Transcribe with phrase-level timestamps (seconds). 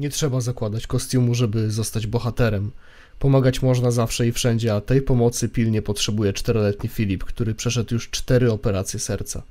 [0.00, 2.70] Nie trzeba zakładać kostiumu, żeby zostać bohaterem.
[3.18, 8.10] Pomagać można zawsze i wszędzie, a tej pomocy pilnie potrzebuje czteroletni Filip, który przeszedł już
[8.10, 9.42] cztery operacje serca.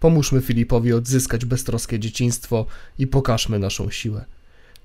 [0.00, 2.66] Pomóżmy Filipowi odzyskać beztroskie dzieciństwo
[2.98, 4.24] i pokażmy naszą siłę.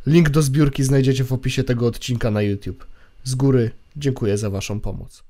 [0.06, 2.88] Link do zbiórki znajdziecie w opisie tego odcinka na YouTube.
[3.24, 5.24] Z góry dziękuję za Waszą pomoc.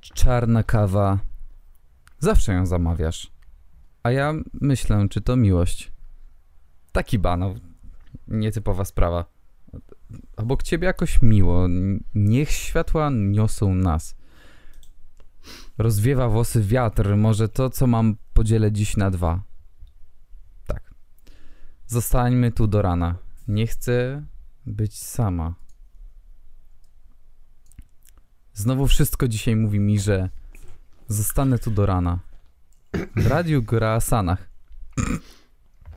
[0.00, 1.18] Czarna kawa.
[2.18, 3.30] Zawsze ją zamawiasz.
[4.02, 5.92] A ja myślę, czy to miłość.
[6.92, 7.54] Taki banał.
[8.28, 9.24] Nietypowa sprawa.
[10.36, 11.66] Obok ciebie jakoś miło.
[12.14, 14.16] Niech światła niosą nas.
[15.78, 17.16] Rozwiewa włosy wiatr.
[17.16, 19.42] Może to, co mam, podzielę dziś na dwa.
[20.66, 20.94] Tak.
[21.86, 23.16] Zostańmy tu do rana.
[23.48, 24.24] Nie chcę
[24.66, 25.54] być sama.
[28.54, 30.30] Znowu wszystko dzisiaj mówi mi, że
[31.08, 32.18] zostanę tu do rana.
[33.16, 34.48] W radiu gra Sanach.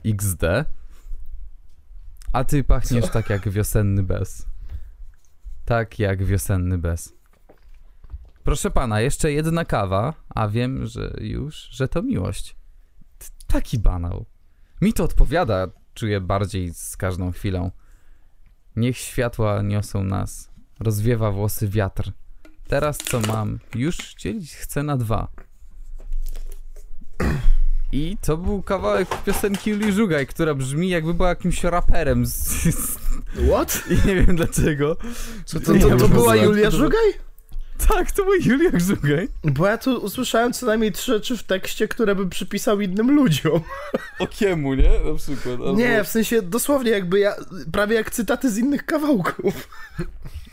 [0.06, 0.42] XD.
[2.34, 3.12] A ty pachniesz Co?
[3.12, 4.46] tak jak wiosenny bez.
[5.66, 7.14] Tak jak wiosenny bez.
[8.44, 12.56] Proszę pana, jeszcze jedna kawa, a wiem, że już, że to miłość.
[13.48, 14.26] Taki banał.
[14.82, 17.72] Mi to odpowiada, czuję bardziej z każdą chwilą.
[18.76, 20.50] Niech światła niosą nas.
[20.80, 22.12] Rozwiewa włosy wiatr.
[22.68, 23.60] Teraz co mam?
[23.76, 25.28] Już dzielić chcę na dwa.
[27.92, 32.26] I to był kawałek piosenki Julii Żugaj, która brzmi jakby była jakimś raperem.
[32.26, 32.98] Z, z,
[33.50, 33.84] What?
[33.92, 34.98] I nie wiem dlaczego.
[35.46, 37.28] Co To, to, to co była Julia Żugaj?
[37.88, 39.30] Tak, to był Julia Żugaj.
[39.44, 43.62] Bo ja tu usłyszałem co najmniej trzy rzeczy w tekście, które bym przypisał innym ludziom.
[44.20, 44.90] Okiemu, nie?
[45.06, 45.54] Na przykład.
[45.54, 45.74] Albo...
[45.74, 47.36] Nie, w sensie dosłownie jakby ja,
[47.72, 49.70] prawie jak cytaty z innych kawałków.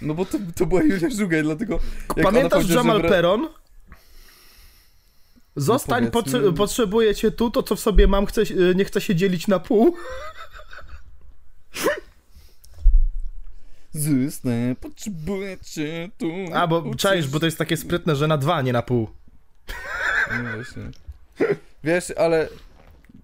[0.02, 1.78] No bo to, to była Julia Żugaj, dlatego...
[2.22, 3.48] Pamiętasz Jamal że Peron?
[5.56, 8.42] Zostań, potrze- potrzebuję cię tu, to co w sobie mam, chcę,
[8.74, 9.96] nie chcę się dzielić na pół.
[13.92, 16.26] Zostanę, potrzebuję cię tu.
[16.54, 19.08] A, bo czaisz, bo to jest takie sprytne, że na dwa, nie na pół.
[20.30, 20.82] No właśnie.
[21.84, 22.48] Wiesz, ale...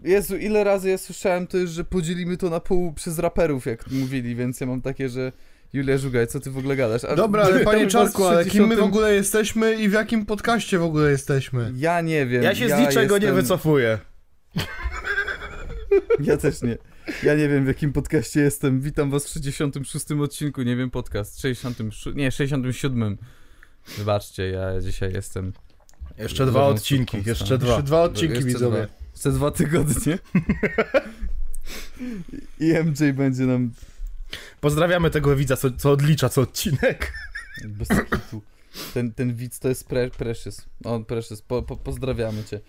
[0.05, 3.91] Jezu, ile razy ja słyszałem to już, że podzielimy to na pół przez raperów, jak
[3.91, 5.32] mówili, więc ja mam takie, że...
[5.72, 7.04] Julia Żugaj, co ty w ogóle gadasz?
[7.04, 8.88] A Dobra, ale panie Czarku, w ale kim my w 60.
[8.94, 11.72] ogóle jesteśmy i w jakim podcaście w ogóle jesteśmy?
[11.76, 12.42] Ja nie wiem.
[12.42, 13.98] Ja się z niczego nie jestem- wycofuję.
[16.20, 16.78] Ja też nie.
[17.22, 18.81] Ja nie wiem w jakim podcaście jestem.
[18.81, 21.41] Witam was w 66 odcinku, nie wiem podcast.
[21.41, 23.19] 66, nie, 67.
[23.98, 25.52] Wybaczcie, ja dzisiaj jestem.
[26.19, 27.69] Jeszcze dwa odcinki, jeszcze dwa.
[27.69, 28.87] Jeszcze dwa odcinki widzowie.
[29.12, 30.19] Jeszcze dwa tygodnie.
[32.60, 33.70] I MJ będzie nam
[34.61, 37.13] Pozdrawiamy tego widza, co, co odlicza co odcinek.
[37.65, 38.43] bez kitu.
[38.95, 40.67] Ten, ten widz to jest pre, Precious.
[40.85, 42.61] On Precious, po, po, pozdrawiamy cię.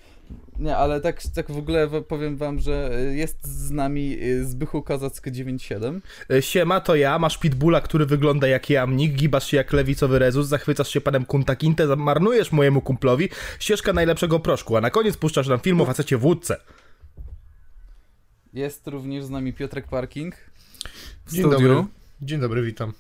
[0.60, 4.82] Nie, ale tak, tak w ogóle powiem wam, że y, jest z nami y, Zbychu
[4.82, 6.02] Kazacki 97.
[6.32, 10.48] E, Siema, to ja, masz pitbulla, który wygląda jak jamnik, gibasz się jak lewicowy rezus,
[10.48, 13.30] zachwycasz się panem Kunta Kinte, marnujesz mojemu kumplowi
[13.60, 16.58] ścieżka najlepszego proszku, a na koniec puszczasz nam film o facecie w łódce.
[18.54, 20.36] Jest również z nami Piotrek Parking.
[21.32, 21.68] Dzień studiu.
[21.68, 21.92] dobry.
[22.22, 22.94] Dzień dobry, witam.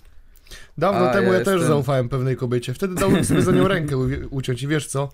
[0.78, 2.74] Dawno A, temu ja ja, też zaufałem pewnej kobiecie.
[2.74, 3.97] Wtedy dałem sobie za nią rękę
[4.30, 5.09] uciąć i wiesz co?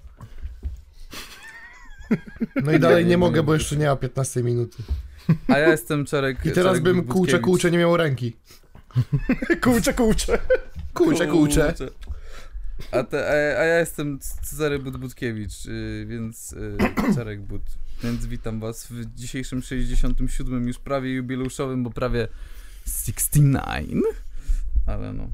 [2.64, 4.84] No i dalej nie nie mogę mogę, bo jeszcze nie ma 15 minuty.
[5.48, 6.38] A ja jestem Czarek.
[6.46, 8.36] I teraz Czarek bym kółcze, kółcze nie miał ręki.
[9.64, 10.40] Kurcze, kurcze.
[10.94, 11.74] Kółcze, kółcze.
[12.92, 17.62] A, te, a, a ja jestem Cezary Budbudkiewicz, yy, więc yy, Czarek Bud.
[18.04, 22.28] Więc witam was w dzisiejszym 67 już prawie jubileuszowym, bo prawie
[22.88, 24.04] 69.
[24.86, 25.30] Ale no.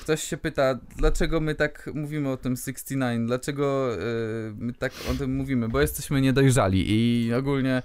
[0.00, 3.26] Ktoś się pyta, dlaczego my tak mówimy o tym 69?
[3.26, 5.68] Dlaczego yy, my tak o tym mówimy?
[5.68, 7.82] Bo jesteśmy niedojrzali i ogólnie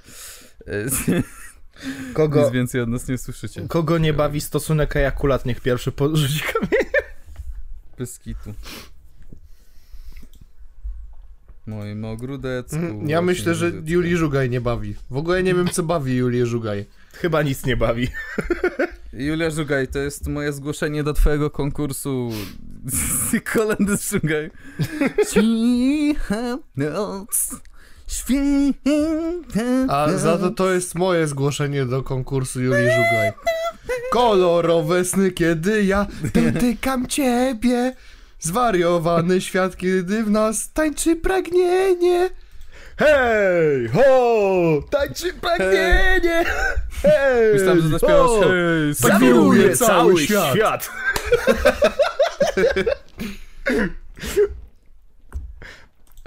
[0.68, 1.24] yy,
[2.14, 3.68] Kogo, nic więcej od nas nie słyszycie.
[3.68, 6.86] kogo nie bawi stosunek ejakulat, niech pierwszy porzuci kamień.
[7.98, 8.54] Bez kitu.
[11.66, 12.76] Moim ogródecku.
[12.76, 13.92] Mhm, Ja myślę, że ogródecku.
[13.94, 14.96] Julii Żugaj nie bawi.
[15.10, 16.86] W ogóle nie wiem, co bawi Julię Żugaj.
[17.14, 18.08] Chyba nic nie bawi.
[19.14, 22.32] Julia Żugaj, to jest moje zgłoszenie do twojego konkursu.
[23.54, 24.52] Kolendy Żugaj.
[25.30, 27.56] Cicha noc,
[28.08, 28.92] święta
[29.88, 33.32] A za to to jest moje zgłoszenie do konkursu Julii Żugaj.
[34.12, 37.96] Kolorowe sny, kiedy ja dotykam ciebie.
[38.42, 42.30] Zwariowany świat, kiedy w nas tańczy pragnienie.
[42.98, 46.44] Hej, ho, tańczy pragnienie.
[47.04, 50.56] Hej, Myślałem, że zaśpiewasz hej, zawiruje cały świat.
[50.56, 50.90] świat.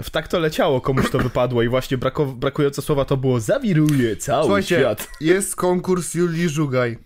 [0.03, 1.97] W tak to leciało, komuś to wypadło i właśnie
[2.35, 5.07] brakujące słowa to było zawiruje cały Słuchajcie, świat.
[5.21, 6.97] jest konkurs Julii Żugaj.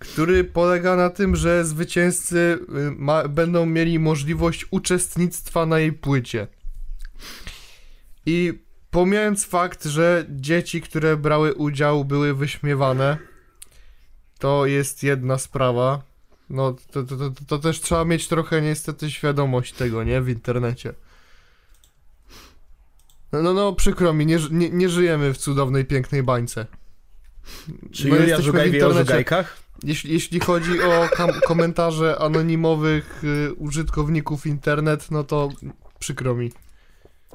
[0.00, 6.46] Który polega na tym, że zwycięzcy y, ma, będą mieli możliwość uczestnictwa na jej płycie.
[8.26, 8.52] I
[8.90, 13.18] pomijając fakt, że dzieci, które brały udział, były wyśmiewane,
[14.38, 16.02] to jest jedna sprawa.
[16.50, 20.20] No, to, to, to, to też trzeba mieć trochę niestety świadomość tego, nie?
[20.20, 20.94] W internecie.
[23.32, 26.66] No, no, no przykro mi, nie, nie, nie żyjemy w cudownej, pięknej bańce.
[27.92, 29.59] Czy No, Julia Żugaj wie o żugajkach?
[29.82, 31.08] Jeśli, jeśli chodzi o
[31.46, 35.48] komentarze anonimowych y, użytkowników internet, no to
[35.98, 36.52] przykro mi.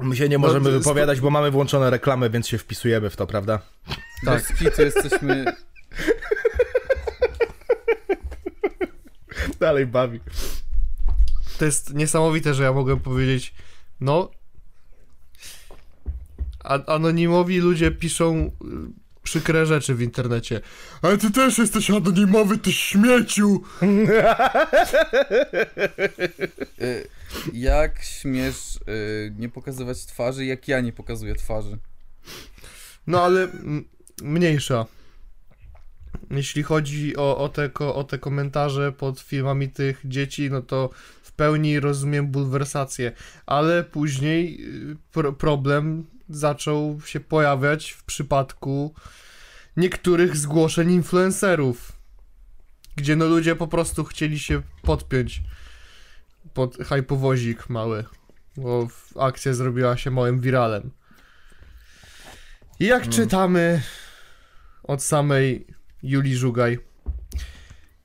[0.02, 3.16] My się nie No, możemy to- wypowiadać, bo mamy włączone reklamy, więc się wpisujemy w
[3.16, 3.60] to, prawda?
[4.26, 4.44] Tak.
[4.50, 5.46] Bez kitu jesteśmy...
[9.60, 10.20] Dalej bawi.
[11.60, 13.54] To jest niesamowite, że ja mogłem powiedzieć,
[14.00, 14.32] no.
[16.64, 18.52] A- anonimowi ludzie piszą y,
[19.26, 20.62] przykre rzeczy w internecie.
[21.02, 23.62] Ale ty też jesteś anonimowy, ty śmieciu!
[26.82, 27.08] Y,
[27.54, 31.78] Jak śmiesz y, nie pokazywać twarzy, jak ja nie pokazuję twarzy?
[33.08, 33.48] No ale
[34.22, 34.86] mniejsza.
[36.32, 40.90] Jeśli chodzi o, o, te, o te komentarze pod filmami tych dzieci, no to
[41.24, 43.12] w pełni rozumiem bulwersację,
[43.46, 44.62] ale później
[44.92, 48.94] y, pro, problem zaczął się pojawiać w przypadku
[49.78, 51.92] niektórych zgłoszeń influencerów,
[52.96, 55.42] gdzie no ludzie po prostu chcieli się podpiąć
[56.54, 58.04] pod hypowozik mały,
[58.58, 58.88] bo
[59.20, 60.92] akcja zrobiła się małym wiralem.
[62.80, 63.82] I jak czytamy
[64.84, 65.68] od samej
[66.04, 66.80] Julii Żugaj.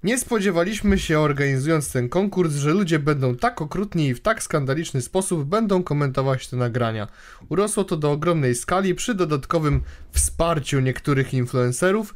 [0.02, 5.02] Nie spodziewaliśmy się, organizując ten konkurs, że ludzie będą tak okrutni i w tak skandaliczny
[5.02, 7.08] sposób będą komentować te nagrania.
[7.48, 9.82] Urosło to do ogromnej skali przy dodatkowym
[10.12, 12.14] wsparciu niektórych influencerów,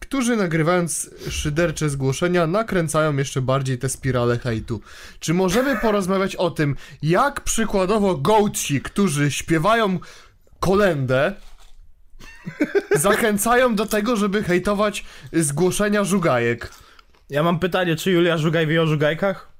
[0.00, 4.80] którzy nagrywając szydercze zgłoszenia nakręcają jeszcze bardziej te spirale hejtu.
[5.20, 9.98] Czy możemy porozmawiać o tym, jak przykładowo gołci, którzy śpiewają
[10.60, 11.34] kolendę,
[12.96, 16.83] zachęcają do tego, żeby hejtować zgłoszenia żugajek.
[17.30, 19.52] Ja mam pytanie, czy Julia Żugaj wie o żugajkach?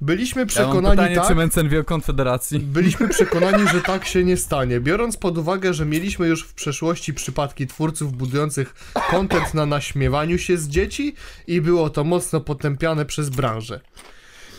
[0.00, 2.60] Byliśmy Ja mam przekonani pytanie, tak, czy Mencen wie o Konfederacji?
[2.60, 4.80] byliśmy przekonani, że tak się nie stanie.
[4.80, 10.58] Biorąc pod uwagę, że mieliśmy już w przeszłości przypadki twórców budujących content na naśmiewaniu się
[10.58, 11.14] z dzieci
[11.46, 13.80] i było to mocno potępiane przez branżę.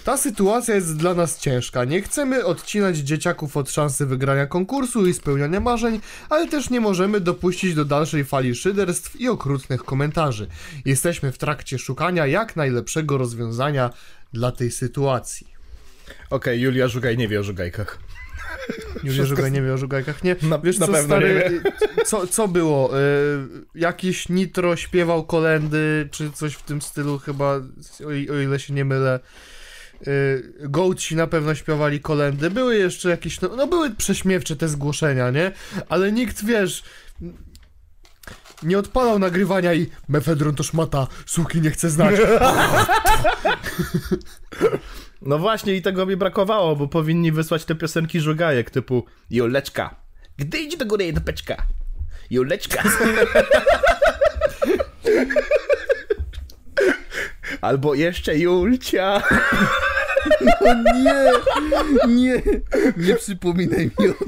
[0.05, 1.85] Ta sytuacja jest dla nas ciężka.
[1.85, 5.99] Nie chcemy odcinać dzieciaków od szansy wygrania konkursu i spełniania marzeń,
[6.29, 10.47] ale też nie możemy dopuścić do dalszej fali szyderstw i okrutnych komentarzy.
[10.85, 13.89] Jesteśmy w trakcie szukania jak najlepszego rozwiązania
[14.33, 15.47] dla tej sytuacji.
[16.29, 17.99] Okej, Julia Żugaj nie wie o żugajkach.
[19.03, 20.35] Już Żugaj nie wie o żugajkach, nie?
[20.41, 21.61] Na- Wiesz na co, pewno stary,
[22.05, 22.99] co, co było?
[22.99, 23.01] Y,
[23.75, 27.55] jakiś Nitro śpiewał kolendy, czy coś w tym stylu chyba,
[28.03, 29.19] o, o ile się nie mylę.
[30.07, 32.49] Y, Gołci na pewno śpiewali kolendy.
[32.49, 35.51] Były jeszcze jakieś, no, no były prześmiewcze te zgłoszenia, nie?
[35.89, 36.83] Ale nikt, wiesz,
[38.63, 42.15] nie odpalał nagrywania i mefedron to szmata, suki nie chce znać.
[45.21, 49.95] No właśnie i tego mi brakowało, bo powinni wysłać te piosenki żugajek typu Juleczka,
[50.37, 51.67] gdy idź do góry do peczka.
[52.29, 52.83] Juleczka.
[57.61, 59.23] Albo jeszcze Julcia.
[60.95, 61.31] Nie,
[62.07, 62.41] nie,
[62.97, 64.27] nie przypominaj mi o tym.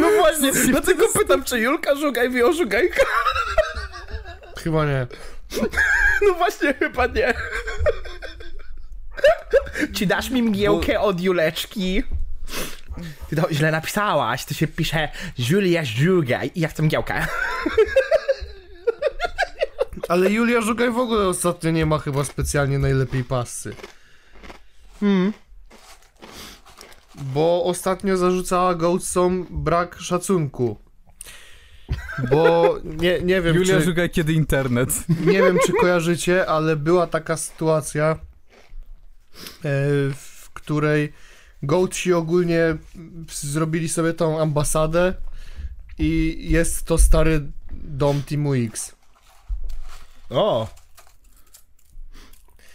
[0.00, 3.06] No właśnie, dlatego pytam, czy Julka Żugaj wie o żugajkach?
[4.58, 5.06] Chyba nie.
[6.28, 7.34] No właśnie, chyba nie.
[9.94, 12.02] Czy dasz mi mgiełkę od Juleczki?
[13.30, 15.08] Ty to źle napisałaś, to się pisze
[15.38, 17.26] Julia Żugaj i ja chcę mgiełkę.
[20.08, 23.74] Ale Julia Żugaj w ogóle ostatnio nie ma chyba specjalnie najlepiej pasy.
[25.02, 25.32] Hmm.
[27.14, 30.76] Bo ostatnio zarzucała Goatsom brak szacunku.
[32.30, 34.88] Bo nie, nie wiem, Julia czy, Żugaj kiedy internet.
[35.26, 38.18] nie wiem, czy kojarzycie, ale była taka sytuacja, e,
[40.14, 41.12] w której
[41.62, 42.76] Goatsi ogólnie
[43.28, 45.14] zrobili sobie tą ambasadę
[45.98, 47.40] i jest to stary
[47.72, 48.94] dom Teamu X.
[50.30, 50.81] O!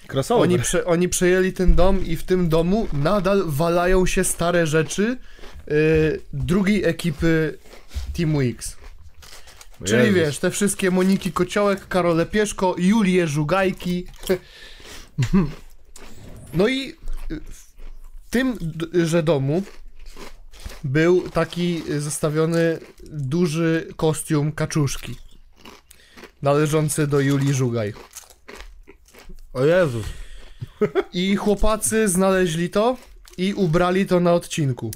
[0.08, 0.44] Crossover.
[0.44, 5.18] Oni, prze, oni przejęli ten dom i w tym domu nadal walają się stare rzeczy
[5.68, 7.58] y, drugiej ekipy
[8.14, 8.78] Teamu X.
[9.86, 10.16] Czyli Jezus.
[10.16, 14.06] wiesz, te wszystkie Moniki Kociołek, Karole Pieszko, Julie Żugajki.
[16.54, 16.94] No i
[17.50, 18.58] w tym
[18.94, 19.64] że domu
[20.84, 25.16] był taki zostawiony duży kostium kaczuszki.
[26.42, 27.94] należący do Julii Żugaj.
[29.58, 30.06] O Jezus.
[31.14, 32.98] I chłopacy znaleźli to
[33.38, 34.92] i ubrali to na odcinku.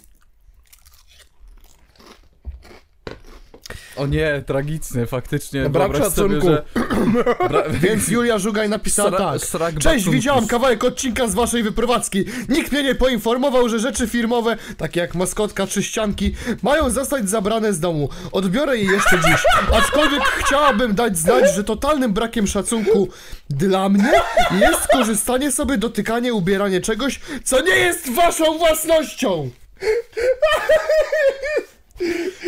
[3.96, 5.70] O nie, tragicznie, faktycznie.
[5.70, 6.42] Brak szacunku.
[6.42, 6.64] Sobie, że...
[7.50, 7.64] Bra...
[7.82, 9.42] Więc Julia Żugaj napisała Sra- tak.
[9.42, 12.26] srak Cześć, widziałam kawałek odcinka z waszej wyprowadzki.
[12.50, 17.74] Nikt mnie nie poinformował, że rzeczy firmowe, takie jak maskotka czy ścianki, mają zostać zabrane
[17.74, 18.10] z domu.
[18.32, 19.44] Odbiorę je jeszcze dziś.
[19.74, 23.10] Aczkolwiek chciałabym dać znać, że totalnym brakiem szacunku
[23.50, 24.12] dla mnie
[24.60, 29.50] jest korzystanie sobie, dotykanie, ubieranie czegoś, co nie jest waszą własnością.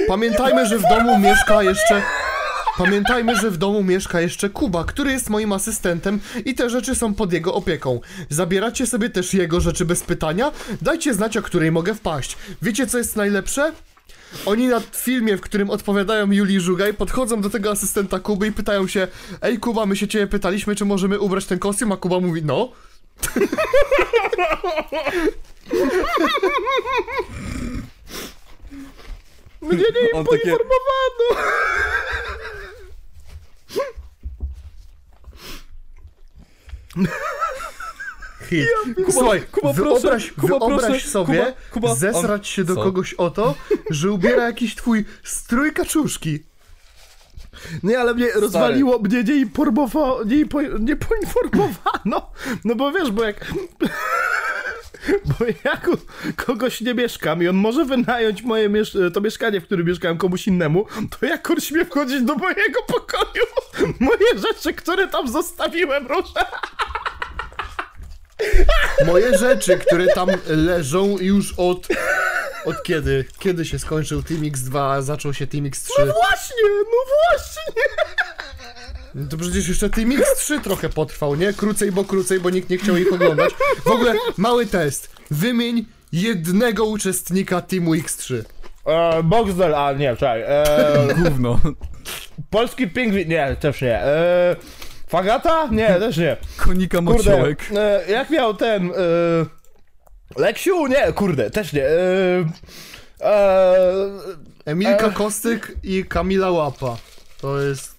[0.07, 2.01] Pamiętajmy, że w domu mieszka jeszcze.
[2.77, 7.13] Pamiętajmy, że w domu mieszka jeszcze Kuba, który jest moim asystentem i te rzeczy są
[7.13, 7.99] pod jego opieką.
[8.29, 10.51] Zabieracie sobie też jego rzeczy bez pytania?
[10.81, 12.37] Dajcie znać, o której mogę wpaść.
[12.61, 13.71] Wiecie, co jest najlepsze?
[14.45, 18.87] Oni na filmie, w którym odpowiadają Julii Żugaj, podchodzą do tego asystenta Kuby i pytają
[18.87, 19.07] się
[19.41, 22.71] Ej Kuba, my się ciebie pytaliśmy, czy możemy ubrać ten kostium, a Kuba mówi no.
[29.63, 31.43] Mnie nie On takie- poinformowano.
[38.49, 38.67] Hit.
[39.11, 42.83] Słuchaj, Kuba, wyobraź, proszę, Kuba, wyobraź proszę, sobie Kuba, Kuba, zesrać on- się do co?
[42.83, 43.55] kogoś o to,
[43.89, 46.43] że ubiera jakiś twój strój kaczuszki.
[47.83, 52.31] Nie, ale mnie rozwaliło, mnie nie, informowa- nie, po, nie poinformowano.
[52.65, 53.53] No bo wiesz, bo jak...
[55.39, 55.89] Bo jak
[56.35, 60.47] kogoś nie mieszkam i on może wynająć moje miesz- to mieszkanie, w którym mieszkałem komuś
[60.47, 60.85] innemu,
[61.19, 63.45] to jak on śmie wchodzić do mojego pokoju?
[63.99, 66.45] Moje rzeczy, które tam zostawiłem, proszę.
[69.05, 71.87] Moje rzeczy, które tam leżą już od...
[72.65, 73.25] Od kiedy?
[73.39, 75.87] Kiedy się skończył Team X2, a zaczął się Team X3?
[75.95, 76.97] Właśnie, no
[77.29, 77.83] właśnie.
[79.15, 81.53] No to przecież jeszcze Team X3 trochę potrwał, nie?
[81.53, 83.53] Krócej, bo krócej, bo nikt nie chciał ich oglądać.
[83.85, 85.15] W ogóle mały test.
[85.31, 88.43] Wymień jednego uczestnika Teamu X3.
[88.85, 90.41] E, Boxdel, a nie, czekaj.
[90.41, 90.63] E,
[91.23, 91.59] Gówno.
[92.49, 93.99] polski pingwin, nie, też nie.
[94.03, 94.55] E,
[95.07, 95.67] Fagata?
[95.71, 96.37] Nie, też nie.
[96.57, 97.59] Konika Kurde, mociołek.
[97.75, 98.91] e, jak miał ten...
[98.91, 98.93] E,
[100.35, 100.87] Leksiu?
[100.87, 101.85] Nie, kurde, też nie.
[101.85, 102.45] E,
[103.21, 103.75] e,
[104.65, 105.13] Emilka Ech.
[105.13, 106.97] Kostyk i Kamila Łapa.
[107.41, 107.92] To jest...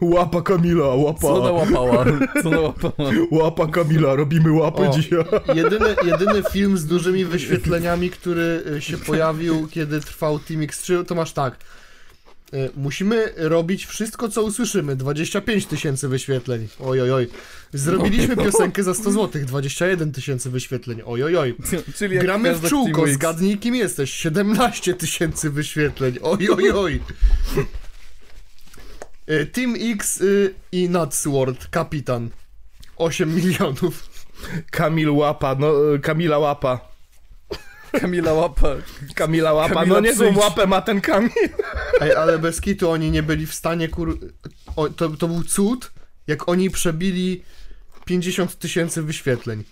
[0.00, 1.20] łapa Kamila, łapa.
[1.20, 2.04] Co ona łapała?
[2.42, 3.10] Co ona łapała?
[3.30, 4.94] Łapa Kamila, robimy łapę O.
[4.94, 5.24] dzisiaj.
[5.54, 11.14] Jedyny, jedyny film z dużymi wyświetleniami, który y, się pojawił, kiedy trwał Team X3, to
[11.14, 11.56] masz tak.
[12.54, 14.96] Y, Musimy robić wszystko, co usłyszymy.
[14.96, 16.68] 25 tysięcy wyświetleń.
[16.80, 17.28] Oj, oj, oj.
[17.72, 19.42] Zrobiliśmy piosenkę za 100 zł.
[19.46, 21.00] 21 tysięcy wyświetleń.
[21.06, 21.54] Oj, oj, oj.
[21.96, 23.06] Czyli Gramy w czółko.
[23.06, 24.10] Zgadnij, kim jesteś.
[24.12, 26.18] 17 tysięcy wyświetleń.
[26.22, 27.00] Oj, oj, oj.
[29.52, 31.68] Team X y, i Nutsword.
[31.70, 32.30] Kapitan.
[32.96, 34.08] 8 milionów.
[34.70, 36.80] Kamil łapa, no, e, Kamila łapa.
[38.00, 38.68] Kamila łapa.
[39.14, 41.30] Kamila łapa, Kamila no niezłą łapę ma ten Kamil.
[42.00, 44.18] Ej, ale bez kitu oni nie byli w stanie kur...
[44.76, 45.92] O, to, to był cud,
[46.26, 47.44] jak oni przebili
[48.04, 49.64] 50 tysięcy wyświetleń.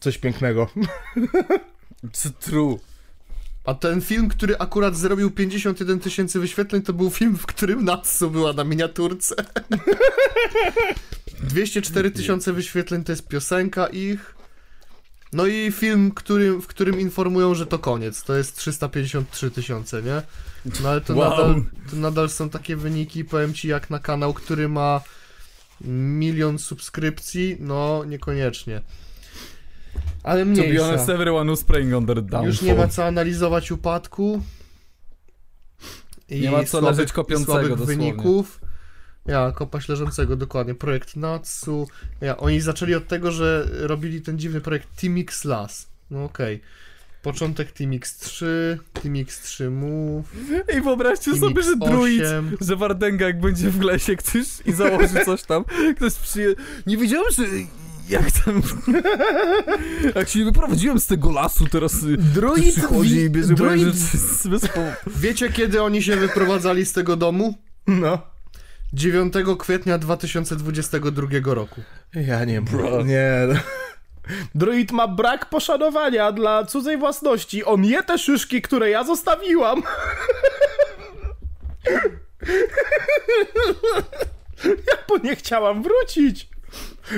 [0.00, 0.70] Coś pięknego.
[2.12, 2.78] Czy true.
[3.64, 8.30] A ten film, który akurat zrobił 51 tysięcy wyświetleń, to był film, w którym Natsu
[8.30, 9.34] była na miniaturce.
[11.42, 14.34] 204 tysiące wyświetleń to jest piosenka ich.
[15.32, 16.12] No i film,
[16.62, 18.22] w którym informują, że to koniec.
[18.22, 20.22] To jest 353 tysiące, nie?
[20.82, 21.30] No ale to, Wow.
[21.30, 25.00] nadal, to nadal są takie wyniki, powiem ci, jak na kanał, który ma
[25.84, 28.82] milion subskrypcji, no niekoniecznie.
[30.22, 30.84] Ale To be mniejsza.
[30.84, 32.46] honest, everyone was praying on their downfall.
[32.46, 34.42] Już nie ma co analizować upadku.
[36.28, 37.96] I Nie ma co słabych- leżeć kopiącego słabych dosłownie.
[37.96, 38.60] wyników.
[39.26, 40.74] Ja, kopać leżącego, dokładnie.
[40.74, 41.88] Projekt Natsu.
[42.20, 45.86] Ja, oni zaczęli od tego, że robili ten dziwny projekt Team X Las.
[46.10, 46.60] No okej.
[47.22, 48.44] Początek Team X3,
[48.92, 50.24] Team X3 Move,
[50.78, 51.90] I wyobraźcie Team sobie, że X8.
[51.90, 52.22] druid,
[52.60, 55.64] że Wardenga jak będzie w lesie ktoś i założy coś tam,
[55.96, 56.54] ktoś przyje...
[56.86, 57.42] Nie wiedziałem, że
[58.10, 58.62] jak tam...
[60.14, 64.48] jak się wyprowadziłem z tego lasu, teraz y, Druid przychodzi i bierze druid- rzeczy z.
[65.06, 67.54] Wiecie, kiedy oni się wyprowadzali z tego domu?
[67.86, 68.18] No.
[68.92, 71.80] 9 kwietnia 2022 roku.
[72.14, 73.04] Ja nie Bro.
[73.04, 73.32] Nie.
[74.54, 77.64] Druid ma brak poszanowania dla cudzej własności.
[77.64, 79.82] On je te szyszki, które ja zostawiłam.
[84.64, 86.48] Ja po nie chciałam wrócić.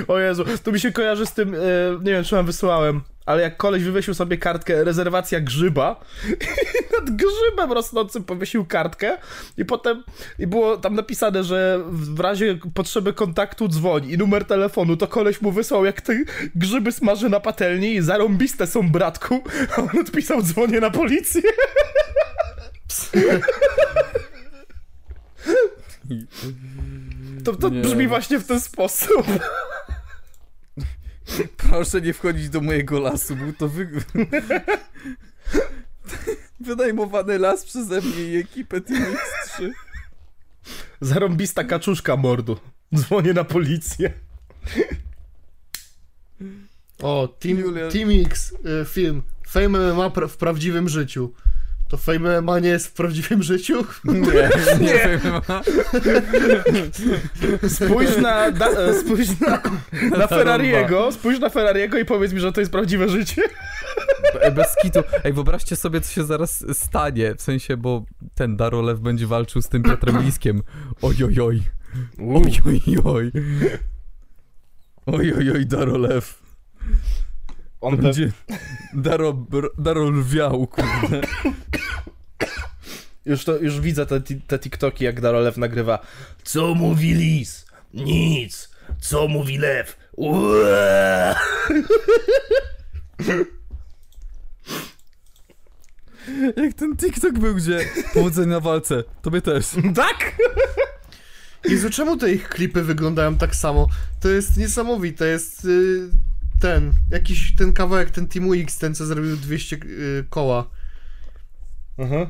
[0.07, 1.57] O Jezu, to mi się kojarzy z tym, e,
[2.03, 7.09] nie wiem czy wam wysłałem, ale jak koleś wywiesił sobie kartkę rezerwacja grzyba i nad
[7.09, 9.17] grzybem rosnącym powiesił kartkę
[9.57, 10.03] i potem
[10.39, 15.41] i było tam napisane, że w razie potrzeby kontaktu dzwoń i numer telefonu, to koleś
[15.41, 16.13] mu wysłał jak te
[16.55, 19.43] grzyby smaży na patelni i zarąbiste są bratku,
[19.77, 21.41] a on odpisał dzwonię na policję.
[27.43, 27.81] To, to Nie.
[27.81, 29.25] brzmi właśnie w ten sposób.
[31.57, 33.89] Proszę nie wchodzić do mojego lasu, był to wy...
[36.59, 39.69] wynajmowany las przeze mnie i ekipę Team X3.
[41.01, 42.57] Zarąbista kaczuszka mordu.
[42.95, 44.13] Dzwonię na policję.
[47.01, 47.89] O, Team, Julia.
[47.89, 49.21] Team X, y, film.
[49.47, 51.33] Fame MMA pra w prawdziwym życiu.
[51.93, 53.85] To Fame MMA nie jest w prawdziwym życiu?
[54.05, 54.21] Nie,
[54.79, 55.21] nie wiem.
[57.69, 59.61] Spójrz na, da, e, spójrz na,
[60.17, 63.41] na Ferrariego, spójrz na Ferrariego i powiedz mi, że to jest prawdziwe życie.
[64.33, 64.99] Be- Bez kitu.
[65.23, 67.35] Ej, wyobraźcie sobie, co się zaraz stanie.
[67.35, 70.61] W sensie, bo ten Darolew będzie walczył z tym Piotrem Liskiem.
[71.01, 71.61] Ojojoj.
[72.19, 73.31] Ojojoj.
[75.05, 76.41] Ojojoj, Darolew.
[77.83, 78.31] On Będzie
[78.93, 81.21] Daro, br- Darolwiał, kurde.
[83.25, 85.99] już, to, już widzę te, te TikToki, jak Darolew nagrywa.
[86.43, 87.65] Co mówi lis?
[87.93, 88.69] Nic.
[88.99, 89.97] Co mówi lew?
[90.17, 91.35] Ue!
[96.57, 97.79] Jak ten TikTok był, gdzie
[98.13, 99.03] powodzenia na walce.
[99.21, 99.65] Tobie też.
[99.95, 100.35] Tak?
[101.65, 103.87] Jezu, czemu te ich klipy wyglądają tak samo?
[104.19, 106.09] To jest niesamowite, jest y,
[106.63, 110.69] ten, jakiś ten kawałek, ten Team X, ten co zrobił 200 y, koła.
[111.97, 112.27] Mhm.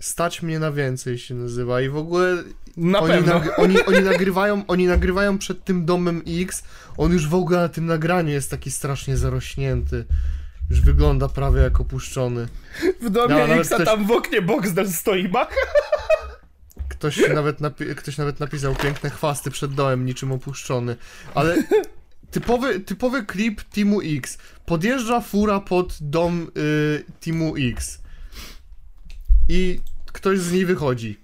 [0.00, 2.36] Stać mnie na więcej się nazywa i w ogóle
[2.76, 3.40] Na oni, pewno.
[3.40, 6.64] nag- oni, oni, nagrywają, oni nagrywają przed tym domem X,
[6.96, 10.04] on już w ogóle na tym nagraniu jest taki strasznie zarośnięty.
[10.70, 12.48] Już wygląda prawie jak opuszczony.
[13.02, 15.54] W domie nawet X, a też- tam w oknie Boxdel stoi mach.
[16.88, 20.96] Ktoś nawet, napi- ktoś nawet napisał piękne chwasty przed domem, niczym opuszczony.
[21.34, 21.56] Ale
[22.32, 24.38] typowy, typowy klip Teamu X.
[24.66, 28.02] Podjeżdża fura pod dom y, Teamu X.
[29.48, 29.80] I
[30.12, 31.20] ktoś z niej wychodzi.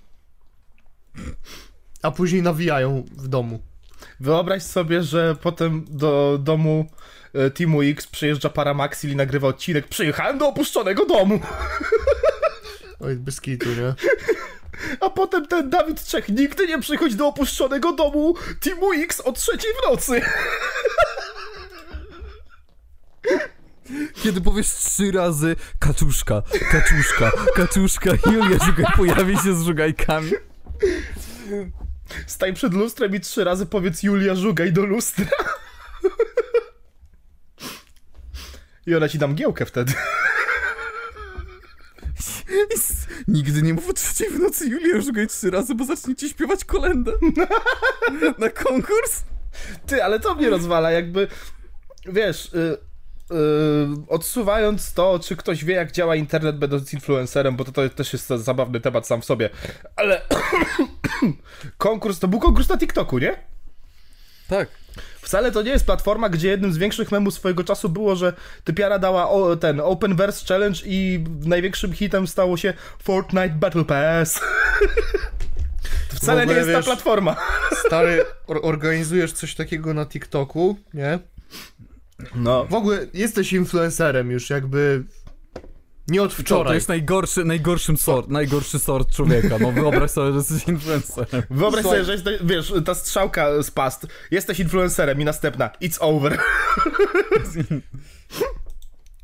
[2.02, 3.62] A później nawijają w domu.
[4.20, 6.90] Wyobraź sobie, że potem do domu
[7.34, 11.40] e, Teamu X przyjeżdża Paramaxil i nagrywa odcinek Przyjechałem do opuszczonego domu.
[13.00, 13.94] Oj, bez kitu, nie?
[15.00, 19.70] A potem ten Dawid Czech nigdy nie przychodzi do opuszczonego domu Teamu X o trzeciej
[19.72, 20.20] w nocy.
[24.22, 30.32] Kiedy powiesz trzy razy kaczuszka, kaczuszka, kaczuszka, Julia Żugaj pojawi się z żugajkami.
[32.26, 35.26] Stań przed lustrem i trzy razy powiedz Julia Żugaj do lustra.
[38.86, 39.92] I ona ci da mgiełkę wtedy.
[43.28, 46.64] Nigdy nie mów o trzeciej w nocy Julia Żugaj trzy razy, bo zacznie ci śpiewać
[46.64, 47.12] kolendę.
[48.38, 49.22] Na konkurs?
[49.86, 51.28] Ty, ale to mnie rozwala, jakby,
[52.06, 52.87] wiesz, y,
[54.08, 58.28] odsuwając to, czy ktoś wie, jak działa internet będąc influencerem, bo to, to też jest
[58.28, 59.50] zabawny temat sam w sobie,
[59.96, 60.22] ale
[61.78, 63.38] konkurs, to był konkurs na TikToku, nie?
[64.48, 64.68] Tak.
[65.22, 68.32] Wcale to nie jest platforma, gdzie jednym z większych memów swojego czasu było, że
[68.64, 74.40] typiara dała o, ten Open Verse Challenge i największym hitem stało się Fortnite Battle Pass.
[76.10, 77.36] To wcale ogóle, nie jest ta wiesz- platforma.
[77.86, 81.18] Stary, or- organizujesz coś takiego na TikToku, nie?
[82.34, 82.64] No.
[82.64, 85.04] W ogóle jesteś influencerem już jakby
[86.08, 86.74] nie od To, to wczoraj.
[86.74, 89.58] jest najgorszy, najgorszym sort, najgorszy sort człowieka.
[89.60, 91.42] No wyobraź sobie, że jesteś influencerem.
[91.50, 91.98] Wyobraź Słuchaj.
[92.00, 96.38] sobie, że jesteś, wiesz, ta strzałka z past, jesteś influencerem i następna, it's over.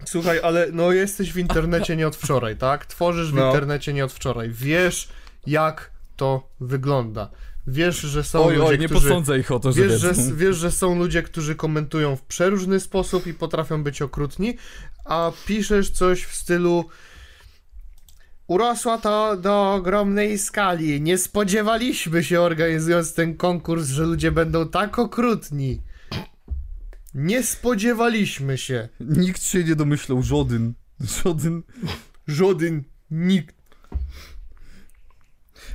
[0.04, 2.86] Słuchaj, ale no jesteś w internecie nie od wczoraj, tak?
[2.86, 3.46] Tworzysz w No.
[3.46, 4.50] internecie nie od wczoraj.
[4.50, 5.08] Wiesz,
[5.46, 7.30] jak to wygląda.
[7.66, 9.08] Wiesz, że są Oj, ludzie, oj, nie którzy...
[9.08, 12.80] posądzę ich o to, że Wiesz że, wiesz, że są ludzie, którzy komentują w przeróżny
[12.80, 14.56] sposób i potrafią być okrutni,
[15.04, 16.84] a piszesz coś w stylu
[18.46, 21.00] Urosła to do ogromnej skali.
[21.00, 25.80] Nie spodziewaliśmy się, organizując ten konkurs, że ludzie będą tak okrutni.
[27.14, 28.88] Nie spodziewaliśmy się.
[29.00, 30.74] Nikt się nie domyślał, żaden.
[31.00, 31.62] Żaden.
[32.26, 33.63] Żaden nikt.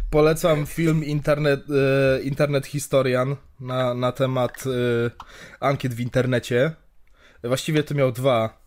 [0.09, 5.11] Polecam film Internet, e, Internet Historian na, na temat e,
[5.59, 6.71] ankiet w internecie.
[7.43, 8.61] Właściwie to miał dwa.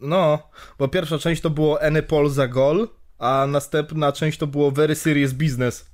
[0.00, 4.70] No, bo pierwsza część to było Any Poll za Gol, a następna część to było
[4.70, 5.89] Very Serious Business.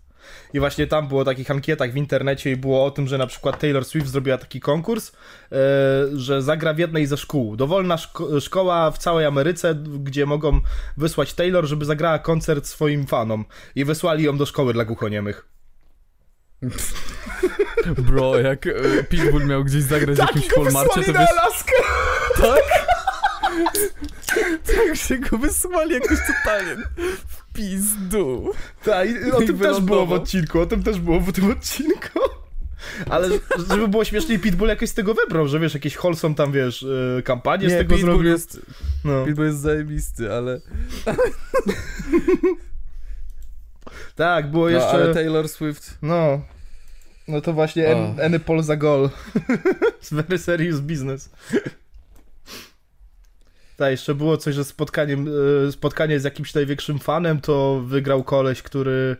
[0.54, 3.26] I właśnie tam było o takich ankietach w internecie i było o tym, że na
[3.26, 5.56] przykład Taylor Swift zrobiła taki konkurs, e,
[6.14, 7.56] że zagra w jednej ze szkół.
[7.56, 10.60] Dowolna szko szkoła w całej Ameryce, gdzie mogą
[10.96, 13.44] wysłać Taylor, żeby zagrała koncert swoim fanom.
[13.74, 15.48] I wysłali ją do szkoły dla głuchoniemych.
[18.06, 18.72] Bro, jak e,
[19.08, 21.30] Pitbull miał gdzieś zagrać w jakimś Walmarcie, to na byś...
[21.30, 21.72] Alaskę!
[22.36, 22.86] Tak?
[24.66, 26.76] tak się go wysłali jakoś totalnie
[27.56, 28.52] pizdu.
[28.84, 32.18] Tak, o tym też było w odcinku, o tym też było w tym odcinku.
[33.10, 33.28] Ale
[33.70, 37.22] żeby było śmieszniej, Pitbull jakoś z tego wybrał, że wiesz, jakieś Holson tam, wiesz, y,
[37.24, 38.30] kampanię z tego Pitbull zrobił.
[38.32, 38.60] jest,
[39.04, 39.24] No.
[39.24, 40.60] Pitbull jest zajebisty, ale...
[44.14, 44.90] Tak, było No, jeszcze...
[44.90, 45.98] ale Taylor Swift...
[46.02, 46.40] No.
[47.28, 47.90] No to właśnie O.
[47.92, 49.10] N- Any Pol za gol.
[50.12, 51.30] Very serious business.
[53.76, 55.28] Tak, jeszcze było coś, że spotkaniem,
[55.68, 59.16] e, spotkanie z jakimś największym fanem to wygrał koleś, który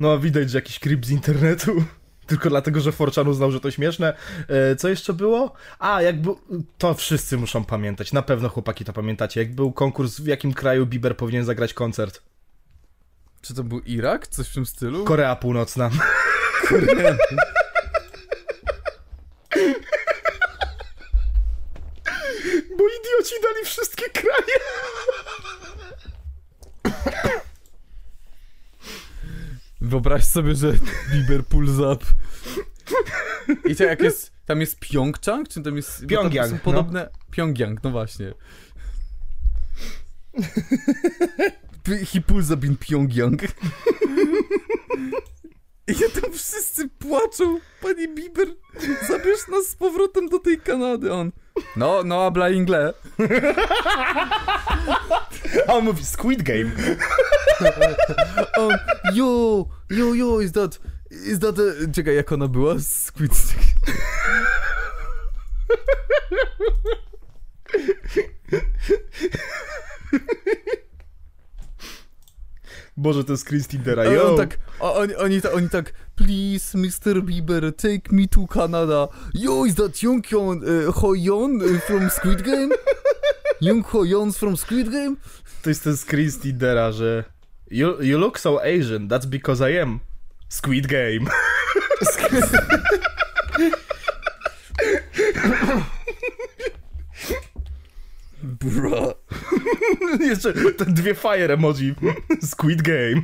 [0.00, 1.72] no widać, że jakiś creep z internetu.
[2.26, 4.14] Tylko dlatego, że Forchan uznał, że to śmieszne.
[4.48, 5.52] E, Co jeszcze było?
[5.78, 6.40] A, jak był...
[6.78, 8.12] To wszyscy muszą pamiętać.
[8.12, 9.40] Na pewno chłopaki to pamiętacie.
[9.40, 12.22] Jak był konkurs, w jakim kraju Bieber powinien zagrać koncert.
[13.42, 14.26] Czy to był Irak?
[14.26, 15.04] Coś w tym stylu?
[15.04, 15.90] Korea Północna.
[16.68, 17.16] Korea.
[22.78, 24.58] Bo idioci dali wszystkie kraje.
[29.80, 30.72] Wyobraź sobie, że
[31.12, 32.06] Bieber pulls up.
[33.64, 34.32] I to jak jest...
[34.46, 35.48] Tam jest Pyeongchang?
[35.48, 36.06] Czy tam jest...
[36.06, 36.58] bo tam są no.
[36.64, 37.10] podobne...
[37.30, 38.34] Pjongjang, no właśnie.
[42.12, 43.42] He pulls up in Pjongjang.
[45.88, 47.60] I tam wszyscy płaczą.
[47.82, 48.48] Panie Bieber,
[49.08, 51.12] zabierz nas z powrotem do tej Kanady.
[51.12, 51.32] On...
[51.76, 52.92] No, no, habla ingle.
[55.68, 56.70] A on mówi Squid Game.
[58.56, 58.78] On,
[59.14, 60.80] yo, yo, yo, is that...
[61.10, 61.92] Is that a...
[61.92, 62.74] Czekaj, jak ona była?
[62.80, 63.32] Squid...
[72.96, 74.30] Boże, to jest Chris Tindera, A yo.
[74.30, 77.20] on tak, oni, oni tak, please, Mr.
[77.20, 79.08] Bieber, take me to Canada.
[79.34, 82.72] Yo, is that Jung Hyun, uh, Ho-yeon uh, from Squid Game?
[83.60, 85.16] Jung Ho-yeon from Squid Game?
[85.62, 87.24] To jest ten z Chris Tindera, że
[87.70, 90.00] you, you look so Asian, that's because I am.
[90.48, 91.30] Squid Game.
[98.42, 99.14] Bro.
[100.20, 101.94] Jeszcze te dwie fire emoji.
[102.42, 103.22] Squid Game.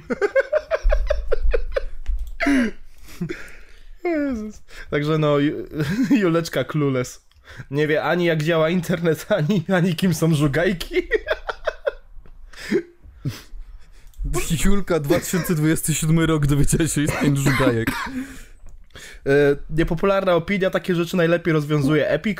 [4.04, 4.62] Jezus.
[4.90, 5.66] Także no, Ju-
[6.20, 7.26] Juleczka clueless.
[7.70, 10.94] Nie wie ani jak działa internet, ani, ani kim są żugajki.
[14.64, 17.90] Julka, 2027 rok, dowiedziała się istnień żugajek.
[19.26, 22.38] E, niepopularna opinia, takie rzeczy najlepiej rozwiązuje Epic.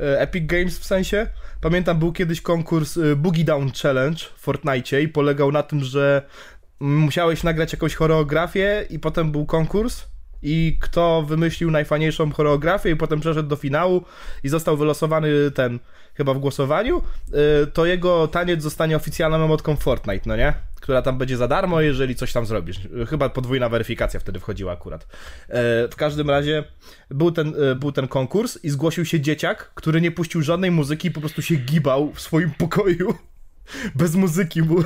[0.00, 1.26] E, Epic Games w sensie.
[1.60, 6.22] Pamiętam, był kiedyś konkurs e, Boogie Down Challenge w Fortnite i polegał na tym, że
[6.84, 10.04] musiałeś nagrać jakąś choreografię i potem był konkurs
[10.42, 14.04] i kto wymyślił najfajniejszą choreografię i potem przeszedł do finału
[14.42, 15.78] i został wylosowany ten,
[16.14, 17.02] chyba w głosowaniu,
[17.62, 20.54] e, to jego taniec zostanie oficjalną emotką Fortnite, no nie?
[20.80, 22.80] Która tam będzie za darmo, jeżeli coś tam zrobisz.
[23.08, 25.02] Chyba podwójna weryfikacja wtedy wchodziła akurat.
[25.48, 26.64] E, W każdym razie
[27.10, 31.20] był ten, był ten konkurs i zgłosił się dzieciak, który nie puścił żadnej muzyki, po
[31.20, 33.14] prostu się gibał w swoim pokoju.
[33.94, 34.76] Bez muzyki mu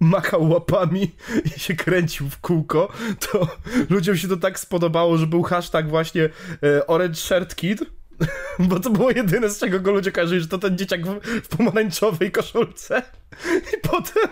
[0.00, 1.10] machał łapami
[1.44, 2.92] i się kręcił w kółko,
[3.30, 3.48] to
[3.90, 6.28] ludziom się to tak spodobało, że był hashtag właśnie
[6.62, 7.80] e, Orange Shirt Kid,
[8.68, 11.48] bo to było jedyne, z czego go ludzie kojarzyli, że to ten dzieciak w, w
[11.48, 13.02] pomarańczowej koszulce.
[13.74, 14.28] I potem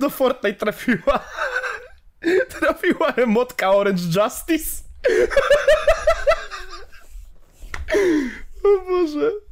[0.00, 1.24] do Fortnite trafiła
[2.48, 4.82] trafiła emotka Orange Justice.
[8.64, 9.45] o Boże.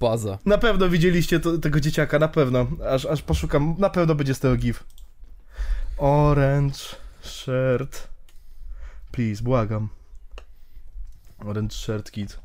[0.00, 0.38] Baza.
[0.44, 2.66] Na pewno widzieliście to, tego dzieciaka, na pewno.
[2.90, 4.84] Aż, aż poszukam, na pewno będzie z tego gif.
[5.98, 6.78] Orange
[7.22, 8.08] shirt.
[9.12, 9.88] Please, błagam.
[11.38, 12.38] Orange shirt kid.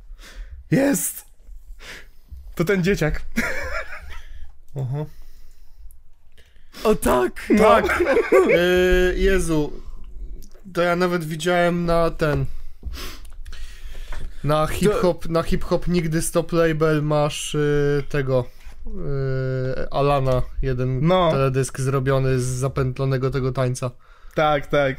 [0.71, 1.26] Jest!
[2.56, 3.21] To ten dzieciak.
[4.76, 5.06] Aha.
[6.84, 7.47] O tak!
[7.58, 8.04] Tak!
[8.47, 9.73] Yy, Jezu.
[10.73, 12.45] To ja nawet widziałem na ten.
[14.43, 18.45] Na hip-hop, na hip-hop nigdy stop label masz yy, tego.
[18.86, 21.32] Yy, Alana, jeden No.
[21.32, 23.91] teledysk zrobiony z zapętlonego tego tańca.
[24.36, 24.97] Tak, tak.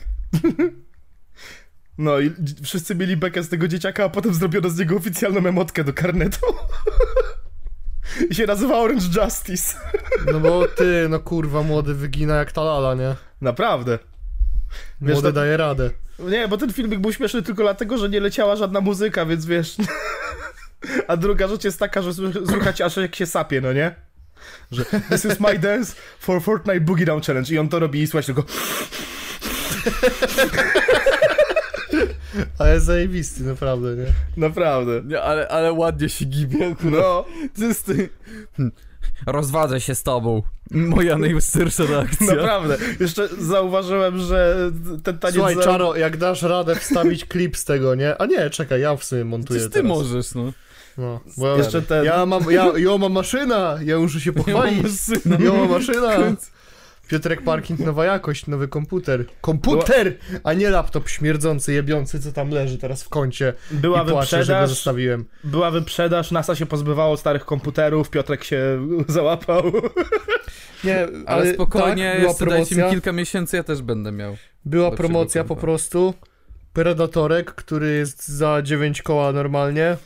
[1.98, 5.84] No i wszyscy mieli bekę z tego dzieciaka, a potem zrobiono z niego oficjalną emotkę
[5.84, 6.40] do karnetu.
[8.30, 9.76] I się nazywa Orange Justice.
[10.32, 13.14] No bo ty, no kurwa, młody wygina jak ta lala, nie?
[13.40, 13.98] Naprawdę.
[15.00, 15.90] Wiesz, Młody to- daje radę.
[16.18, 19.76] Nie, bo ten filmik był śmieszny tylko dlatego, że nie leciała żadna muzyka, więc wiesz...
[21.08, 23.94] A druga rzecz jest taka, że sły- słychać aż jak się sapie, no nie?
[24.72, 28.06] Że this is my dance for Fortnite Boogie Down Challenge i on to robi i
[28.06, 28.44] słuchać tylko...
[32.58, 34.06] Ale zajebisty, naprawdę, nie?
[34.36, 35.02] Naprawdę.
[35.04, 36.74] Nie, ale, ale ładnie się gibie.
[36.84, 37.24] No,
[37.58, 38.08] To jest ty...
[38.56, 38.72] Hm.
[39.26, 40.42] Rozwadzę się z tobą.
[40.70, 42.34] Moja najwyższa reakcja.
[42.34, 42.76] naprawdę.
[43.00, 44.70] Jeszcze zauważyłem, że
[45.04, 45.34] ten taniec...
[45.34, 48.18] Słuchaj, za- Czaro, jak dasz radę wstawić klip z tego, nie?
[48.22, 49.88] A nie, czekaj, ja w sumie montuję ty teraz.
[49.88, 50.52] możesz, no.
[50.98, 52.04] No, bo Jeszcze ten...
[52.04, 55.00] ja mam, ja, ja mam maszyna, ja muszę się pochwalić.
[55.00, 55.36] syna.
[55.40, 56.10] Ja mam maszyna.
[57.14, 59.24] Piotrek Parking, nowa jakość, nowy komputer.
[59.40, 63.52] Komputer, a nie laptop śmierdzący, jebiący, co tam leży teraz w kącie.
[63.70, 65.24] Była I płaczę, że go wyprzedaż, zostawiłem.
[65.44, 68.58] była wyprzedaż, NASA się pozbywało starych komputerów, Piotrek się
[69.08, 69.62] załapał.
[70.84, 72.90] Nie, Ale spokojnie, tak, była jeszcze dajcie mi promocja.
[72.90, 74.36] kilka miesięcy, ja też będę miał.
[74.64, 76.14] Była promocja po prostu.
[76.72, 79.96] Predatorek, który jest za 9 koła normalnie,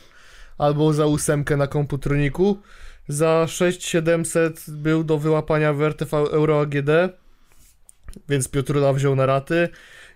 [0.57, 2.61] albo za ósemkę na komputroniku.
[3.09, 6.89] Za 6700 był do wyłapania w RTV Euro AGD,
[8.29, 9.69] więc Piotrula wziął na raty.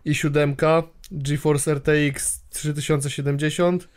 [0.05, 3.87] I siódemka GeForce RTX 3070.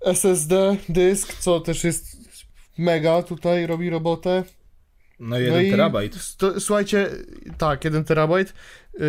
[0.00, 2.16] SSD dysk, co też jest
[2.78, 4.44] mega tutaj, robi robotę.
[5.20, 6.14] No jeden terabajt.
[6.14, 7.10] sto- słuchajcie,
[7.58, 8.54] tak, 1 terabajt,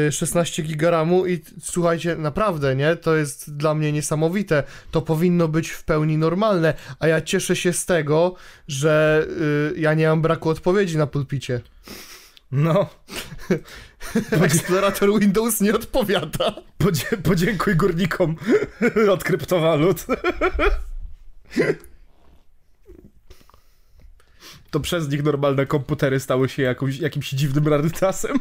[0.08, 2.96] y, 16 gigaramu i słuchajcie, naprawdę, nie?
[2.96, 4.64] To jest dla mnie niesamowite.
[4.92, 8.36] To powinno być w pełni normalne, a ja cieszę się z tego,
[8.68, 9.26] że
[9.76, 11.62] y, ja nie mam braku odpowiedzi na pulpicie.
[12.52, 12.90] No,
[14.42, 16.56] Eksplorator Windows nie odpowiada.
[16.78, 18.36] podzie- podziękuj górnikom
[19.14, 20.06] od kryptowalut.
[24.72, 28.40] To przez nich normalne komputery stały się jakąś, jakimś dziwnym rarytasem.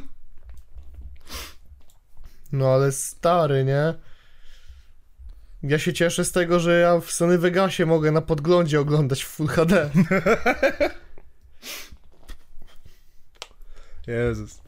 [2.52, 3.94] No ale stary, nie?
[5.62, 9.28] Ja się cieszę z tego, że ja w Sony Vegasie mogę na podglądzie oglądać w
[9.28, 9.90] Full HD.
[14.06, 14.60] Jezus.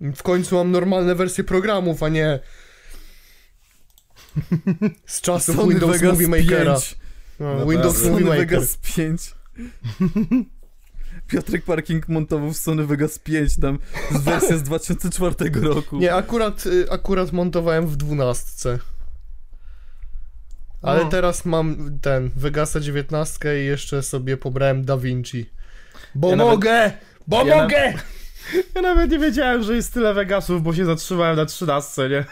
[0.00, 2.40] W końcu mam normalne wersje programów, a nie
[5.06, 6.72] z czasów Windows Vegas Movie Makera.
[6.74, 6.96] 5.
[7.40, 7.66] No.
[7.66, 8.46] Windows Sony Movie Maker.
[8.46, 9.34] Vegas 5.
[11.34, 13.78] Piotrek Parking montował w Sony Vegas 5, tam
[14.10, 15.98] z wersja z 2004 roku.
[15.98, 18.78] Nie, akurat, y, akurat montowałem w dwunastce.
[20.82, 21.10] Ale No.
[21.10, 25.50] teraz mam ten Vegasa 19 i jeszcze sobie pobrałem Da Vinci.
[26.14, 26.92] Bo Ja nawet- mogę!
[27.26, 27.92] Bo Ja mogę!
[28.74, 32.24] Ja nawet nie wiedziałem, że jest tyle Vegasów, bo się zatrzymałem na 13, nie?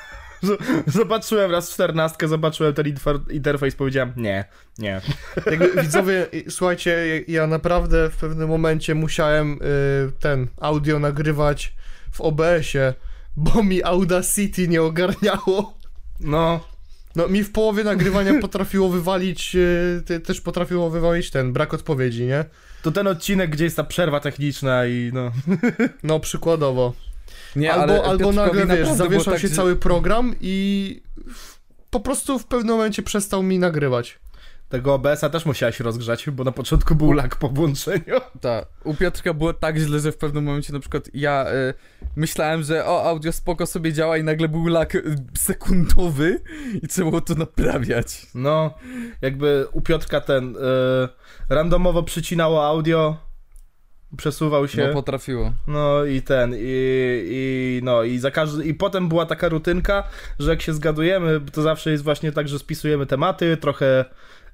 [0.87, 2.87] Zobaczyłem raz 14, zobaczyłem ten
[3.31, 4.45] interfejs, powiedziałem nie,
[4.79, 5.01] nie.
[5.47, 9.59] Jakby, widzowie, słuchajcie, ja- naprawdę w pewnym momencie musiałem y,
[10.21, 11.73] ten audio nagrywać
[12.13, 12.95] w OBS-ie,
[13.37, 15.75] bo mi Audacity nie ogarniało.
[16.21, 16.61] No,
[17.17, 22.25] No, mi w połowie nagrywania potrafiło wywalić, y, te- też potrafiło wywalić ten brak odpowiedzi,
[22.27, 22.45] nie?
[22.83, 25.33] to ten odcinek, gdzie jest ta przerwa techniczna i no...
[26.03, 26.93] No, przykładowo.
[27.57, 31.03] Nie, albo ale albo nagle, wiesz, zawieszał tak, się że- cały program i
[31.91, 34.19] po prostu w pewnym momencie przestał mi nagrywać.
[34.69, 38.21] Tego OBS-a też musiałeś rozgrzać, bo na początku był lag po włączeniu.
[38.41, 38.67] Tak.
[38.85, 41.75] U Piotrka było tak źle, że w pewnym momencie na przykład ja y,
[42.17, 46.41] myślałem, że o, audio spoko sobie działa i nagle był lag y, sekundowy
[46.83, 48.27] i trzeba było to naprawiać.
[48.35, 48.75] No,
[49.23, 50.57] jakby u Piotrka ten...
[50.57, 50.59] y,
[51.49, 53.17] randomowo przycinało audio,
[54.17, 54.87] przesuwał się...
[54.87, 55.53] No potrafiło.
[55.67, 56.59] No i ten, i,
[57.31, 60.05] i no i za każdy, i potem była taka rutynka,
[60.39, 64.05] że jak się zgadujemy, to zawsze jest właśnie tak, że spisujemy tematy, trochę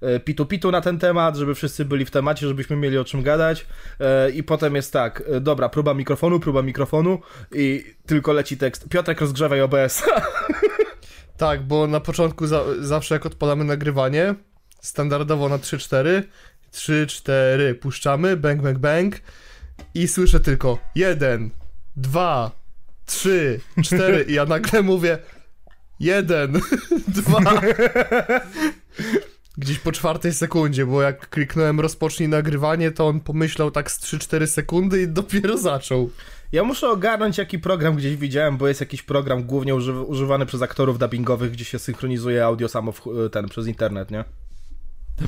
[0.00, 3.66] e, pitu-pitu na ten temat, żeby wszyscy byli w temacie, żebyśmy mieli o czym gadać
[4.00, 7.18] e, i potem jest tak, e, dobra, próba mikrofonu, próba mikrofonu
[7.54, 10.02] i tylko leci tekst, Piotrek rozgrzewaj OBS.
[11.38, 14.34] Tak, bo na początku za, zawsze jak odpalamy nagrywanie,
[14.80, 16.22] standardowo na 3-4,
[16.72, 19.14] 3-4 puszczamy, bang, bang, bang
[19.94, 21.50] i słyszę tylko 1,
[21.96, 22.50] 2,
[23.06, 25.18] 3, 4 i ja nagle mówię
[26.00, 26.60] 1,
[27.08, 27.40] 2.
[29.58, 34.46] Gdzieś po czwartej sekundzie, bo jak kliknąłem rozpocznij nagrywanie, to on pomyślał tak z 3-4
[34.46, 36.10] sekundy i dopiero zaczął.
[36.52, 40.62] Ja muszę ogarnąć jaki program gdzieś widziałem, bo jest jakiś program głównie uży, używany przez
[40.62, 44.24] aktorów dubbingowych, gdzie się synchronizuje audio samo w, ten, przez internet, nie?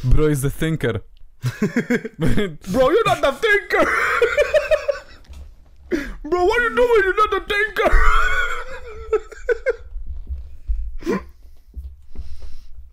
[0.05, 1.01] Bro is the thinker.
[2.73, 3.85] Bro, you're not the thinker!
[6.31, 7.03] Bro, what you doing?
[7.05, 7.91] You're not the thinker!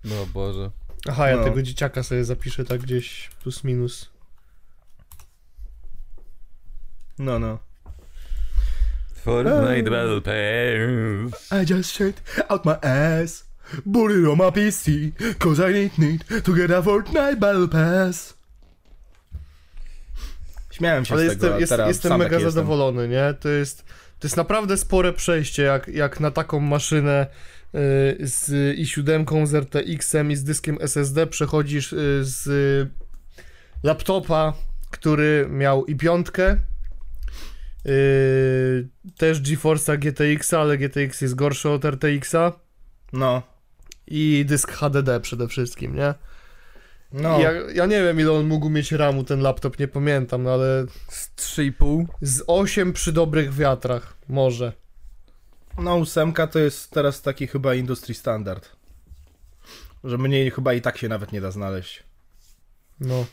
[0.04, 0.72] No Boże.
[1.10, 1.44] Aha, ja No.
[1.44, 4.10] tego dzieciaka sobie zapiszę tak gdzieś plus minus.
[7.20, 7.60] No, no.
[9.24, 11.52] Fortnite Battle Pass.
[11.52, 13.46] I just shit out my ass.
[13.94, 18.37] Put it on my PC, cause I need need to get a Fortnite Battle Pass.
[20.78, 22.52] Śmiałem się Ale z jestem, tego, jest, teraz jestem mega jestem.
[22.52, 23.34] zadowolony, nie?
[23.40, 23.84] To jest,
[24.20, 27.28] to jest naprawdę spore przejście, jak, jak na taką maszynę
[27.76, 27.78] y,
[28.28, 32.50] z i7, z RTX-em i z dyskiem SSD przechodzisz y, z
[33.84, 34.54] laptopa,
[34.92, 36.58] który miał i piątkę,
[37.86, 38.88] y,
[39.18, 42.52] też GeForce'a GTX, ale GTX jest gorszy od RTX-a
[43.14, 43.42] No,
[44.08, 46.14] i dysk HDD przede wszystkim, nie?
[47.12, 47.40] No.
[47.40, 50.86] Ja, ja nie wiem ile on mógł mieć ramu ten laptop, nie pamiętam, no ale
[51.08, 52.06] Z 3,5.
[52.22, 54.74] z 8 przy dobrych wiatrach, może.
[55.78, 58.76] No, ósemka to jest teraz taki chyba industry standard.
[60.04, 62.04] Że mniej chyba i tak się nawet nie da znaleźć.
[63.00, 63.26] No.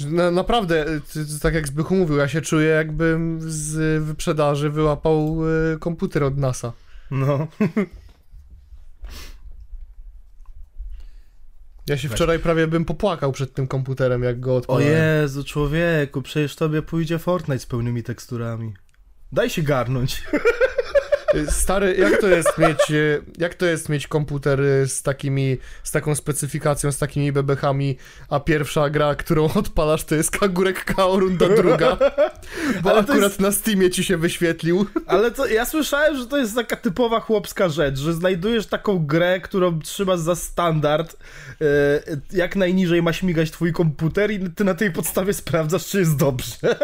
[0.00, 5.38] Na, naprawdę, y, tak jak Zbychu mówił, ja się czuję jakbym z wyprzedaży wyłapał
[5.74, 6.72] y, komputer od NASA.
[7.10, 7.46] No.
[11.86, 14.88] Ja się wczoraj prawie bym popłakał przed tym komputerem, jak go O odpalałem.
[14.88, 18.74] Jezu, człowieku, przecież tobie pójdzie Fortnite z pełnymi teksturami.
[19.32, 20.22] Daj się garnąć.
[21.50, 25.90] Stary, jak to jest mieć, y, jak to jest mieć komputer y, z takimi, z
[25.90, 27.96] taką specyfikacją, z takimi bebechami,
[28.28, 31.96] a pierwsza gra, którą odpalasz to jest Kagurek Kao runda druga,
[32.82, 34.86] bo Ale akurat jest- na Steamie ci się wyświetlił.
[35.06, 39.40] Ale to, ja słyszałem, że to jest taka typowa chłopska rzecz, że znajdujesz taką grę,
[39.40, 41.16] którą trzymasz za standard,
[41.60, 41.66] e,
[42.32, 46.56] jak najniżej ma śmigać twój komputer i ty na tej podstawie sprawdzasz, czy jest dobrze.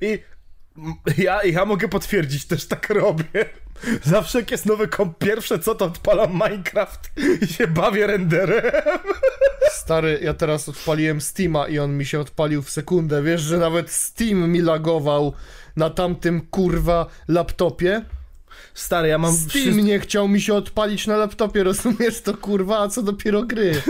[0.00, 0.18] I
[1.18, 3.24] ja, ja mogę potwierdzić, też tak robię.
[4.02, 7.10] Zawsze jak jest nowy komp, pierwsze co to odpalam Minecraft
[7.42, 8.62] i się bawię renderem.
[9.70, 13.22] Stary, ja teraz odpaliłem Steama i on mi się odpalił w sekundę.
[13.22, 15.32] Wiesz, że nawet Steam mi lagował
[15.76, 18.02] na tamtym kurwa laptopie?
[18.74, 19.84] Stary, ja mam Steam wszystko...
[19.84, 23.72] nie chciał mi się odpalić na laptopie, rozumiesz to kurwa, a co dopiero gry?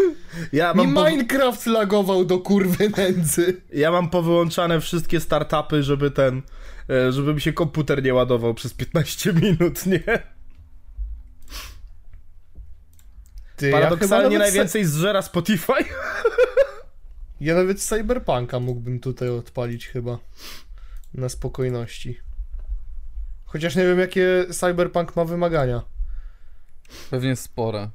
[0.52, 0.86] Ja mam.
[0.86, 3.60] Minecraft lagował do kurwy nędzy.
[3.72, 6.42] ja mam powyłączane wszystkie startupy, żeby ten...
[6.90, 10.02] e, Żeby mi się komputer nie ładował przez 15 minut, nie?
[13.56, 15.72] Ty, Paradoksalnie ja najwięcej zżera Spotify.
[17.40, 20.18] Ja nawet Cyberpunka mógłbym tutaj odpalić chyba.
[21.14, 22.20] Na spokojności.
[23.44, 25.82] Chociaż nie wiem, jakie Cyberpunk ma wymagania.
[27.10, 27.90] Pewnie spore.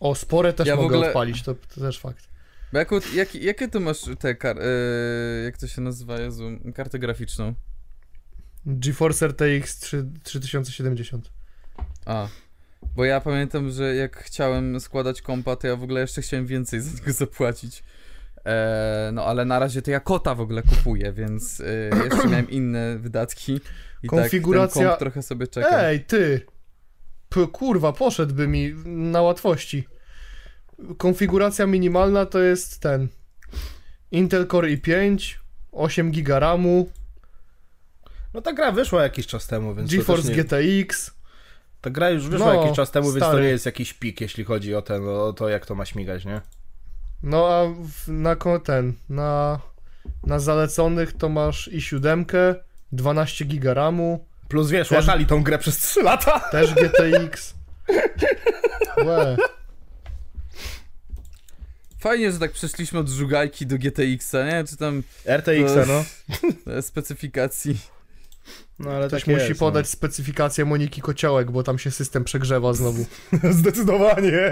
[0.00, 2.28] O, spore też Ja w mogę ogóle- odpalić, to, to też fakt.
[2.72, 2.78] Bo
[3.14, 4.58] jak, jakie ty masz te kar...
[4.60, 4.64] e,
[5.44, 6.50] jak to się nazywa, Jezu?
[6.74, 7.54] Kartę graficzną.
[8.66, 11.30] GeForce RTX 3, 3070.
[12.06, 12.28] A.
[12.96, 16.80] Bo ja pamiętam, że jak chciałem składać kompa, to ja w ogóle jeszcze chciałem więcej
[16.80, 17.82] za niego zapłacić.
[18.44, 21.64] E, no ale na razie to ja kota w ogóle kupuję, więc e,
[22.04, 23.60] jeszcze miałem inne wydatki.
[24.02, 25.82] I Konfiguracja- tak ten komp trochę sobie czeka.
[25.82, 26.40] Ej, ty!
[27.28, 29.84] P kurwa, poszedłby mi na łatwości.
[30.98, 33.08] Konfiguracja minimalna to jest ten
[34.10, 35.34] Intel Core i5,
[35.72, 36.90] 8 GB RAMu,
[38.34, 40.34] No ta gra wyszła jakiś czas temu, więc GeForce nie...
[40.34, 41.10] GTX.
[41.80, 43.42] Ta gra już wyszła No, jakiś czas temu, więc to stary.
[43.42, 46.40] nie jest jakiś pik, jeśli chodzi o ten, o to jak to ma śmigać, nie?
[47.22, 49.60] No a w, na ten, na,
[50.26, 52.26] na zaleconych to masz i 7,
[52.92, 56.40] 12 GB RAMu, Plus wiesz, Też- łatali tą grę przez 3 lata.
[56.40, 57.54] też GTX.
[59.06, 59.36] Łe.
[62.02, 64.64] Fajnie, że tak przeszliśmy od żugajki do GTX-a, nie?
[64.64, 66.04] Czy tam RTX-a, no.
[66.82, 67.78] specyfikacji.
[68.78, 72.72] No ale Ktoś tak musi jest, podać specyfikację Moniki Kociołek, bo tam się system przegrzewa
[72.72, 73.06] znowu.
[73.32, 73.38] No.
[73.60, 74.50] Zdecydowanie.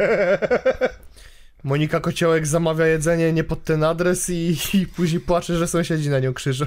[1.65, 6.19] Monika Kociołek zamawia jedzenie nie pod ten adres i, i później płacze, że sąsiedzi na
[6.19, 6.67] nią krzyżą.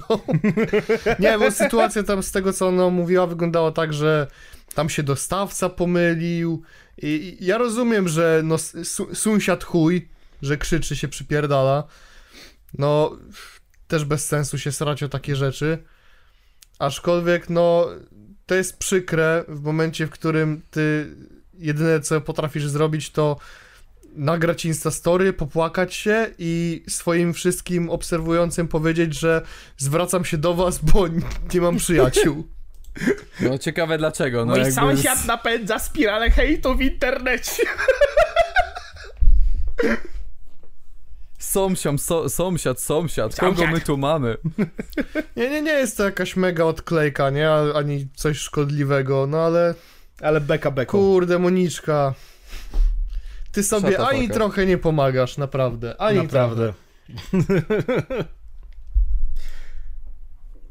[1.20, 4.28] nie, bo sytuacja tam z tego, co ona mówiła, wyglądała tak, że
[4.76, 6.62] tam się dostawca pomylił.
[6.98, 11.84] I, i ja rozumiem, że no, su, sąsiad chuj, że krzyczy się, przypierdala.
[12.78, 13.18] No,
[13.88, 15.78] też bez sensu się srać o takie rzeczy.
[16.80, 17.88] Aczkolwiek, no,
[18.46, 21.16] to jest przykre w momencie, w którym ty
[21.54, 23.38] jedyne, co potrafisz zrobić, to
[24.16, 29.42] nagrać Instastory, popłakać się i swoim wszystkim obserwującym powiedzieć, że
[29.78, 31.08] zwracam się do was, bo
[31.54, 32.48] nie mam przyjaciół.
[33.40, 34.46] No ciekawe dlaczego.
[34.46, 37.64] No, Mój jakby sąsiad napędza spiralę hejtu w internecie.
[41.44, 44.38] Sąsiad, so, sąsiad, sąsiad, kogo my tu mamy?
[45.36, 47.50] Nie, nie, nie jest to jakaś mega odklejka, nie?
[47.52, 49.74] Ani coś szkodliwego, no ale
[50.22, 50.98] Ale beka beką.
[50.98, 52.14] kurde, Moniczka.
[53.52, 56.02] Ty sobie the ani trochę nie pomagasz, naprawdę.
[56.02, 56.74] Ani Naprawdę.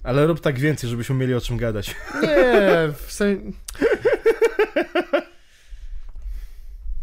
[0.04, 1.96] Ale rób tak więcej, żebyśmy mieli o czym gadać.
[2.22, 3.42] Nie, w sensie...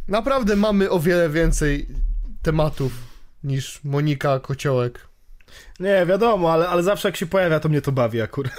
[0.08, 1.88] Naprawdę mamy o wiele więcej
[2.42, 3.09] tematów
[3.44, 5.08] niż Monika Kociołek.
[5.80, 8.54] Nie, wiadomo, ale, ale zawsze jak się pojawia, to mnie to bawi akurat.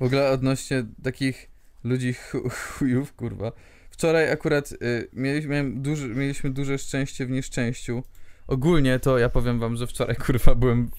[0.00, 1.50] W ogóle odnośnie takich
[1.84, 3.52] ludzi chu- chujów, kurwa.
[3.90, 8.02] Wczoraj akurat y, mieliśmy, duży, mieliśmy duże szczęście w nieszczęściu.
[8.46, 10.90] Ogólnie to ja powiem wam, że wczoraj kurwa byłem.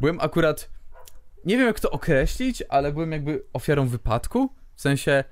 [0.00, 0.70] Byłem akurat.
[1.44, 4.54] Nie wiem jak to określić, ale byłem jakby ofiarą wypadku.
[4.74, 5.24] W sensie.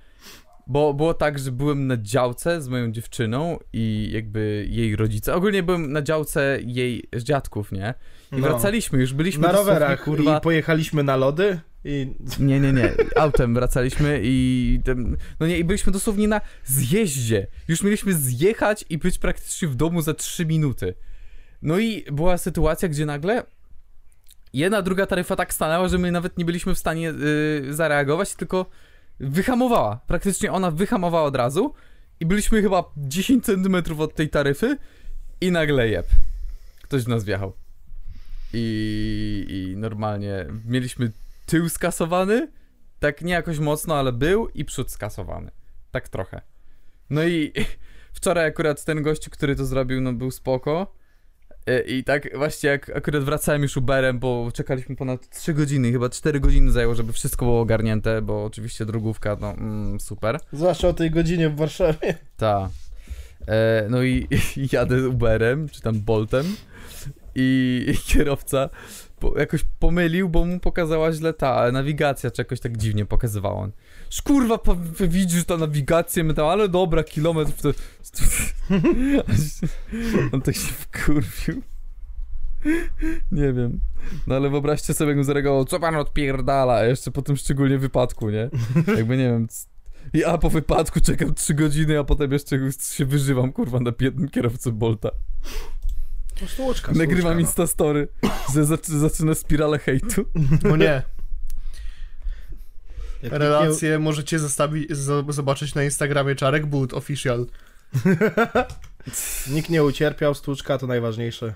[0.71, 5.35] Bo było tak, że byłem na działce z moją dziewczyną i jakby jej rodzice.
[5.35, 7.95] Ogólnie byłem na działce jej dziadków, nie?
[8.33, 8.49] I No.
[8.49, 10.39] wracaliśmy, już byliśmy Na rowerach kurwa.
[10.39, 12.07] i pojechaliśmy na lody i...
[12.41, 12.93] Nie, nie, nie.
[13.17, 14.81] Autem wracaliśmy i.
[15.41, 17.47] No nie, i byliśmy dosłownie na zjeździe.
[17.69, 20.95] Już mieliśmy zjechać i być praktycznie w domu za 3 minuty.
[21.63, 23.43] No i była sytuacja, gdzie nagle
[24.53, 28.67] jedna, druga taryfa tak stanęła, że my nawet nie byliśmy w stanie y, zareagować, tylko
[29.21, 30.01] wyhamowała.
[30.07, 31.75] Praktycznie ona wyhamowała od razu
[32.21, 34.77] i byliśmy chyba 10 centymetrów od tej taryfy
[35.41, 36.07] i nagle jeb.
[36.83, 37.53] Ktoś w nas wjechał.
[38.53, 41.13] I, I normalnie mieliśmy
[41.47, 42.49] tył skasowany,
[42.99, 45.51] tak nie jakoś mocno, ale był i przód skasowany.
[45.91, 46.41] Tak trochę.
[47.11, 47.53] No i
[48.13, 50.95] wczoraj akurat ten gościu, który to zrobił, no był spoko.
[51.67, 56.09] E, I tak właśnie jak akurat wracałem już Uberem, bo czekaliśmy ponad 3 godziny, chyba
[56.09, 60.41] 4 godziny zajęło, żeby wszystko było ogarnięte, bo oczywiście drogówka, no mm, super.
[60.53, 62.15] Zwłaszcza o tej godzinie w Warszawie.
[62.37, 62.71] Ta.
[63.49, 66.47] E, no i, i jadę Uberem, czy tam Boltem
[67.35, 68.69] i, i kierowca
[69.37, 73.57] jakoś pomylił, bo mu pokazała źle ta nawigacja, czy jakoś tak dziwnie pokazywała.
[73.57, 73.73] On,
[75.01, 77.71] widzisz ta nawigację, my tam, ale dobra, kilometr to...
[80.33, 81.63] On tak się wkurwił.
[83.33, 83.81] Nie wiem.
[84.27, 87.79] No ale wyobraźcie sobie, jak mu zareagował, co pan odpierdala, a jeszcze po tym szczególnie
[87.79, 88.51] wypadku, nie?
[88.97, 89.47] Jakby nie wiem,
[90.13, 94.73] ja po wypadku czekam 3 godziny, a potem jeszcze się wyżywam, kurwa, na biednym kierowcy
[94.73, 95.11] Bolta.
[96.41, 98.09] No Nagrywam stłuczka, Instastory,
[98.55, 98.65] że
[98.99, 100.25] zaczyna spiralę hejtu.
[100.63, 101.03] No nie.
[101.07, 101.21] no.
[103.23, 107.47] Jak Relacje możecie zostawi- z- zobaczyć na Instagramie Czarek But Official.
[108.05, 111.55] Nikt nie, nikt nie ucierpiał, stłuczka to najważniejsze.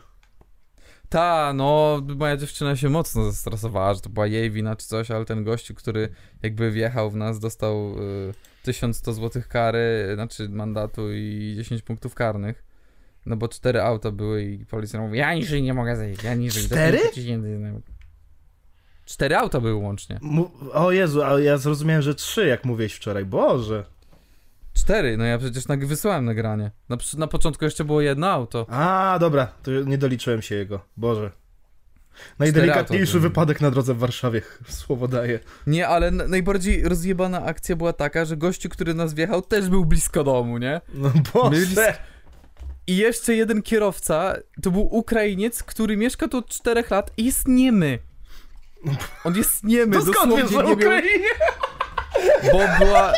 [1.09, 5.25] Ta, no, moja dziewczyna się mocno zestresowała, że to była jej wina czy coś, ale
[5.25, 6.09] ten gościu, który
[6.43, 7.95] jakby wjechał w nas, dostał
[8.31, 12.65] y, 1100 zł kary, znaczy mandatu i 10 punktów karnych.
[13.27, 16.65] No bo cztery auta były i policja mówi, ja niżej nie mogę zejść, ja niżej.
[16.65, 16.99] Cztery?
[16.99, 17.59] 5 tysięcy.
[19.05, 20.19] Cztery auta były łącznie.
[20.23, 23.25] Mu- o Jezu, a ja zrozumiałem, że trzy, jak mówiłeś wczoraj.
[23.25, 23.85] Boże.
[24.75, 26.71] Cztery, no ja przecież nag- wysłałem nagranie.
[26.89, 28.67] Na, na początku jeszcze było jedno auto.
[28.71, 30.81] A, dobra, to nie doliczyłem się jego.
[30.97, 31.31] Boże.
[32.39, 35.41] Najdelikatniejszy wypadek na drodze w Warszawie, słowo daję.
[35.67, 40.25] Nie, ale najbardziej rozjebana akcja była taka, że gościu, który nas wjechał, też był blisko
[40.25, 40.81] domu, nie?
[40.95, 41.51] No Boże.
[41.61, 41.77] Byli-
[42.87, 47.49] I jeszcze jeden kierowca, to był Ukrainiec, który mieszka tu od 4 lat i jest
[47.49, 47.99] niemy.
[49.25, 51.29] On jest niemy, To dosłownie wiesz, nie miał, Ukrainie?
[52.53, 53.13] bo była...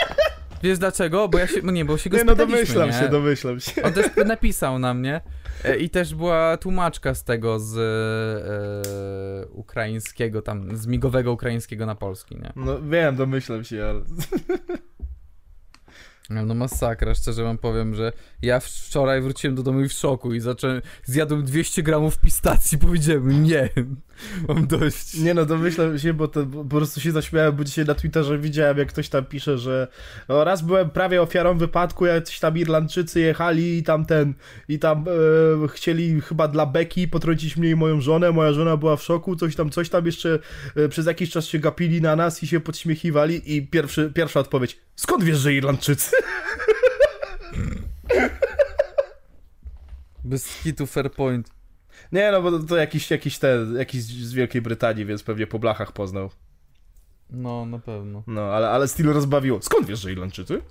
[0.62, 1.28] Wiesz dlaczego?
[1.28, 2.98] Bo ja się, no nie, bo się go Nie, no domyślam nie?
[2.98, 3.82] się, domyślam się.
[3.82, 5.20] On też napisał na mnie
[5.64, 11.94] e, i też była tłumaczka z tego, z e, ukraińskiego tam, z migowego ukraińskiego na
[11.94, 12.52] polski, nie?
[12.56, 14.00] No wiem, domyślam się, ale...
[16.30, 18.12] Ale No masakra, szczerze wam powiem, że
[18.42, 23.42] ja wczoraj wróciłem do domu i w szoku i zacząłem, zjadłem 200 gramów pistacji, powiedziałem
[23.44, 23.68] nie,
[24.48, 25.14] mam dość.
[25.14, 28.38] Nie no, domyślam się, bo to bo po prostu się zaśmiałem, bo dzisiaj na Twitterze
[28.38, 29.88] widziałem, jak ktoś tam pisze, że
[30.28, 34.34] o, raz byłem prawie ofiarą wypadku, jacyś tam Irlandczycy jechali i tam ten,
[34.68, 35.04] i tam
[35.64, 39.36] e, chcieli chyba dla Beki potrącić mnie i moją żonę, moja żona była w szoku,
[39.36, 40.38] coś tam, coś tam jeszcze
[40.76, 44.78] e, przez jakiś czas się gapili na nas i się podśmiechiwali i pierwszy, pierwsza odpowiedź,
[44.96, 46.10] skąd wiesz, że Irlandczycy?
[50.24, 51.55] Bez hitu fair point.
[52.12, 55.92] Nie no, bo to, jakiś, jakiś ten, jakiś z Wielkiej Brytanii, więc pewnie po blachach
[55.92, 56.30] poznał.
[57.30, 58.22] No, na pewno.
[58.26, 59.62] No, ale, ale stylu rozbawiło.
[59.62, 60.62] Skąd wiesz, że Irlandczycy?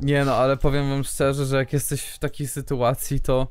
[0.00, 3.48] Nie no, ale powiem wam szczerze, że jak jesteś w takiej sytuacji, to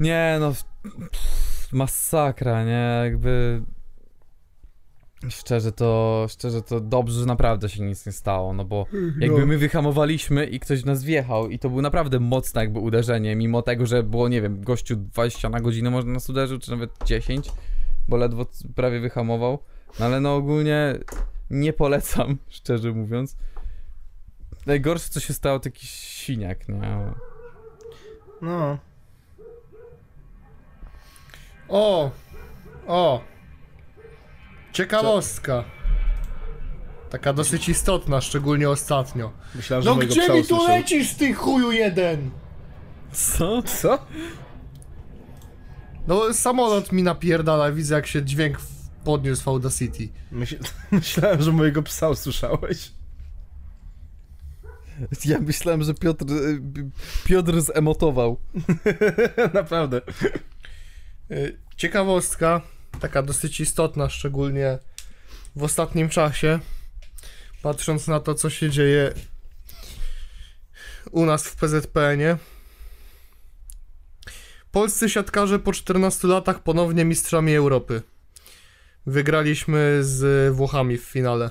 [0.00, 3.62] nie no, pff, masakra, nie, jakby
[5.28, 8.86] szczerze to, szczerze to dobrze, że naprawdę się nic nie stało, no bo
[9.18, 13.36] jakby my wyhamowaliśmy i ktoś w nas wjechał i to było naprawdę mocne jakby uderzenie,
[13.36, 16.90] mimo tego, że było, nie wiem, gościu 20 na godzinę może nas uderzył, czy nawet
[17.04, 17.52] 10,
[18.08, 19.58] bo ledwo prawie wyhamował,
[20.00, 20.98] no ale no ogólnie
[21.50, 23.36] nie polecam, szczerze mówiąc.
[24.66, 27.14] Najgorsze co się stało to jakiś siniak, nie?
[28.42, 28.78] No.
[31.68, 32.10] O!
[32.86, 33.33] O!
[34.74, 35.64] Ciekawostka.
[37.10, 39.32] Taka dosyć istotna, szczególnie ostatnio.
[39.54, 42.30] Myślałem, że No gdzie mi tu lecisz, ty chuju jeden?
[43.12, 43.62] Co?
[43.62, 44.06] Co?
[46.06, 48.58] No samolot mi napierdala, widzę jak się dźwięk
[49.04, 50.08] podniósł w Audacity.
[50.32, 50.56] Myśl...
[50.90, 52.92] Myślałem, że mojego psa usłyszałeś.
[55.24, 56.60] Ja myślałem, że Piotr, y,
[57.24, 58.40] Piotr zemotował.
[59.54, 60.00] Naprawdę.
[61.30, 62.60] Y, Ciekawostka,
[63.00, 64.78] taka dosyć istotna, szczególnie
[65.56, 66.58] w ostatnim czasie,
[67.62, 69.14] patrząc na to, co się dzieje
[71.10, 72.36] u nas w PZPN-ie.
[74.70, 78.02] Polscy siatkarze po 14 latach ponownie mistrzami Europy.
[79.06, 81.50] Wygraliśmy z Włochami w finale.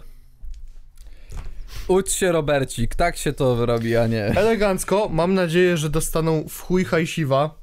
[1.87, 4.25] Ucz się, Robercik, tak się to robi, a nie.
[4.25, 7.62] Elegancko, mam nadzieję, że dostaną w chuj hajsiwa.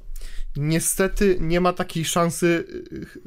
[0.55, 2.65] Niestety nie ma takiej szansy,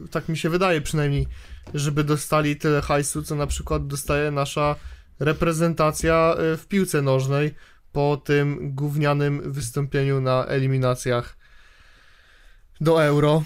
[0.00, 1.26] y, tak mi się wydaje przynajmniej,
[1.74, 4.76] żeby dostali tyle hajsu, co na przykład dostaje nasza
[5.20, 7.54] reprezentacja y, w piłce nożnej
[7.92, 11.36] po tym gównianym wystąpieniu na eliminacjach
[12.80, 13.42] do Euro.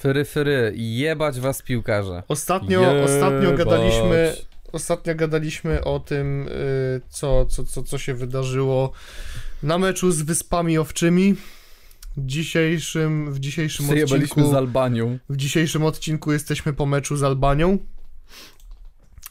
[0.00, 2.22] Fyry, fyry, jebać was piłkarze.
[2.28, 4.36] Ostatnio, ostatnio gadaliśmy,
[4.72, 8.92] ostatnio gadaliśmy o tym, y, co, co, co, co się wydarzyło
[9.62, 11.36] na meczu z Wyspami Owczymi.
[12.16, 15.18] W dzisiejszym, w dzisiejszym odcinku, z Albanią.
[15.28, 17.78] w dzisiejszym odcinku jesteśmy po meczu z Albanią.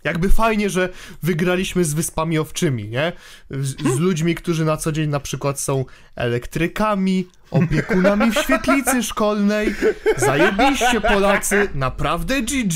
[0.04, 0.90] Jakby fajnie, że
[1.24, 3.14] wygraliśmy z Wyspami Owczymi, nie?
[3.50, 9.76] Z, z ludźmi, którzy na co dzień na przykład są elektrykami, opiekunami w świetlicy szkolnej.
[10.18, 12.74] Zajebiście Polacy, naprawdę GG.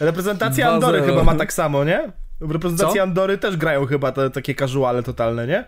[0.00, 0.74] Reprezentacja 2-0.
[0.74, 2.12] Andory chyba ma tak samo, nie?
[2.40, 3.02] W reprezentacji Co?
[3.02, 5.64] Andory też grają chyba te takie casuale totalne, nie?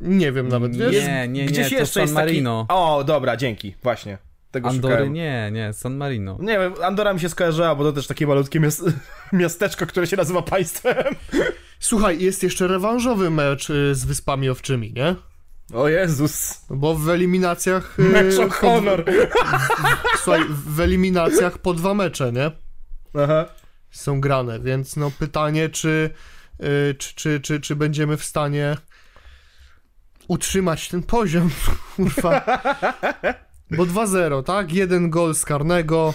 [0.00, 0.92] Nie wiem nawet, wiesz?
[0.92, 2.66] Nie, nie, nie, Gdzieś to jeszcze San jest Marino.
[2.68, 2.80] taki...
[2.80, 4.18] O, dobra, dzięki, właśnie.
[4.50, 5.12] Tego Andory szukałem.
[5.12, 6.38] nie, nie, San Marino.
[6.40, 8.82] Nie wiem, Andora mi się skojarzyła, bo to też takie malutkie miast...
[9.32, 11.04] miasteczko, które się nazywa państwem.
[11.80, 15.14] Słuchaj, jest jeszcze rewanżowy mecz y, z Wyspami Owczymi, nie?
[15.74, 16.60] O Jezus.
[16.70, 17.98] Bo w eliminacjach...
[17.98, 19.04] y, Mecz o po- honor.
[20.24, 22.50] Słuchaj, w eliminacjach po dwa mecze, nie?
[23.22, 23.46] Aha.
[23.90, 26.10] Są grane, więc no pytanie, czy,
[26.62, 28.76] y, czy, czy, czy, czy będziemy w stanie
[30.28, 31.50] utrzymać ten poziom,
[31.96, 32.44] kurwa.
[33.70, 34.72] Bo 2-0, tak?
[34.72, 36.14] Jeden gol z karnego,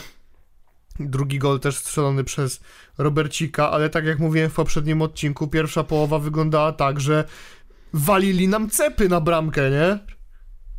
[0.99, 2.61] drugi gol też strzelony przez
[2.97, 7.25] Robercika, ale tak jak mówiłem w poprzednim odcinku, pierwsza połowa wyglądała tak, że
[7.93, 9.99] walili nam cepy na bramkę, nie?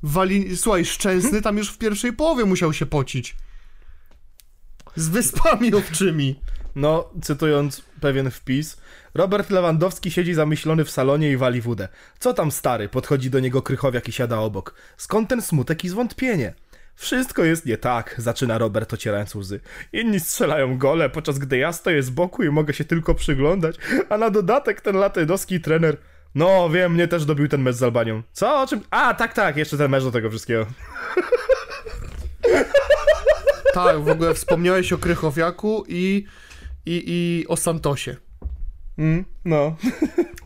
[0.02, 0.56] Wali...
[0.56, 3.36] Słuchaj, Szczęsny tam już w pierwszej połowie musiał się pocić.
[4.96, 6.40] Z wyspami owczymi.
[6.74, 8.76] No, cytując pewien wpis,
[9.14, 11.88] Robert Lewandowski siedzi zamyślony w salonie i wali wódę.
[12.18, 12.88] Co tam stary?
[12.88, 14.74] Podchodzi do niego Krychowiak i siada obok.
[14.96, 16.54] Skąd ten smutek i zwątpienie?
[16.94, 19.60] Wszystko jest nie tak, zaczyna Robert ocierając łzy.
[19.92, 23.76] Inni strzelają gole, podczas gdy ja stoję z boku i mogę się tylko przyglądać,
[24.08, 25.96] a na dodatek ten latejnowski trener...
[26.34, 28.22] No, wiem, mnie też dobił ten mecz z Albanią.
[28.32, 28.62] Co?
[28.62, 28.80] O czym?
[28.90, 30.66] A, tak, tak, jeszcze ten mecz do tego wszystkiego.
[33.74, 36.26] Tak, w ogóle wspomniałeś o Krychowiaku i,
[36.86, 38.16] i, i o Santosie.
[38.98, 39.76] Mm, no.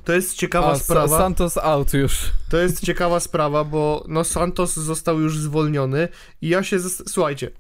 [0.05, 1.07] To jest ciekawa A, sprawa.
[1.16, 2.18] Sa- Santos out już.
[2.49, 6.09] To jest ciekawa sprawa, bo no Santos został już zwolniony
[6.41, 7.51] i ja się zas- słuchajcie,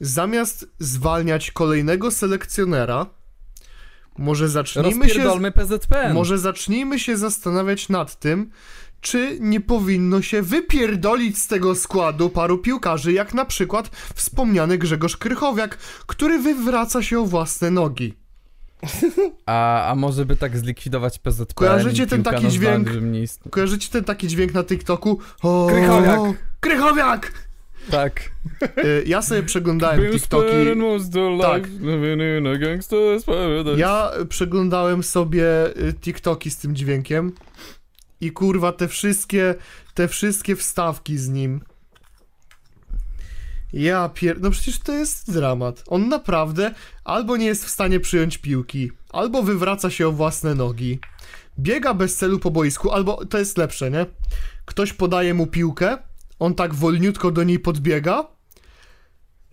[0.00, 3.06] zamiast zwalniać kolejnego selekcjonera,
[4.18, 6.14] może zacznijmy się PZPN.
[6.14, 8.50] może zacznijmy się zastanawiać nad tym,
[9.06, 15.16] czy nie powinno się wypierdolić z tego składu paru piłkarzy, jak na przykład wspomniany Grzegorz
[15.16, 15.76] Krychowiak,
[16.06, 18.14] który wywraca się o własne nogi.
[19.46, 22.88] A, a może by tak zlikwidować PZPN Kojarzycie ten taki dźwięk?
[23.50, 25.18] Kojarzycie ten taki dźwięk na TikToku?
[25.42, 26.20] O, Krychowiak.
[26.60, 27.32] Krychowiak!
[27.90, 28.30] Tak.
[28.78, 30.50] Y, Ja sobie przeglądałem TikToki.
[31.42, 31.62] Tak.
[31.62, 31.68] Tak.
[33.76, 35.44] Ja przeglądałem sobie
[35.88, 37.32] y, TikToki z tym dźwiękiem
[38.20, 39.54] i kurwa te wszystkie,
[39.94, 41.60] te wszystkie wstawki z nim.
[43.72, 44.40] Ja pier...
[44.40, 45.84] No przecież to jest dramat.
[45.86, 51.00] On naprawdę albo nie jest w stanie przyjąć piłki, albo wywraca się o własne nogi,
[51.58, 54.06] biega bez celu po boisku, albo to jest lepsze, nie?
[54.64, 55.98] Ktoś podaje mu piłkę,
[56.38, 58.26] on tak wolniutko do niej podbiega,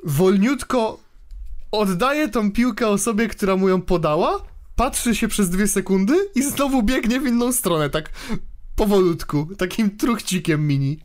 [0.04, 1.00] wolniutko
[1.72, 4.42] oddaje tą piłkę osobie, która mu ją podała,
[4.76, 8.10] patrzy się przez dwie sekundy i znowu biegnie w inną stronę, tak
[8.76, 11.00] powolutku, takim truchcikiem mini.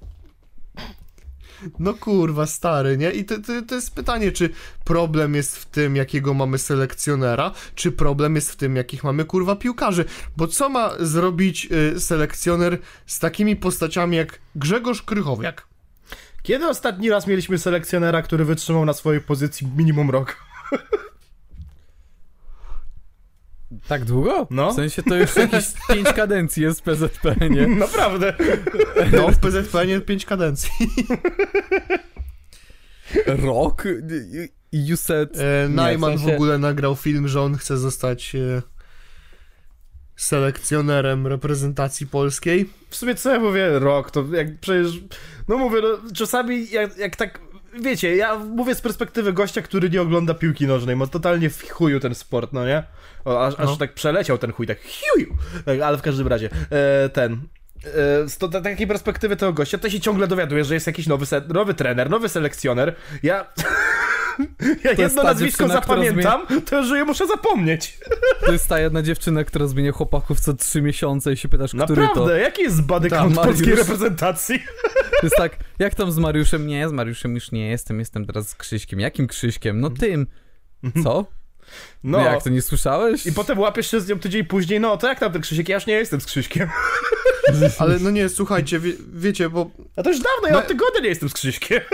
[1.79, 3.11] No kurwa, stary, nie?
[3.11, 4.51] I to, to, to jest pytanie, czy
[4.85, 9.57] problem jest w tym, jakiego mamy selekcjonera, czy problem jest w tym, jakich mamy kurwa
[9.57, 10.05] piłkarzy.
[10.37, 15.67] Bo co ma zrobić y, selekcjoner z takimi postaciami jak Grzegorz Krychowiak?
[16.43, 20.37] Kiedy ostatni raz mieliśmy selekcjonera, który wytrzymał na swojej pozycji minimum rok?
[23.89, 24.47] Tak długo?
[24.51, 24.73] No.
[24.73, 27.67] W sensie to już jakieś pięć kadencji jest w PZP, nie?
[27.67, 28.35] Naprawdę.
[29.13, 30.71] No, w PZP nie 5 kadencji.
[33.27, 33.85] Rok?
[34.73, 35.37] You said...
[35.39, 38.63] E, Najman w sensie- w ogóle nagrał film, że on chce zostać e,
[40.17, 42.71] selekcjonerem reprezentacji polskiej.
[42.91, 44.93] W sumie co ja mówię, rok, to jak przecież,
[45.49, 47.41] no mówię, no, czasami jak, jak tak,
[47.83, 52.01] wiecie, ja mówię z perspektywy gościa, który nie ogląda piłki nożnej, ma totalnie w chuju
[52.01, 52.83] ten sport, no nie?
[53.25, 53.65] O, aż, No.
[53.73, 57.41] aż tak przeleciał ten chuj, tak chuju, tak, ale w każdym razie, e, ten...
[57.85, 61.07] e, Z to, ta- takiej perspektywy tego gościa, to się ciągle dowiaduje, że jest jakiś
[61.07, 62.95] nowy, se, nowy trener, nowy selekcjoner.
[63.23, 63.47] Ja,
[64.85, 67.99] ja jedno nazwisko zapamiętam, to że je muszę zapomnieć.
[68.47, 71.87] To jest ta jedna dziewczyna, która zmienia chłopaków co trzy miesiące i się pytasz, który
[71.87, 72.01] to...
[72.01, 74.63] Naprawdę, jaki jest body count polskiej reprezentacji?
[75.21, 76.67] To jest tak, jak tam z Mariuszem?
[76.67, 79.01] Nie, z Mariuszem już nie jestem, jestem teraz z Krzyśkiem.
[79.01, 79.81] Jakim Krzyśkiem?
[79.81, 80.27] No tym.
[81.03, 81.27] Co?
[82.05, 83.27] No, No, jak, to nie słyszałeś?
[83.27, 85.69] I potem łapiesz się z nią tydzień później, no to jak tam ten Krzysiek?
[85.69, 86.69] Ja już nie jestem z Krzyśkiem.
[87.79, 91.01] Ale no nie, słuchajcie, wie, wiecie, bo A to już dawno, ja No- od tygodnia
[91.01, 91.81] nie jestem z Krzyśkiem.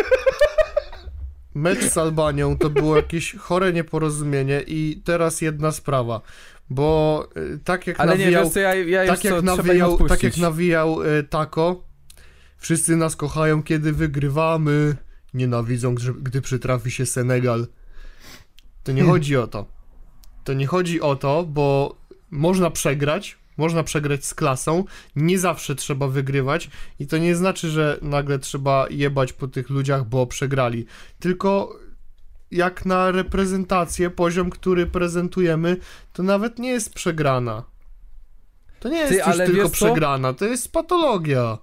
[1.55, 6.21] mecz z Albanią to było jakieś chore nieporozumienie i teraz jedna sprawa,
[6.71, 9.45] bo y, tak jak Ale nie, nawijał, wiesz co, ja, ja tak, co, jak im
[9.45, 11.85] nawijał tak jak nawijał y, Tako,
[12.57, 14.97] wszyscy nas kochają, kiedy wygrywamy,
[15.35, 17.67] nienawidzą, gdy, gdy przytrafi się Senegal.
[18.83, 19.67] To nie chodzi o to.
[20.45, 21.97] To nie chodzi o to, bo
[22.31, 24.85] można przegrać, można przegrać z klasą,
[25.17, 30.05] nie zawsze trzeba wygrywać i to nie znaczy, że nagle trzeba jebać po tych ludziach,
[30.05, 30.87] bo przegrali.
[31.19, 31.79] Tylko
[32.51, 35.77] jak na reprezentację, poziom, który prezentujemy,
[36.13, 37.65] to nawet nie jest przegrana.
[38.81, 41.59] To nie jest Ty, już tylko przegrana, to jest patologia.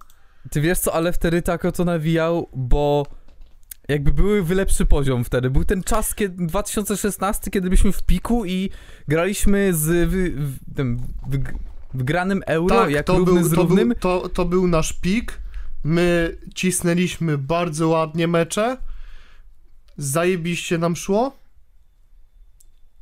[0.51, 3.05] Ty wiesz co, ale wtedy Tako to nawijał, bo
[3.87, 5.49] jakby były lepszy poziom wtedy.
[5.49, 8.69] Był ten czas, kiedy 2016, kiedy byliśmy w piku i
[9.07, 10.33] graliśmy z wy,
[10.75, 10.99] tym
[11.93, 13.87] wyg- wygranym euro, tak, jak to równy był, z to, równym.
[13.87, 15.39] był, to, to był nasz pik.
[15.83, 18.77] My cisnęliśmy bardzo ładnie mecze.
[19.97, 21.37] Zajebiście nam szło.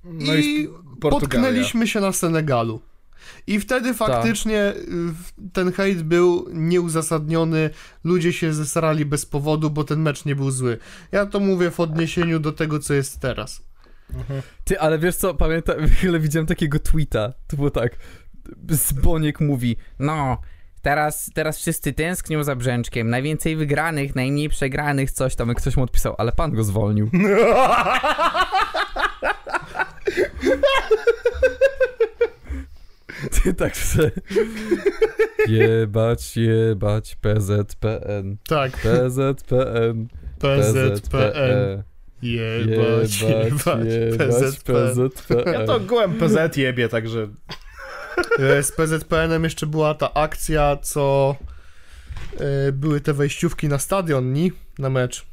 [0.04, 0.70] No I
[1.02, 2.82] potknęliśmy się na Senegalu.
[3.48, 4.84] I wtedy faktycznie y,
[5.14, 7.70] w- ten hejt był nieuzasadniony,
[8.04, 10.78] ludzie się zesrali bez powodu, bo ten mecz nie był zły.
[11.12, 13.62] Ja to mówię w odniesieniu do tego, co jest teraz.
[14.64, 17.96] Ty, ale wiesz co, pamiętam, chwilę widziałem takiego tweeta, to było tak,
[18.70, 20.38] Zboniek mówi, no,
[20.82, 26.16] teraz, teraz wszyscy tęsknią za Brzęczkiem, najwięcej wygranych, najmniej przegranych, coś tam, ktoś mu odpisał,
[26.18, 27.10] ale pan go zwolnił.
[33.44, 34.12] Ty tak se...
[35.48, 40.08] Jebać, jebać, PZPN, Tak, PZPN,
[40.40, 41.84] PZPN.
[42.22, 43.88] Jebać, jebać,
[44.18, 45.54] PZPN.
[45.54, 47.28] Ja to gołem PZ jebie, także...
[48.40, 51.36] E, Z PZPN-em jeszcze była ta akcja, co
[52.40, 54.52] e, były te wejściówki na stadion, ni?
[54.80, 55.26] Na mecz.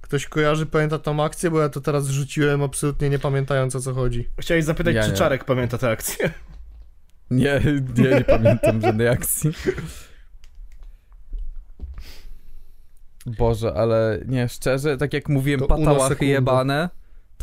[0.00, 1.50] Ktoś kojarzy, pamięta tą akcję?
[1.50, 4.28] Bo ja to teraz rzuciłem absolutnie nie pamiętając o co chodzi.
[4.40, 5.16] Chciałeś zapytać, Ja czy nie.
[5.16, 6.30] Czarek pamięta tę akcję?
[7.30, 7.60] Nie,
[7.96, 9.52] nie, nie pamiętam żadnej akcji.
[13.26, 16.90] Boże, ale nie, szczerze, tak jak mówiłem, To patałachy jebane,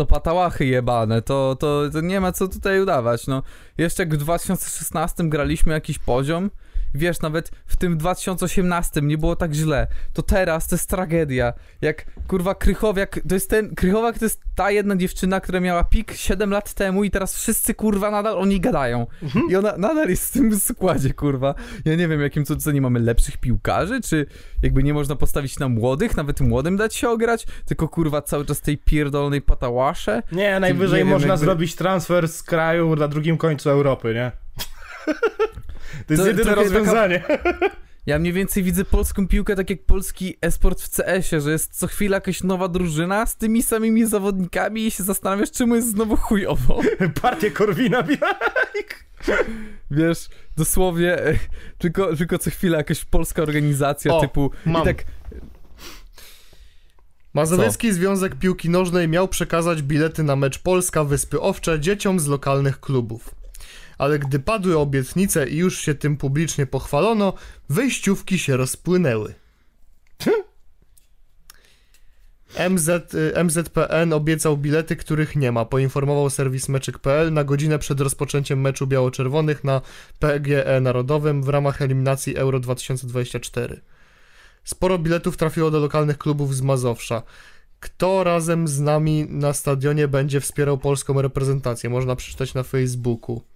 [0.01, 3.43] to patałachy jebane, to, to, to nie ma co tutaj udawać, no.
[3.77, 6.49] Jeszcze w 2016 graliśmy jakiś poziom,
[6.93, 11.53] wiesz, nawet w tym 2018 nie było tak źle, to teraz to jest tragedia.
[11.81, 16.13] Jak, kurwa, Krychowiak, to jest ten, Krychowiak to jest ta jedna dziewczyna, która miała pik
[16.13, 19.07] 7 lat temu i teraz wszyscy, kurwa, nadal o niej gadają.
[19.49, 21.55] I ona nadal jest w tym składzie, kurwa.
[21.85, 24.25] Ja nie wiem, jakim cudem nie mamy lepszych piłkarzy, czy
[24.61, 28.61] jakby nie można postawić na młodych, nawet młodym dać się ograć, tylko kurwa cały czas
[28.61, 30.23] tej pierdolnej patałasze.
[30.31, 34.31] Nie, najwyżej nie wiem, można jakby- zrobić transfer z kraju na drugim końcu Europy, nie?
[36.07, 37.23] To jest To jedyne trochę taka- rozwiązanie.
[38.05, 41.87] Ja mniej więcej widzę polską piłkę tak jak polski esport w CS-ie, że jest co
[41.87, 46.81] chwila jakaś nowa drużyna z tymi samymi zawodnikami i się zastanawiasz, czemu jest znowu chujowo.
[47.21, 48.03] Partię Korwina
[49.91, 50.27] Wiesz,
[50.57, 51.39] dosłownie e,
[51.77, 54.51] tylko, tylko co chwila jakaś polska organizacja O, typu...
[54.65, 54.81] mam.
[54.81, 55.03] I tak,
[57.33, 63.40] Mazowiecki Związek Piłki Nożnej miał przekazać bilety na mecz Polska-Wyspy Owcze dzieciom z lokalnych klubów.
[64.01, 67.33] Ale gdy padły obietnice i już się tym publicznie pochwalono,
[67.69, 69.33] wejściówki się rozpłynęły.
[72.69, 78.61] MZ, y, MZPN obiecał bilety, których nie ma, poinformował serwis meczyk.pl na godzinę przed rozpoczęciem
[78.61, 79.81] meczu biało-czerwonych na
[80.19, 83.81] PGE Narodowym w ramach eliminacji Euro 2024.
[84.63, 87.23] Sporo biletów trafiło do lokalnych klubów z Mazowsza.
[87.79, 91.89] Kto razem z nami na stadionie będzie wspierał polską reprezentację?
[91.89, 93.50] Można przeczytać na Facebooku.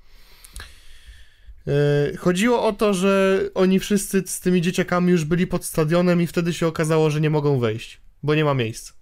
[1.66, 6.28] Yy, Chodziło o to, że oni wszyscy z tymi dzieciakami już byli pod stadionem i
[6.28, 8.94] wtedy się okazało, że nie mogą wejść, bo nie ma miejsc.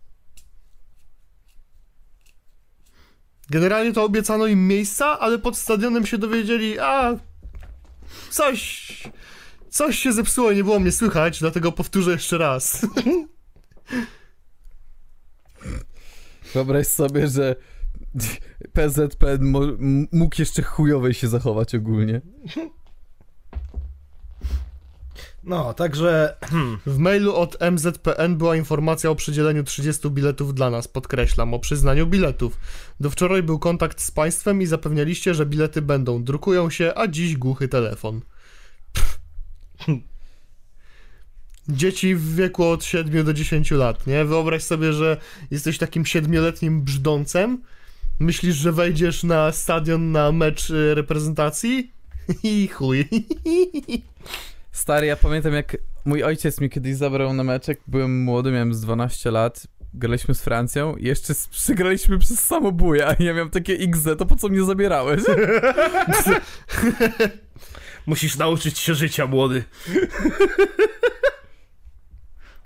[3.49, 7.17] Generalnie to obiecano im miejsca, ale pod stadionem się dowiedzieli, a
[8.29, 8.87] coś,
[9.69, 12.85] coś się zepsuło, nie było mnie słychać, dlatego powtórzę jeszcze raz.
[16.53, 17.55] Wyobraź sobie, że
[18.73, 19.53] PZPN
[20.11, 22.21] mógł jeszcze chujowej się zachować ogólnie.
[25.43, 26.37] No, także
[26.85, 32.07] W mailu od MZPN była informacja o przydzieleniu 30 biletów dla nas, podkreślam, o przyznaniu
[32.07, 32.57] biletów.
[32.99, 37.37] Do wczoraj był kontakt z państwem i zapewnialiście, że bilety będą, drukują się, a dziś
[37.37, 38.21] głuchy telefon.
[41.69, 44.25] Dzieci w wieku od 7 do 10 lat, nie?
[44.25, 45.17] Wyobraź sobie, że
[45.51, 47.61] jesteś takim siedmioletnim brzdącem,
[48.19, 51.91] myślisz, że wejdziesz na stadion na mecz y, reprezentacji
[52.43, 53.09] i chuj.
[54.71, 58.81] Stary, ja pamiętam jak mój ojciec mnie kiedyś zabrał na meczek, byłem młody, miałem z
[58.81, 64.07] 12 lat, graliśmy z Francją i jeszcze przegraliśmy przez samobuja i ja miałem takie XZ,
[64.17, 65.21] to po co mnie zabierałeś?
[68.05, 69.63] musisz nauczyć się życia, młody.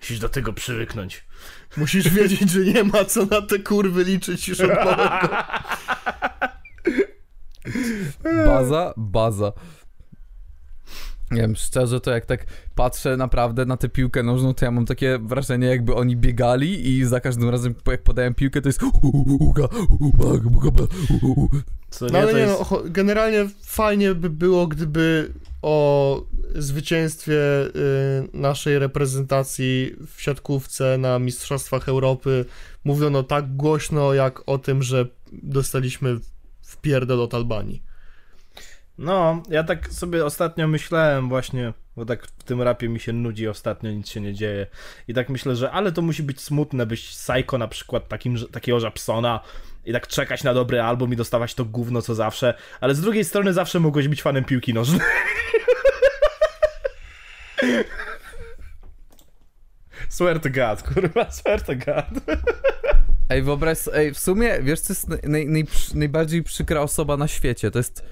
[0.01, 1.25] Musisz do tego przywyknąć.
[1.77, 4.69] Musisz wiedzieć, że nie ma co na te kurwy liczyć już od.
[8.45, 9.51] Baza, baza.
[11.31, 14.85] Nie wiem, szczerze to jak tak patrzę naprawdę na tę piłkę nożną, to ja mam
[14.85, 18.81] takie wrażenie, jakby oni biegali i za każdym razem jak podają piłkę, to jest
[22.01, 22.71] No nie, ale nie, jest...
[22.71, 26.21] no, generalnie fajnie by było, gdyby o
[26.55, 27.69] zwycięstwie y,
[28.33, 32.45] naszej reprezentacji w siatkówce na Mistrzostwach Europy
[32.83, 36.19] mówiono tak głośno, jak o tym, że dostaliśmy
[36.61, 37.86] w pierdol od Albanii.
[38.97, 43.47] No, ja tak sobie ostatnio myślałem właśnie, bo tak w tym rapie mi się nudzi
[43.47, 44.67] ostatnio, nic się nie dzieje.
[45.07, 48.79] I tak myślę, że ale to musi być smutne być psycho na przykład takim, takiego
[48.79, 49.39] Japsona
[49.85, 53.25] i tak czekać na dobry album i dostawać to gówno co zawsze, ale z drugiej
[53.25, 55.01] strony zawsze mogłeś być fanem piłki nożnej.
[60.09, 62.05] Swear to God, kurwa, swear to God.
[63.29, 67.71] Ej, wyobraź ej, w sumie, wiesz co jest naj, naj, najbardziej przykra osoba na świecie?
[67.71, 68.03] To jest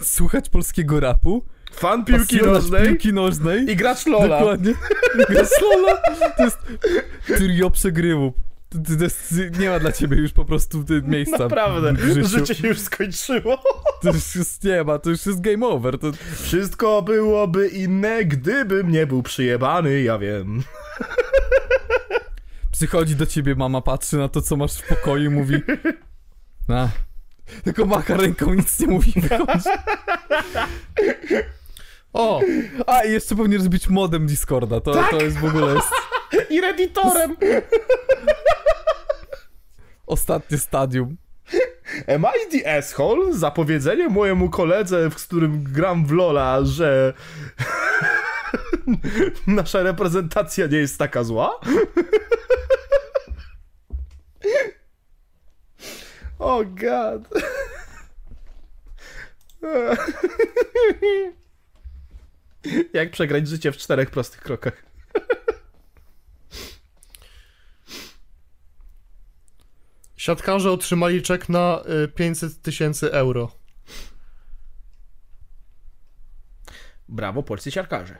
[0.00, 4.38] słuchać polskiego rapu, Fan piłki nożnej piłki nożnej i gracz Lola.
[4.38, 4.74] Dokładnie.
[5.28, 5.96] Gra z Lola.
[6.36, 6.58] To jest
[7.26, 8.32] trio przegrywu.
[9.00, 13.62] Jest, nie ma dla ciebie już po prostu miejsca Naprawdę, życie się już skończyło.
[14.02, 15.98] To już jest, nie ma, to już jest game over.
[15.98, 16.12] To,
[16.42, 20.62] Wszystko byłoby inne, gdybym nie był przyjebany, ja wiem.
[22.72, 25.54] przychodzi do ciebie mama, patrzy na to, co masz w pokoju i mówi
[26.68, 26.88] a,
[27.64, 29.68] tylko macha ręką, nic nie mówi, wychodzi.
[32.12, 32.40] O,
[32.86, 35.10] A, i jeszcze powinieneś być modem Discorda, to, Tak.
[35.10, 35.88] to jest w ogóle jest
[36.50, 37.36] I redditorem.
[40.06, 41.16] ostatnie stadium.
[42.14, 43.32] Am I the asshole?
[43.34, 47.12] Za powiedzenie mojemu koledze, w którym gram w Lola, że
[49.46, 51.60] nasza reprezentacja nie jest taka zła?
[56.42, 57.28] Oh god.
[62.92, 64.82] Jak przegrać życie w czterech prostych krokach?
[70.16, 73.52] siatkarze otrzymali czek na y, 500 tysięcy euro.
[77.08, 78.18] Brawo polscy siatkarze.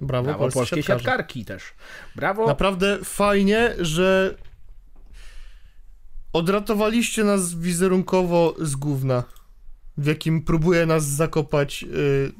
[0.00, 1.04] Brawo, Brawo polscy polskie siatkarze.
[1.04, 1.74] siatkarki też.
[2.16, 2.46] Brawo.
[2.46, 4.34] Naprawdę fajnie, że
[6.34, 9.22] odratowaliście nas wizerunkowo z gówna,
[9.96, 12.32] w jakim próbuje nas zakopać y,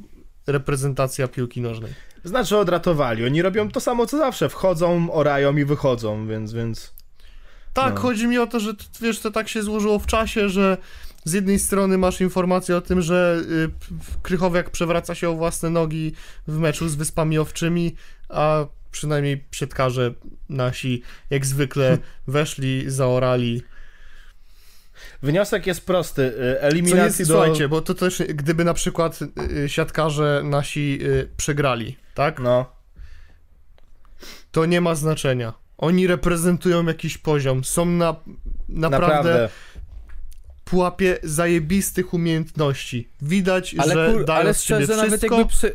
[0.47, 1.93] reprezentacja piłki nożnej.
[2.25, 3.25] Znaczy odratowali.
[3.25, 4.49] Oni robią to samo co zawsze.
[4.49, 6.95] Wchodzą, orają i wychodzą, więc, więc...
[7.73, 8.01] Tak, No.
[8.01, 10.77] chodzi mi o to, że wiesz, to tak się złożyło w czasie, że
[11.25, 13.71] z jednej strony masz informację o tym, że y,
[14.23, 16.13] Krychowiak przewraca się o własne nogi
[16.49, 17.95] w meczu z Wyspami Owczymi,
[18.29, 20.15] a przynajmniej siatkarze
[20.49, 23.63] nasi jak zwykle weszli, zaorali.
[25.23, 26.23] Wniosek jest prosty.
[26.23, 27.35] y, Eliminacji jest, do...
[27.35, 32.41] Słuchajcie, bo to też, gdyby na przykład y, siatkarze nasi y, przegrali, tak?
[32.41, 32.67] No.
[34.53, 35.53] To nie ma znaczenia.
[35.79, 38.17] Oni reprezentują jakiś poziom, są na
[38.69, 39.49] naprawdę, Naprawdę.
[40.65, 43.09] pułapie zajebistych umiejętności.
[43.23, 45.37] Widać, Ale, że kur, dają ale szczerze, nawet wszystko.
[45.39, 45.75] jakby przy...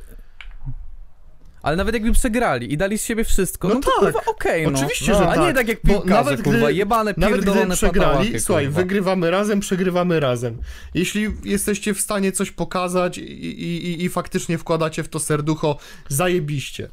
[1.62, 4.00] Ale nawet jakby przegrali i dali z siebie wszystko, no, No to tak.
[4.00, 4.70] kurwa okej, no.
[4.80, 5.44] Oczywiście, no, że A tak.
[5.48, 8.82] nie tak jak Bo piłkarze, nawet kurwa, gdy- jebane, Nawet gdy przegrali, patałachy, słuchaj, kurwa.
[8.82, 10.58] wygrywamy razem, przegrywamy razem.
[10.94, 15.78] Jeśli jesteście w stanie coś pokazać i, i, i, i faktycznie wkładacie w to serducho,
[16.08, 16.90] zajebiście.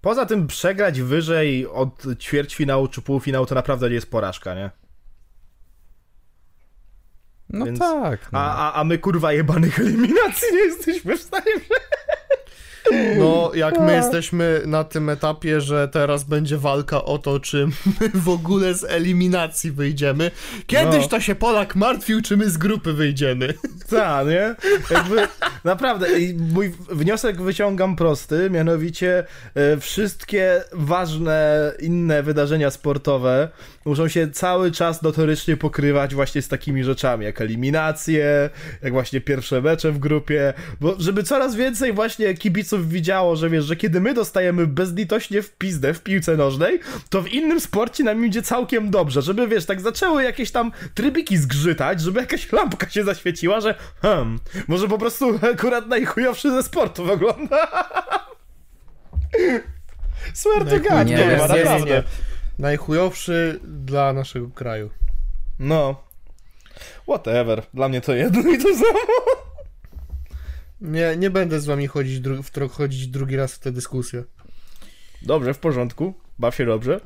[0.00, 4.70] Poza tym przegrać wyżej od ćwierćfinału czy półfinału to naprawdę nie jest porażka, nie?
[7.48, 8.32] No Więc- tak.
[8.32, 8.38] No.
[8.38, 11.44] A, a, a my kurwa jebanych eliminacji nie jesteśmy w stanie
[13.18, 17.66] No, jak my jesteśmy na tym etapie, że teraz będzie walka o to, czy
[18.00, 20.30] my w ogóle z eliminacji wyjdziemy.
[20.66, 21.08] Kiedyś No.
[21.08, 23.54] to się Polak martwił, czy my z grupy wyjdziemy.
[23.90, 24.54] Tak, nie?
[24.90, 25.16] Jakby,
[25.64, 29.24] naprawdę, i mój wniosek wyciągam prosty, mianowicie
[29.54, 33.48] e, wszystkie ważne inne wydarzenia sportowe
[33.84, 38.50] muszą się cały czas notorycznie pokrywać właśnie z takimi rzeczami, jak eliminacje,
[38.82, 43.64] jak właśnie pierwsze mecze w grupie, bo żeby coraz więcej właśnie kibiców widziało, że wiesz,
[43.64, 46.80] że kiedy my dostajemy bezlitośnie w pizdę w piłce nożnej,
[47.10, 51.36] to w innym sporcie nam idzie całkiem dobrze, żeby wiesz, tak zaczęły jakieś tam trybiki
[51.36, 57.04] zgrzytać, żeby jakaś lampka się zaświeciła, że hmm, może po prostu akurat najchujowszy ze sportu
[57.04, 57.66] wygląda.
[60.34, 62.02] Swear to God, Nie, jest- naprawdę.
[62.58, 64.90] Najchujowszy dla naszego kraju.
[65.58, 66.02] No.
[67.02, 67.62] Whatever.
[67.74, 69.51] Dla mnie to jedno i to samo.
[70.82, 74.24] Nie, nie będę z wami chodzić, dru- w tro- chodzić drugi raz w tę dyskusję.
[75.22, 76.14] Dobrze, w porządku.
[76.38, 77.00] Baw się dobrze.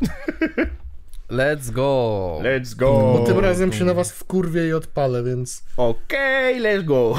[1.30, 2.38] Let's go.
[2.42, 2.92] Let's go.
[2.92, 5.64] Bo tym razem się na was wkurwię i odpalę, więc...
[5.76, 7.14] Okej, let's go.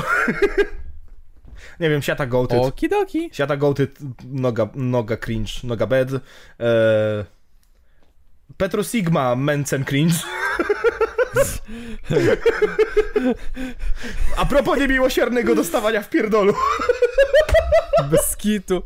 [1.80, 2.60] Nie wiem, siata goated.
[2.60, 3.30] Okidoki.
[3.34, 6.12] Siata goated, noga, noga cringe, noga bed.
[6.14, 6.20] Eee...
[8.58, 10.16] Petro Sigma, Mencen cringe.
[14.38, 16.53] A propos niemiłosiernego dostawania w pierdolu.
[18.11, 18.84] Bez kitu.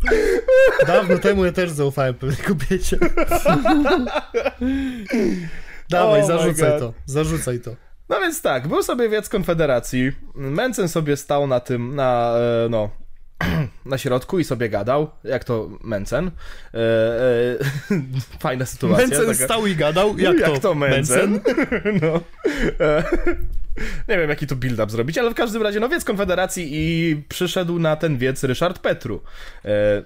[0.88, 2.98] Dawno temu ja też zaufałem pewnej kobiecie.
[5.90, 7.76] Dawaj, Oh zarzucaj to, zarzucaj to.
[8.10, 10.12] No więc tak, był sobie wiec Konfederacji.
[10.36, 12.34] Mencen sobie stał na tym, na,
[12.66, 12.90] e, no,
[13.86, 16.32] na środku i sobie gadał, jak to Mencen.
[16.74, 17.58] E, e,
[18.40, 19.08] fajna sytuacja.
[19.08, 21.40] Mencen taka- stał i gadał, jak, Jak to, to Mencen?
[22.02, 22.22] no.
[22.80, 23.04] E,
[24.08, 27.80] Nie wiem, jaki to build-up zrobić, ale w każdym razie, no wiec Konfederacji i przyszedł
[27.80, 29.22] na ten wiec Ryszard Petru.
[29.66, 30.04] E,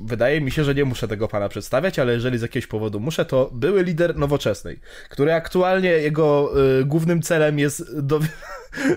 [0.00, 3.24] Wydaje mi się, że nie muszę tego pana przedstawiać, ale jeżeli z jakiegoś powodu muszę,
[3.24, 4.80] to były lider nowoczesnej,
[5.10, 8.20] który aktualnie jego y, głównym celem jest do,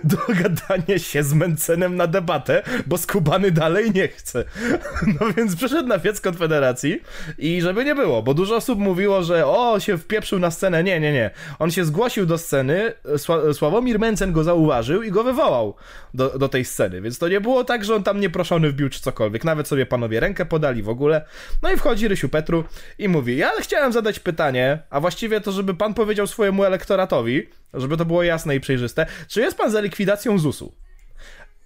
[0.03, 4.43] dogadanie się z Mencenem na debatę, bo skubany dalej nie chce.
[5.19, 7.01] No więc przyszedł na wiec Konfederacji
[7.37, 10.83] i żeby nie było, bo dużo osób mówiło, że o, się wpieprzył na scenę.
[10.83, 11.31] Nie, nie, nie.
[11.59, 15.73] On się zgłosił do sceny, Sła- Sławomir Mencen go zauważył i go wywołał
[16.13, 19.01] do, do tej sceny, więc to nie było tak, że on tam nieproszony wbił czy
[19.01, 19.43] cokolwiek.
[19.43, 21.25] Nawet sobie panowie rękę podali w ogóle.
[21.61, 22.63] No i wchodzi Rysiu Petru
[22.99, 27.97] i mówi, ja chciałem zadać pytanie, a właściwie to, żeby pan powiedział swojemu elektoratowi, żeby
[27.97, 30.75] to było jasne i przejrzyste, czy jest pan za likwidacją ZUS-u?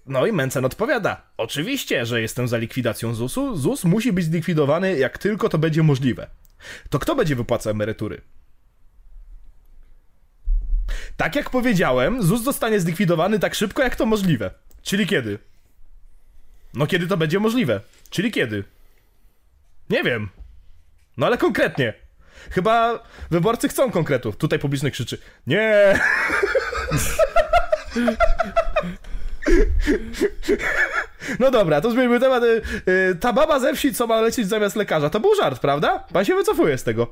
[0.05, 3.55] No i Mencen odpowiada: Oczywiście, że jestem za likwidacją ZUS-u.
[3.55, 6.27] ZUS musi być zlikwidowany, jak tylko to będzie możliwe.
[6.89, 8.21] To kto będzie wypłacał emerytury?
[11.17, 14.51] Tak jak powiedziałem, ZUS zostanie zlikwidowany tak szybko, jak to możliwe.
[14.81, 15.39] Czyli kiedy?
[16.73, 17.81] No kiedy to będzie możliwe?
[18.09, 18.63] Czyli kiedy?
[19.89, 20.29] Nie wiem.
[21.17, 21.93] No ale konkretnie.
[22.49, 24.37] Chyba wyborcy chcą konkretów.
[24.37, 25.99] Tutaj publiczny krzyczy: Nie!
[31.39, 32.43] No dobra, to zmieńmy temat.
[32.43, 36.03] Y, y, Ta baba ze wsi, co ma lecieć zamiast lekarza, to był żart, prawda?
[36.13, 37.07] Pan się wycofuje z tego.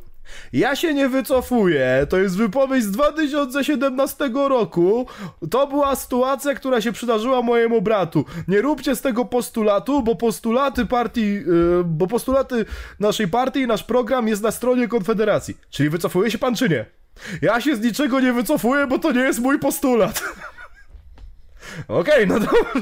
[0.53, 2.07] Ja się nie wycofuję.
[2.09, 5.07] To jest wypowiedź z 2017 roku.
[5.51, 8.25] To była sytuacja, która się przydarzyła mojemu bratu.
[8.47, 12.65] Nie róbcie z tego postulatu, bo postulaty partii, y, bo postulaty
[12.99, 15.57] naszej partii i nasz program jest na stronie Konfederacji.
[15.69, 16.85] Czyli wycofuje się pan czy nie?
[17.41, 20.23] Ja się z niczego nie wycofuję, bo to nie jest mój postulat.
[21.87, 22.81] Okej, no dobrze.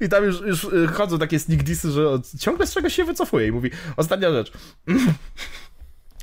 [0.00, 3.46] I tam już, już y, chodzą takie sneak dissy, że ciągle z czegoś się wycofuje
[3.46, 4.52] i mówi, ostatnia rzecz.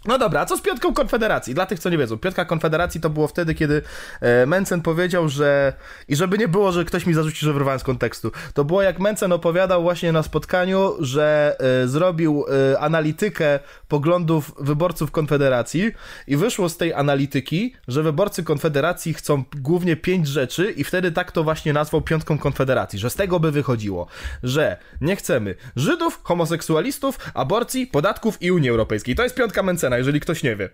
[0.06, 1.54] No dobra, a co z piątką Konfederacji?
[1.54, 3.82] Dla tych, co nie wiedzą, piątka Konfederacji to było wtedy, kiedy
[4.22, 5.74] e, Mencen powiedział, że...
[6.08, 8.32] I żeby nie było, że ktoś mi zarzuci, że wyrwałem z kontekstu.
[8.54, 15.12] To było jak Mencen opowiadał właśnie na spotkaniu, że e, zrobił e, analitykę poglądów wyborców
[15.12, 15.92] Konfederacji
[16.28, 21.32] i wyszło z tej analityki, że wyborcy Konfederacji chcą głównie pięć rzeczy i wtedy tak
[21.32, 24.08] to właśnie nazwał piątką Konfederacji, że z tego by wychodziło,
[24.44, 29.16] że nie chcemy Żydów, homoseksualistów, aborcji, podatków i Unii Europejskiej.
[29.16, 29.91] To jest piątka Mencena.
[29.92, 30.70] Mencena, jeżeli ktoś nie wie.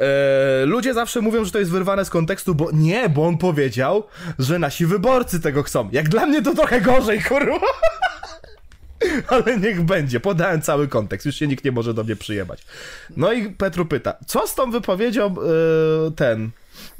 [0.00, 4.06] E, ludzie zawsze mówią, że to jest wyrwane z kontekstu, bo nie, bo on powiedział,
[4.38, 5.88] że nasi wyborcy tego chcą.
[5.92, 7.66] Jak dla mnie to trochę gorzej, kurwa.
[9.28, 12.64] Ale niech będzie, podałem cały kontekst, już się nikt nie może do mnie przyjebać.
[13.16, 16.50] No i Petru pyta, co z tą wypowiedzią e, ten...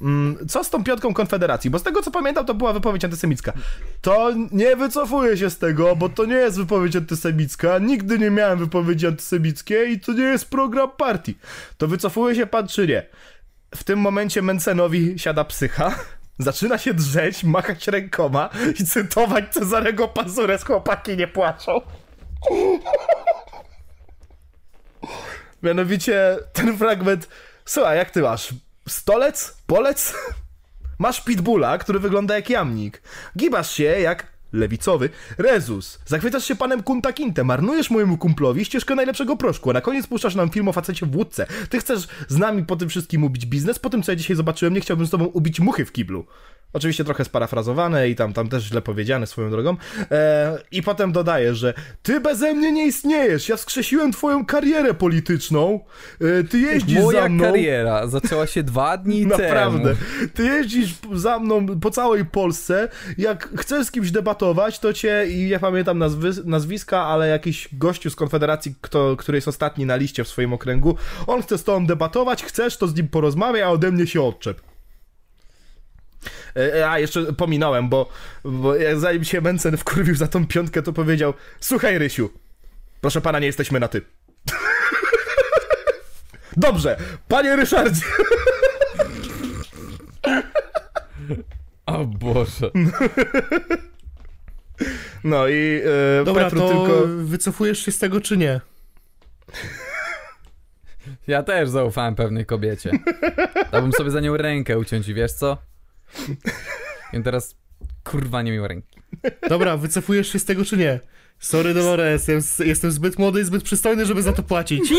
[0.01, 1.70] mm, Co z tą piątką Konfederacji?
[1.70, 3.53] Bo z tego co pamiętam, to była wypowiedź antysemicka.
[4.01, 7.78] To nie wycofuję się z tego, bo to nie jest wypowiedź antysemicka.
[7.78, 11.38] Nigdy nie miałem wypowiedzi antysemickiej i to nie jest program partii.
[11.78, 13.07] To wycofuje się pan czy nie?
[13.74, 15.95] W tym momencie Mencenowi siada psycha.
[16.38, 21.80] Zaczyna się drzeć, machać rękoma i cytować Cezarego Pazurę z chłopaki nie płaczą.
[25.62, 27.28] Mianowicie ten fragment.
[27.64, 28.55] Słuchaj, jak ty masz?
[28.89, 29.57] Stolec?
[29.66, 30.14] Polec?
[30.99, 33.03] Masz pitbulla, który wygląda jak jamnik.
[33.37, 35.98] Gibasz się jak lewicowy Rezus.
[36.07, 40.34] Zachwycasz się panem Kunta Kinte, marnujesz mojemu kumplowi ścieżkę najlepszego proszku, a na koniec puszczasz
[40.34, 41.46] nam film o facecie w łódce.
[41.68, 44.74] Ty chcesz z nami po tym wszystkim ubić biznes, po tym co ja dzisiaj zobaczyłem,
[44.74, 46.26] nie chciałbym z tobą ubić muchy w kiblu.
[46.72, 49.76] Oczywiście trochę sparafrazowane i tam, tam też źle powiedziane swoją drogą.
[50.11, 55.80] E, I potem dodaje, że ty beze mnie nie istniejesz, ja wskrzesiłem twoją karierę polityczną,
[56.20, 57.44] e, ty jeździsz Moja za mną...
[57.44, 59.94] kariera zaczęła się dwa dni Naprawdę.
[59.94, 60.30] temu.
[60.34, 62.88] Ty jeździsz za mną po całej Polsce.
[63.18, 64.41] Jak chcesz z kimś debatować,
[64.80, 69.49] to cię, i ja pamiętam nazwy, nazwiska, ale jakiś gościu z Konfederacji, kto, który jest
[69.49, 73.09] ostatni na liście w swoim okręgu, on chce z tobą debatować, chcesz, to z nim
[73.09, 74.61] porozmawiaj, a ode mnie się odczep.
[76.57, 78.09] E, A, jeszcze pominąłem, bo,
[78.45, 82.30] bo jak zanim się Mencen wkurwił za tą piątkę, to powiedział Słuchaj, Rysiu,
[83.01, 84.03] proszę pana, nie jesteśmy na ty.
[86.57, 86.97] Dobrze,
[87.28, 88.03] panie Ryszardzie.
[91.86, 92.70] O Boże.
[95.24, 95.80] No i
[96.20, 97.03] e, Dobra, Petru to tylko...
[97.07, 98.61] wycofujesz się z tego czy nie?
[101.26, 102.91] Ja też zaufałem pewnej kobiecie.
[103.72, 105.59] Dałbym sobie za nią rękę uciąć i wiesz co?
[107.12, 107.57] I teraz
[108.05, 109.01] kurwa nie miał ręki.
[109.49, 111.01] Dobra, wycofujesz się z tego czy nie?
[111.39, 114.93] Sorry Dolores, jestem, jestem zbyt młody i zbyt przystojny, żeby za to płacić.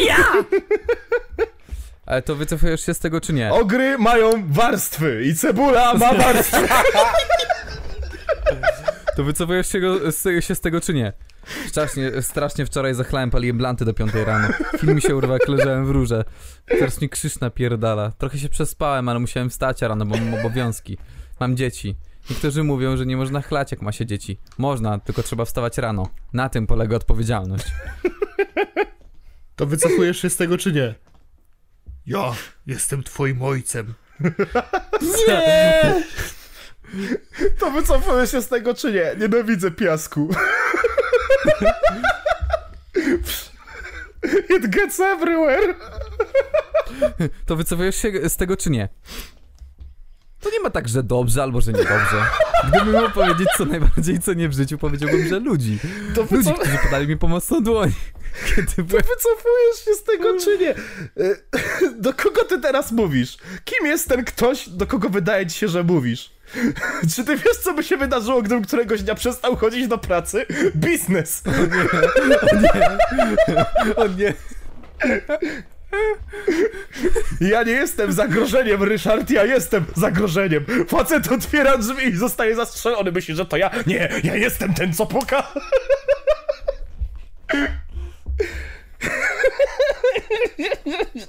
[2.05, 3.53] Ale to wycofujesz się z tego czy nie?
[3.53, 6.67] Ogry mają warstwy i cebula ma warstwy.
[9.15, 11.13] To wycofujesz się, go, z, się z tego czy nie?
[11.67, 14.47] Strasznie, strasznie wczoraj zachlałem, paliłem blanty do 5 rano.
[14.79, 16.23] Film mi się urwa, jak leżałem w rurze.
[16.65, 18.11] Teraz mnie krzyż napierdala.
[18.11, 20.97] Trochę się przespałem, ale musiałem wstać rano, bo mam obowiązki.
[21.39, 21.95] Mam dzieci.
[22.29, 24.39] Niektórzy mówią, że nie można chlać, jak ma się dzieci.
[24.57, 26.09] Można, tylko trzeba wstawać rano.
[26.33, 27.65] Na tym polega odpowiedzialność.
[29.55, 30.95] To wycofujesz się z tego czy nie?
[32.05, 32.35] Ja
[32.67, 33.93] jestem twoim ojcem.
[35.27, 36.03] Nie!
[37.59, 39.15] To wycofujesz się z tego czy nie?
[39.19, 40.29] Nienawidzę piasku.
[44.57, 45.75] It gets everywhere.
[47.45, 48.89] To wycofujesz się z tego czy nie?
[50.39, 52.25] To nie ma tak, że dobrze albo że niedobrze.
[52.67, 55.79] Gdybym miał powiedzieć co najbardziej cenię w życiu, powiedziałbym, że ludzi.
[56.15, 56.59] To, Ludzi, wycof...
[56.59, 57.91] którzy podali mi pomocną dłoń.
[58.55, 59.03] Kiedy to byłem...
[59.03, 60.69] wycofujesz się z tego czy nie?
[60.71, 61.35] E,
[61.99, 63.37] Do kogo ty teraz mówisz?
[63.65, 66.32] Kim jest ten ktoś, do kogo wydaje ci się, że mówisz?
[67.15, 70.45] Czy ty wiesz, co by się wydarzyło, gdybym któregoś dnia przestał chodzić do pracy?
[70.75, 71.43] Biznes!
[73.95, 74.33] O nie.
[77.41, 80.65] Ja nie jestem zagrożeniem, Ryszard, ja jestem zagrożeniem.
[80.87, 83.11] Facet otwiera drzwi i zostaje zastrzelony.
[83.11, 83.71] Myśli, że to ja.
[83.87, 85.53] Nie, ja jestem ten, co puka.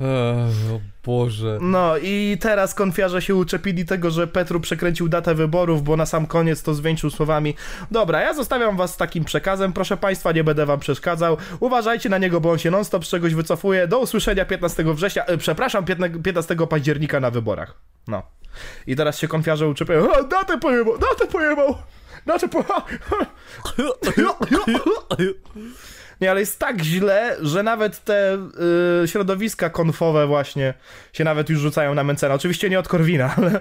[0.00, 1.58] O Boże.
[1.60, 6.26] No i teraz konfiarze się uczepili tego, że Petru przekręcił datę wyborów, bo na sam
[6.26, 7.54] koniec to zwieńczył słowami
[7.90, 11.36] Dobra, ja zostawiam was z takim przekazem, proszę państwa, nie będę wam przeszkadzał.
[11.60, 13.88] Uważajcie na niego, bo on się non-stop z czegoś wycofuje.
[13.88, 15.84] Do usłyszenia 15 września, e, przepraszam,
[16.22, 17.74] 15 października na wyborach.
[18.08, 18.22] No.
[18.86, 21.74] I teraz się konfiarze uczepiają, "A, datę pojebał, datę pojebał,
[22.26, 22.80] datę pojebał.
[26.20, 28.38] Nie, ale jest tak źle, że nawet te
[29.04, 30.74] y, środowiska konfowe właśnie
[31.12, 32.34] się nawet już rzucają na Mencena.
[32.34, 33.60] Oczywiście nie od Korwina, ale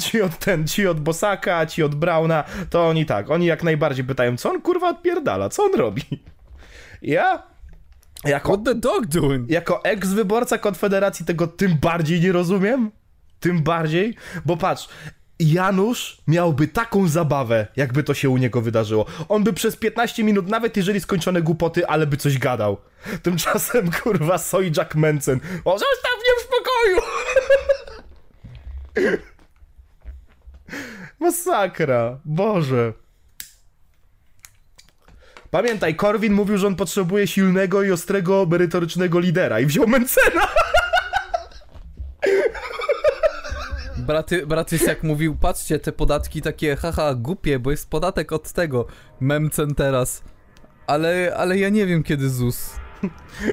[0.00, 4.04] ci od ten, ci od Bosaka, ci od Brauna, to oni tak, oni jak najbardziej
[4.04, 6.02] pytają, co on kurwa odpierdala, co on robi?
[7.02, 7.42] Ja
[8.24, 9.50] jako, What the dog doing?
[9.50, 12.90] jako eks-wyborca Konfederacji tego tym bardziej nie rozumiem.
[13.40, 14.88] Tym bardziej, bo patrz,
[15.38, 19.06] Janusz miałby taką zabawę, jakby to się u niego wydarzyło.
[19.28, 22.76] On by przez 15 minut, nawet jeżeli skończone głupoty, ale by coś gadał.
[23.22, 25.40] Tymczasem, kurwa, Soy Jack Mencen.
[25.64, 27.00] O, zostaw mnie w spokoju!
[31.20, 32.92] Masakra, Boże.
[35.50, 40.48] Pamiętaj, Korwin mówił, że on potrzebuje silnego i ostrego, merytorycznego lidera i wziął Mencena.
[44.06, 48.86] Braty, Bratysiak mówił, patrzcie, te podatki takie, haha, głupie, bo jest podatek od tego,
[49.20, 50.22] memcen teraz.
[50.86, 52.70] Ale, ale ja nie wiem, kiedy ZUS.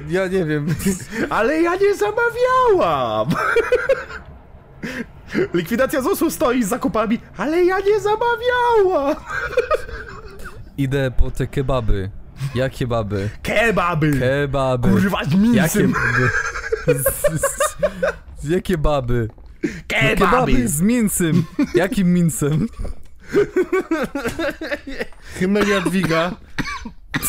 [0.08, 0.66] Ja nie wiem.
[1.30, 3.28] Ale ja nie zamawiałam!
[5.54, 9.16] Likwidacja ZUS-u stoi z zakupami, ale ja nie zamawiałam!
[10.78, 12.10] Idę po te kebaby.
[12.54, 13.30] Jakie baby?
[13.42, 14.12] Kebaby!
[14.20, 14.88] Kebaby.
[14.88, 16.30] Kurwa, z Jakie baby?
[16.86, 17.40] Z-
[18.42, 19.28] z- Jakie baby?
[19.64, 20.68] No, Kebaby!
[20.68, 21.44] Z mincem.
[21.74, 22.68] Jakim mincem?
[25.38, 26.36] Himmel Jadwiga.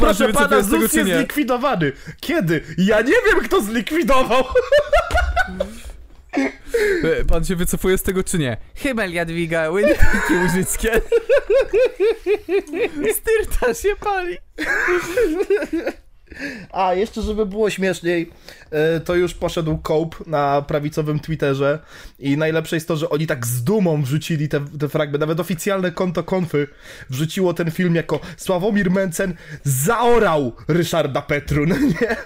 [0.00, 1.92] Proszę to pana, ZUS jest zlikwidowany.
[2.20, 2.60] Kiedy?
[2.78, 4.44] Ja nie wiem, kto zlikwidował.
[7.28, 8.56] Pan się wycofuje z tego, czy nie?
[8.74, 11.00] Himmel Jadwiga, Winnipegi Łużyckie.
[13.16, 14.38] Styrta się pali.
[16.72, 18.30] A, jeszcze żeby było śmieszniej,
[18.70, 21.78] e, to już poszedł Cope na prawicowym Twitterze
[22.18, 25.92] i najlepsze jest to, że oni tak z dumą wrzucili te, te fragmenty, nawet oficjalne
[25.92, 26.68] konto konfy
[27.10, 32.16] wrzuciło ten film jako Sławomir Mencen zaorał Ryszarda Petru, no nie?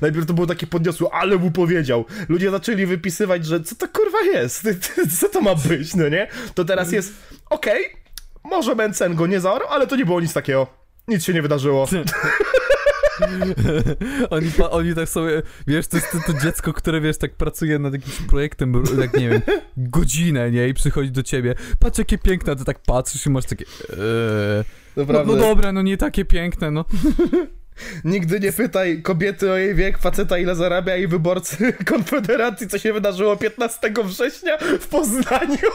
[0.00, 2.04] Najpierw to było takie podniosłe, ale mu powiedział.
[2.28, 4.68] Ludzie zaczęli wypisywać, że co to kurwa jest?
[5.20, 6.28] Co to ma być, no nie?
[6.54, 7.12] To teraz jest,
[7.50, 7.84] okej,
[8.44, 10.66] może Mencen go nie zaorał, ale to nie było nic takiego.
[11.08, 11.86] Nic się nie wydarzyło.
[14.30, 17.78] Oni, pa, oni tak sobie, wiesz, to jest to, to dziecko, które, wiesz, tak pracuje
[17.78, 19.42] nad jakimś projektem, tak nie wiem,
[19.76, 20.68] godzinę, nie?
[20.68, 24.64] I przychodzi do ciebie, patrz jakie piękne, ty tak patrzysz i masz takie, eee,
[24.96, 26.84] no, no dobra, no nie takie piękne, no.
[28.04, 32.92] Nigdy nie pytaj kobiety o jej wiek, faceta ile zarabia i wyborcy Konfederacji, co się
[32.92, 35.70] wydarzyło 15 września w Poznaniu.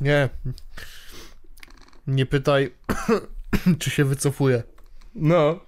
[0.00, 0.28] Nie.
[2.06, 2.74] Nie pytaj,
[3.78, 4.62] czy się wycofuje.
[5.14, 5.60] No.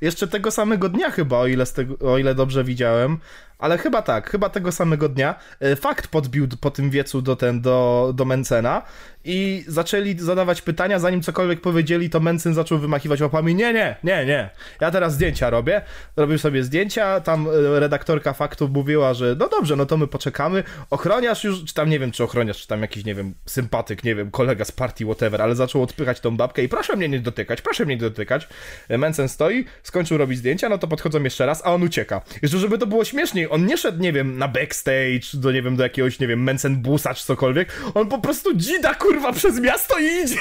[0.00, 3.18] Jeszcze tego samego dnia chyba, o ile, tego, o ile dobrze widziałem,
[3.58, 7.60] ale chyba tak, chyba tego samego dnia, e, fakt podbił po tym wiecu do, ten,
[7.60, 8.82] do, do Mencena
[9.24, 14.26] i zaczęli zadawać pytania, zanim cokolwiek powiedzieli, to Mencen zaczął wymachiwać łapami, nie, nie, nie,
[14.26, 15.82] nie, ja teraz zdjęcia robię,
[16.16, 20.64] robił sobie zdjęcia, tam e, redaktorka faktu mówiła, że no dobrze, no to my poczekamy,
[20.90, 24.14] ochroniarz już, czy tam nie wiem, czy ochroniarz, czy tam jakiś, nie wiem, sympatyk, nie
[24.14, 27.62] wiem, kolega z partii, whatever, ale zaczął odpychać tą babkę i proszę mnie nie dotykać,
[27.62, 28.48] proszę mnie nie dotykać.
[28.88, 32.20] E, Mencen stoi, skończył robić zdjęcia, no to podchodzą jeszcze raz, a on ucieka.
[32.42, 35.76] Jeszcze żeby to było śmieszniej, on nie szedł, nie wiem, na backstage, do, nie wiem,
[35.76, 39.98] do jakiegoś, nie wiem, Mencen busa czy cokolwiek, on po prostu dzida, kurwa, przez miasto
[39.98, 40.36] i idzie.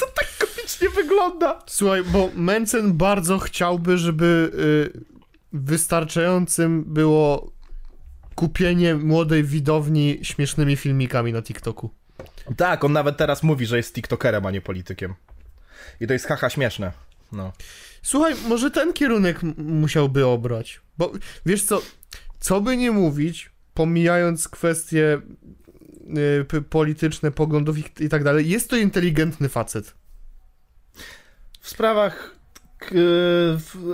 [0.00, 1.62] to tak komicznie wygląda.
[1.66, 4.50] Słuchaj, bo Mencen bardzo chciałby, żeby
[4.94, 5.00] y,
[5.52, 7.52] wystarczającym było
[8.34, 11.90] kupienie młodej widowni śmiesznymi filmikami na TikToku.
[12.56, 15.14] Tak, on nawet teraz mówi, że jest tiktokerem, a nie politykiem.
[16.00, 16.92] I to jest haha śmieszne.
[17.32, 17.52] No.
[18.02, 20.80] Słuchaj, może ten kierunek musiałby obrać.
[20.98, 21.12] Bo
[21.46, 21.82] wiesz co,
[22.40, 25.20] co by nie mówić, pomijając kwestie
[26.52, 29.94] y, polityczne, poglądów i, i tak dalej, jest to inteligentny facet.
[31.60, 32.41] W sprawach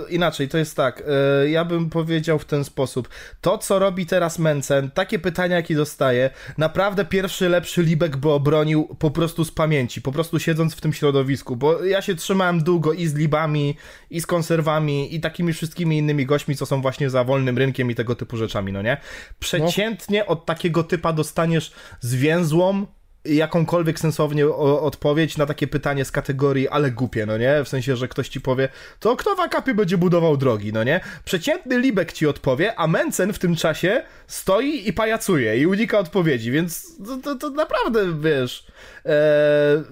[0.09, 3.09] inaczej, to jest tak, e, ja bym powiedział w ten sposób,
[3.41, 8.95] to co robi teraz Mencen, takie pytania jakie dostaje, naprawdę pierwszy lepszy Libek by obronił
[8.99, 12.93] po prostu z pamięci, po prostu siedząc w tym środowisku, bo ja się trzymałem długo
[12.93, 13.75] i z Libami,
[14.09, 17.95] i z konserwami, i takimi wszystkimi innymi gośćmi, co są właśnie za wolnym rynkiem i
[17.95, 18.97] tego typu rzeczami, no nie?
[19.39, 22.85] Przeciętnie od takiego typa dostaniesz zwięzłą,
[23.25, 27.63] jakąkolwiek sensownie odpowiedź na takie pytanie z kategorii ale głupie, no nie?
[27.63, 28.69] W sensie, że ktoś ci powie,
[28.99, 31.01] to kto w akapie będzie budował drogi, no nie?
[31.25, 36.51] Przeciętny Libek ci odpowie, a Mencen w tym czasie stoi i pajacuje i unika odpowiedzi,
[36.51, 38.65] więc to, to, to naprawdę, wiesz,
[39.05, 39.83] e,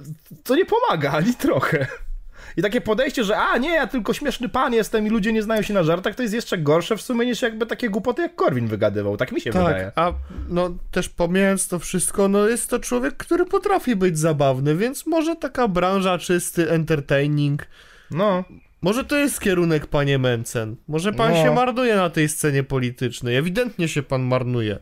[0.43, 1.87] to nie pomaga ani trochę.
[2.57, 5.61] I takie podejście, że a nie, ja tylko śmieszny pan jestem i ludzie nie znają
[5.61, 8.67] się na żartach, to jest jeszcze gorsze w sumie niż jakby takie głupoty jak Korwin
[8.67, 9.85] wygadywał, tak mi się wydaje.
[9.85, 10.13] Tak, a
[10.49, 15.35] no też pomijając to wszystko, no jest to człowiek, który potrafi być zabawny, więc może
[15.35, 17.67] taka branża czysty entertaining,
[18.11, 18.43] No.
[18.81, 20.75] może to jest kierunek, panie Mencen.
[20.87, 21.43] Może pan No.
[21.43, 23.35] się marnuje na tej scenie politycznej.
[23.35, 24.79] Ewidentnie się pan marnuje.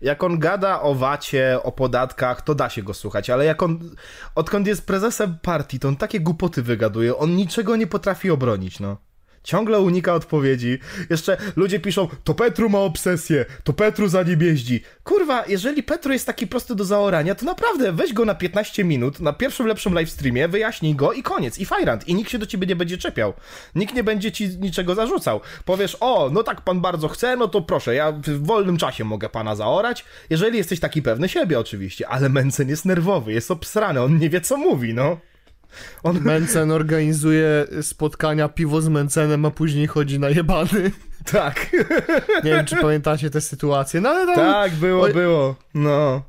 [0.00, 3.96] Jak on gada o wacie, o podatkach, to da się go słuchać, ale jak on,
[4.34, 9.07] odkąd jest prezesem partii, to on takie głupoty wygaduje, on niczego nie potrafi obronić, no.
[9.48, 10.78] Ciągle unika odpowiedzi.
[11.10, 14.82] Jeszcze ludzie piszą, to Petru ma obsesję, to Petru za nim jeździ.
[15.04, 19.20] Kurwa, jeżeli Petru jest taki prosty do zaorania, to naprawdę weź go na 15 minut,
[19.20, 22.08] na pierwszym lepszym livestreamie, wyjaśnij go i koniec, i fajrant.
[22.08, 23.32] I nikt się do ciebie nie będzie czepiał.
[23.74, 25.40] Nikt nie będzie ci niczego zarzucał.
[25.64, 29.28] Powiesz, o, no tak pan bardzo chce, no to proszę, ja w wolnym czasie mogę
[29.28, 34.18] pana zaorać, jeżeli jesteś taki pewny siebie oczywiście, ale Mencen jest nerwowy, jest obsrany, on
[34.18, 35.27] nie wie co mówi, no.
[36.02, 36.20] On...
[36.20, 40.90] Mencen organizuje spotkania, piwo z Mencenem, a później chodzi na jebany.
[41.32, 41.72] Tak.
[42.44, 44.36] Nie wiem, czy pamiętacie tę sytuację, no ale tam...
[44.36, 45.12] Tak, było, o...
[45.12, 46.22] było, no.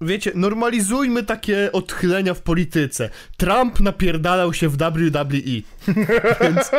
[0.00, 3.10] Wiecie, normalizujmy takie odchylenia w polityce.
[3.36, 5.62] Trump napierdalał się w WWE.
[6.40, 6.70] Więc...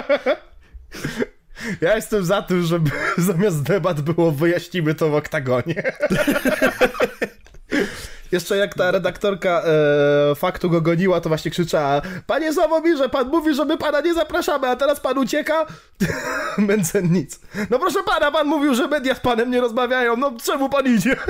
[1.81, 5.83] Ja jestem za tym, żeby zamiast debat było wyjaśnimy to w oktagonie.
[8.31, 9.63] Jeszcze jak ta redaktorka
[10.31, 14.13] e, faktu go goniła, to właśnie krzyczała Panie Sławomirze, pan mówi, że my pana nie
[14.13, 15.65] zapraszamy, a teraz pan ucieka?
[16.57, 17.39] Mencen nic.
[17.69, 21.15] No proszę pana, pan mówił, że media z panem nie rozmawiają, no czemu pan idzie?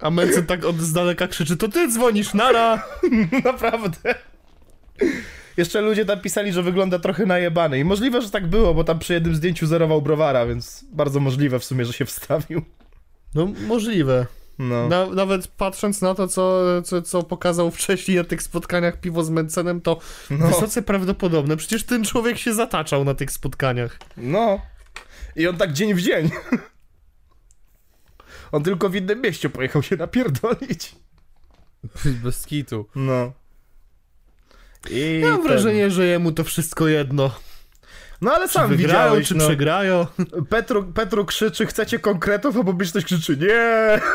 [0.00, 2.82] A Mencen tak od z daleka krzyczy, to ty dzwonisz, nara!
[3.44, 4.14] Naprawdę.
[5.56, 8.98] Jeszcze ludzie tam pisali, że wygląda trochę najebany i możliwe, że tak było, bo tam
[8.98, 12.62] przy jednym zdjęciu zerował browara, więc bardzo możliwe w sumie, że się wstawił.
[13.34, 14.26] No, możliwe.
[14.58, 14.88] No.
[14.88, 19.30] Na, nawet patrząc na to, co, co, co pokazał wcześniej na tych spotkaniach piwo z
[19.30, 19.98] Mencenem, to
[20.30, 20.46] no.
[20.48, 21.56] wysoce prawdopodobne.
[21.56, 23.98] Przecież ten człowiek się zataczał na tych spotkaniach.
[24.16, 24.60] No.
[25.36, 26.30] I on tak dzień w dzień.
[28.52, 30.96] On tylko w innym mieście pojechał się napierdolić.
[32.24, 32.86] Bez kitu.
[32.94, 33.32] No.
[34.90, 35.46] I ja mam ten...
[35.46, 37.30] wrażenie, że jemu to wszystko jedno.
[38.20, 39.46] No ale sam czy wygrają, widziałeś, czy no.
[39.46, 40.06] przegrają.
[40.48, 44.00] Petru, Petru krzyczy, chcecie konkretów, a publiczność krzyczy, nie!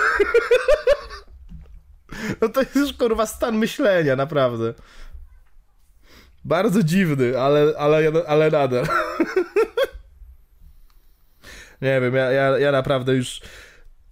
[2.42, 4.74] No to jest już kurwa stan myślenia, naprawdę.
[6.46, 8.88] Bardzo dziwny, ale, ale, ale nadal.
[11.82, 13.42] Nie wiem, ja, ja, ja naprawdę już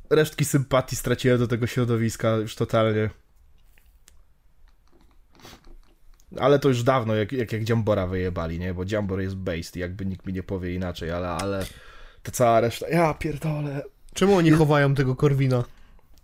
[0.10, 3.10] resztki sympatii straciłem do tego środowiska już totalnie.
[6.40, 8.74] Ale to już dawno, jak, jak, jak Dziambora wyjebali, nie?
[8.74, 11.66] Bo Dziambor jest based, jakby nikt mi nie powie inaczej, ale, ale
[12.24, 13.82] ta cała reszta, ja pierdolę.
[14.14, 15.64] Czemu oni chowają tego Korwina?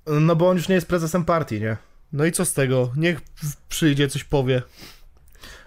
[0.08, 1.78] No bo on już nie jest prezesem partii, nie?
[2.14, 2.92] No i co z tego?
[2.98, 3.22] Niech
[3.70, 4.62] przyjdzie, coś powie.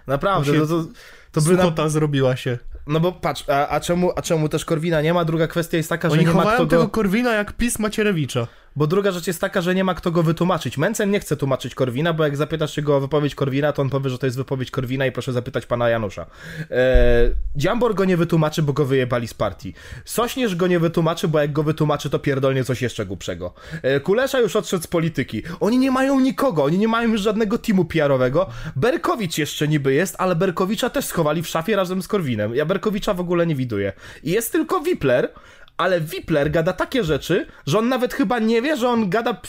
[0.07, 0.85] Naprawdę, to, to,
[1.33, 1.89] to by na...
[1.89, 2.59] zrobiła się.
[2.87, 5.25] No bo patrz, a, a, czemu, a czemu też Korwina nie ma?
[5.25, 6.67] Druga kwestia jest taka, Oni że nie ma kto go...
[6.67, 8.47] tego Korwina jak PiS Macierewicza.
[8.81, 10.79] Bo druga rzecz jest taka, że nie ma kto go wytłumaczyć.
[10.79, 13.91] Mencen nie chce tłumaczyć Korwina, bo jak zapytasz się go o wypowiedź Korwina, to on
[13.91, 16.27] powie, że to jest wypowiedź Korwina i proszę zapytać pana Janusza.
[16.71, 19.75] Eee, Dziambor go nie wytłumaczy, bo go wyjebali z partii.
[20.05, 23.55] Sośnierz go nie wytłumaczy, bo jak go wytłumaczy, to pierdolnie coś jeszcze głupszego.
[23.83, 25.43] Eee, Kulesza już odszedł z polityki.
[25.61, 28.47] Oni nie mają nikogo, oni nie mają już żadnego teamu PR-owego.
[28.77, 32.55] Berkowicz jeszcze niby jest, ale Berkowicza też schowali w szafie razem z Korwinem.
[32.55, 33.93] Ja Berkowicza w ogóle nie widuję.
[34.23, 35.33] I jest tylko Wipler,
[35.81, 39.41] ale Wipler gada takie rzeczy, że on nawet chyba nie wie, że on gada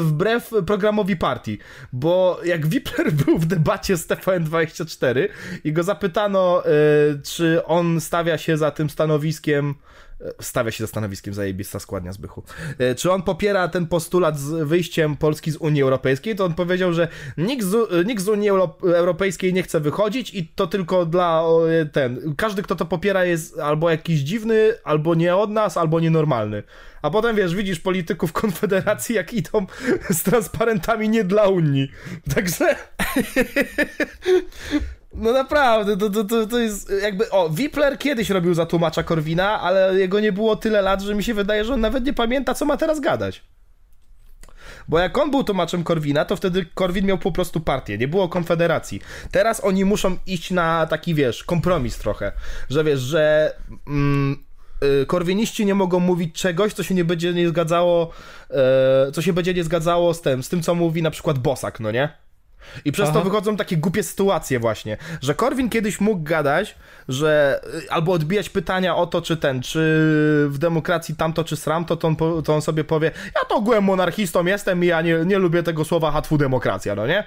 [0.00, 1.58] wbrew programowi partii.
[1.92, 5.28] Bo jak Wipler był w debacie z TVN24
[5.64, 9.74] i go zapytano, y, czy on stawia się za tym stanowiskiem
[10.40, 12.42] stawia się za stanowiskiem zajebista składnia Zbychu.
[12.78, 16.92] E, czy on popiera ten postulat z wyjściem Polski z Unii Europejskiej, to on powiedział,
[16.92, 18.48] że nikt z, nikt z Unii
[18.82, 21.44] Europejskiej nie chce wychodzić i to tylko dla
[21.92, 26.62] ten, każdy kto to popiera jest albo jakiś dziwny, albo nie od nas, albo nienormalny.
[27.02, 29.66] A potem wiesz, widzisz polityków Konfederacji, jak idą
[30.10, 31.90] z transparentami nie dla Unii.
[32.34, 32.76] Także...
[35.16, 39.60] No naprawdę, to, to, to, to jest jakby, o, Wipler kiedyś robił za tłumacza Korwina,
[39.60, 42.54] ale jego nie było tyle lat, że mi się wydaje, że on nawet nie pamięta,
[42.54, 43.42] co ma teraz gadać.
[44.88, 48.28] Bo jak on był tłumaczem Korwina, to wtedy Korwin miał po prostu partię, nie było
[48.28, 49.00] konfederacji.
[49.30, 52.32] Teraz oni muszą iść na taki, wiesz, kompromis trochę,
[52.70, 53.54] że wiesz, że
[53.86, 54.44] mm,
[55.02, 58.10] y, korwiniści nie mogą mówić czegoś, co się nie będzie nie zgadzało,
[59.08, 61.80] y, co się będzie nie zgadzało z tym, z tym, co mówi na przykład Bosak,
[61.80, 62.25] no nie?
[62.84, 63.18] I przez Aha.
[63.18, 66.76] to wychodzą takie głupie sytuacje właśnie, że Korwin kiedyś mógł gadać,
[67.08, 69.78] że y, albo odbijać pytania o to, czy ten, czy
[70.48, 74.46] w demokracji tamto, czy sramto, to on, to on sobie powie, ja to ogółem monarchistą
[74.46, 77.24] jestem i ja nie, nie lubię tego słowa hatwu demokracja, no nie?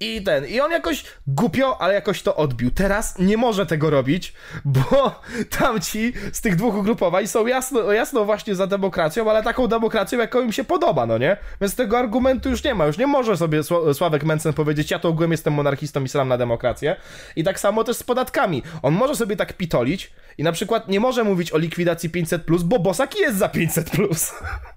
[0.00, 2.70] I ten, i on jakoś głupio, ale jakoś to odbił.
[2.70, 4.32] Teraz nie może tego robić,
[4.64, 5.20] bo
[5.58, 10.40] tamci z tych dwóch ugrupowań są jasno, jasno właśnie za demokracją, ale taką demokracją, jaką
[10.40, 11.36] im się podoba, no nie?
[11.60, 13.60] Więc tego argumentu już nie ma, już nie może sobie
[13.94, 16.96] Sławek Mencen powiedzieć, ja to ogółem jestem monarchistą i sram na demokrację.
[17.36, 18.62] I tak samo też z podatkami.
[18.82, 22.78] On może sobie tak pitolić i na przykład nie może mówić o likwidacji 500+, bo
[22.78, 24.32] Bosak jest za 500+.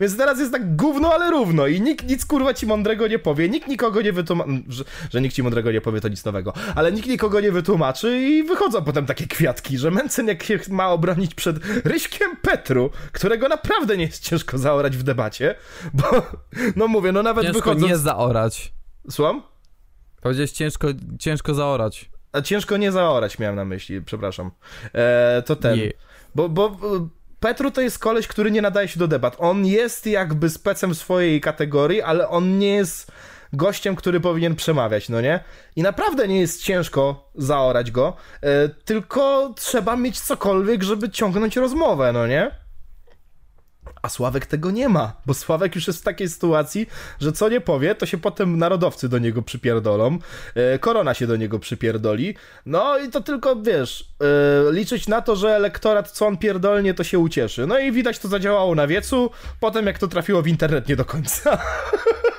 [0.00, 3.48] Więc teraz jest tak gówno, ale równo i nikt nic kurwa ci mądrego nie powie,
[3.48, 6.92] nikt nikogo nie wytłumaczy, że, że nikt ci mądrego nie powie to nic nowego, ale
[6.92, 11.34] nikt nikogo nie wytłumaczy i wychodzą potem takie kwiatki, że Mencen jak się ma obronić
[11.34, 15.54] przed Ryśkiem Petru, którego naprawdę nie jest ciężko zaorać w debacie,
[15.94, 16.04] bo
[16.76, 17.90] no mówię, no nawet Ciężko wychodząc...
[17.90, 18.72] nie zaorać.
[19.10, 19.42] Słucham?
[20.20, 20.88] Powiedziałeś ciężko,
[21.18, 22.10] ciężko zaorać.
[22.32, 24.50] A ciężko nie zaorać miałem na myśli, przepraszam.
[24.94, 25.78] E, to ten.
[25.78, 25.92] Nie.
[26.34, 26.76] Bo, bo
[27.42, 29.36] Petru to jest koleś, który nie nadaje się do debat.
[29.38, 33.12] On jest jakby specem w swojej kategorii, ale on nie jest
[33.52, 35.40] gościem, który powinien przemawiać, no nie?
[35.76, 42.12] I naprawdę nie jest ciężko zaorać go, e, tylko trzeba mieć cokolwiek, żeby ciągnąć rozmowę,
[42.12, 42.50] no nie?
[44.02, 46.86] A Sławek tego nie ma, bo Sławek już jest w takiej sytuacji,
[47.20, 50.18] że co nie powie, to się potem narodowcy do niego przypierdolą,
[50.54, 52.34] e, korona się do niego przypierdoli,
[52.66, 54.10] no i to tylko, wiesz,
[54.68, 57.66] e, liczyć na to, że elektorat, co on pierdolnie, to się ucieszy.
[57.66, 59.30] No i widać, to zadziałało na wiecu,
[59.60, 61.58] potem jak to trafiło w internet, nie do końca.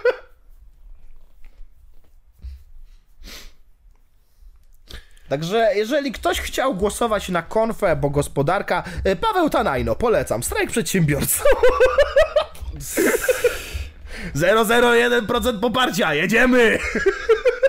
[5.33, 11.43] Także jeżeli ktoś chciał głosować na konfę, bo gospodarka, e, Paweł Tanajno, polecam, strajk przedsiębiorców.
[14.35, 16.79] 001% poparcia, jedziemy!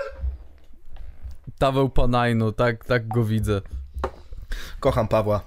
[1.59, 3.61] Paweł Panajno, tak, tak go widzę.
[4.79, 5.41] Kocham Pawła.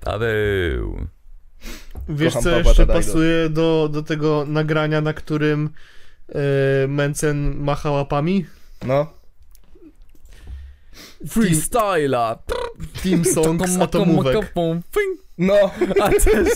[0.00, 1.06] Paweł.
[2.08, 3.06] Wiesz, Kocham co Pawła jeszcze Tadajdo.
[3.06, 5.70] pasuje do, do tego nagrania, na którym
[6.28, 8.46] e, Mencen macha łapami?
[8.86, 9.17] No.
[11.28, 12.38] Freestyla.
[13.02, 14.54] Team Song z atomówek.
[15.38, 15.70] No.
[16.00, 16.48] A też...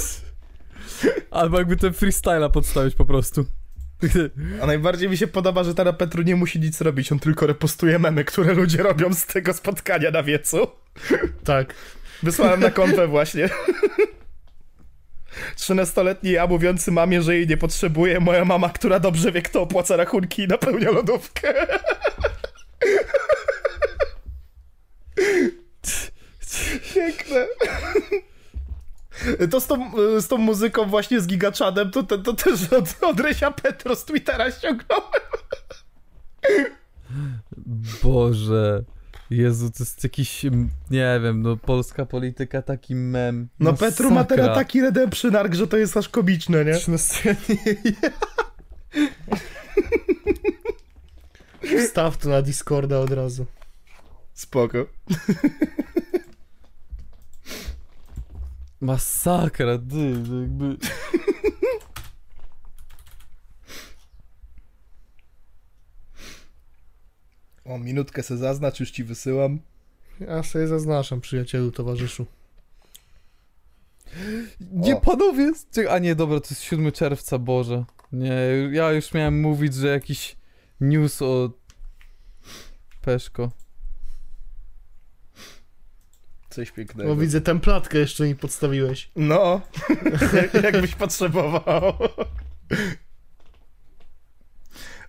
[1.31, 3.45] Albo jakby ten freestyla podstawić po prostu.
[4.63, 7.99] A najbardziej mi się podoba, że teraz Petru nie musi nic robić, on tylko repostuje
[7.99, 10.67] memy, które ludzie robią z tego spotkania na wiecu.
[11.45, 11.75] Tak.
[12.23, 13.49] Wysłałem na konfę właśnie.
[15.57, 19.97] 13-letni ja mówiący mamie, że jej nie potrzebuje, moja mama, która dobrze wie, kto opłaca
[19.97, 21.67] rachunki i napełnia lodówkę.
[26.95, 27.47] Piękne.
[29.51, 33.21] To z tą, z tą muzyką właśnie z Gigaczadem, to, to, to też od, od
[33.21, 35.05] Rysia Petro z Twittera ściągnąłem.
[38.03, 38.85] Boże.
[39.31, 40.43] Jezu, to jest jakiś,
[40.91, 43.49] nie wiem, no polska polityka taki mem.
[43.61, 46.75] No, Petru ma teraz taki redemption arc, że to jest aż komiczne, nie?
[51.87, 53.47] Wstaw to na Discorda od razu.
[54.35, 54.87] Spoko.
[58.81, 60.11] Masakra, ty,
[60.41, 60.77] jakby...
[67.65, 69.61] O, minutkę se zaznacz, już ci wysyłam.
[70.21, 72.27] Ja sobie zaznaczam, przyjacielu, towarzyszu.
[74.61, 75.01] Nie, O.
[75.01, 75.53] panowie!
[75.91, 77.85] A nie, dobra, to jest 7 czerwca, Boże.
[78.13, 78.35] Nie,
[78.73, 80.37] ja już miałem mówić, że jakiś
[80.81, 81.51] news o
[83.03, 83.53] Peszko.
[86.53, 87.11] Coś pięknego.
[87.11, 89.11] No widzę, templatkę jeszcze mi podstawiłeś.
[89.17, 89.61] No,
[90.65, 91.95] jakbyś potrzebował.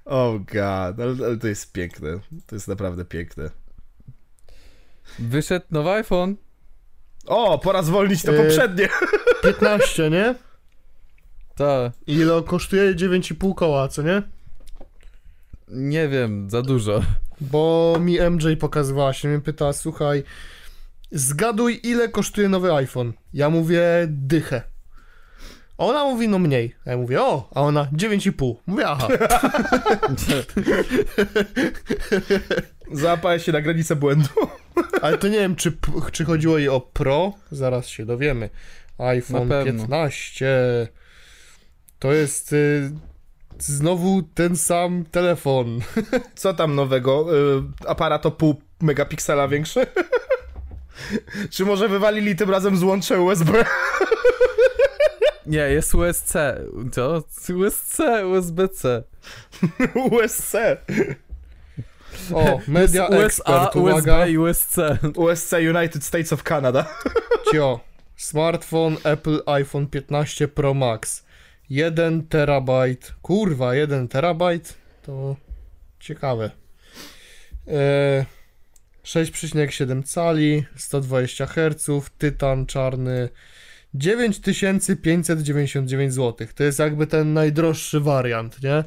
[0.05, 2.19] Oh god, ale, ale to jest piękne.
[2.47, 3.49] To jest naprawdę piękne.
[5.19, 6.35] Wyszedł nowy iPhone.
[7.25, 8.43] O, pora zwolnić to Yy.
[8.43, 8.89] poprzednie.
[9.43, 10.35] 15, nie?
[11.55, 11.93] Tak.
[12.07, 12.95] I Ile on kosztuje?
[12.95, 14.21] 9,5 koła, co nie?
[15.67, 17.01] Nie wiem, za dużo.
[17.41, 20.23] Bo mi MJ pokazywała się, mnie pyta, słuchaj,
[21.13, 23.13] zgaduj ile kosztuje nowy iPhone.
[23.33, 24.61] Ja mówię, dychę.
[25.77, 26.75] Ona mówi, no mniej.
[26.85, 28.55] A ja mówię, o, a ona 9,5.
[28.67, 29.07] Mówię, aha.
[32.91, 34.29] Załapałeś się na granicę błędu.
[35.01, 35.77] Ale to nie wiem, czy,
[36.11, 37.33] czy chodziło jej o Pro.
[37.51, 38.49] Zaraz się dowiemy.
[38.97, 39.81] iPhone Na pewno.
[39.81, 40.87] 15.
[41.99, 42.91] To jest y,
[43.59, 45.79] znowu ten sam telefon.
[46.35, 47.37] Co tam nowego?
[47.57, 49.87] Y, aparat o pół megapiksela większy?
[51.49, 53.65] Czy może wywalili tym razem złącze USB?
[55.45, 56.33] Nie, jest USC.
[56.91, 57.23] Co?
[57.55, 59.03] USC, USB-C.
[60.11, 60.55] USC.
[62.33, 64.17] O, Media USA, Expert, uwaga.
[64.17, 64.75] USB i USC.
[65.15, 66.85] USC United States of Canada.
[67.51, 67.79] Cio.
[68.15, 71.25] Smartfon Apple iPhone 15 Pro Max.
[71.69, 73.13] 1 terabajt.
[73.21, 74.73] Kurwa, 1 terabajt?
[75.01, 75.35] To
[75.99, 76.51] ciekawe.
[77.67, 78.25] E,
[79.03, 83.29] 6,7 cali, 120 Hz, tytan czarny.
[83.95, 86.47] 9599 zł.
[86.55, 88.83] To jest jakby ten najdroższy wariant, nie?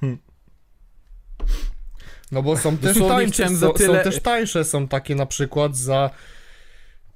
[0.00, 0.18] Hmm.
[2.32, 6.10] No bo są też tańsze, są, tyle- są też tańsze, są takie na przykład za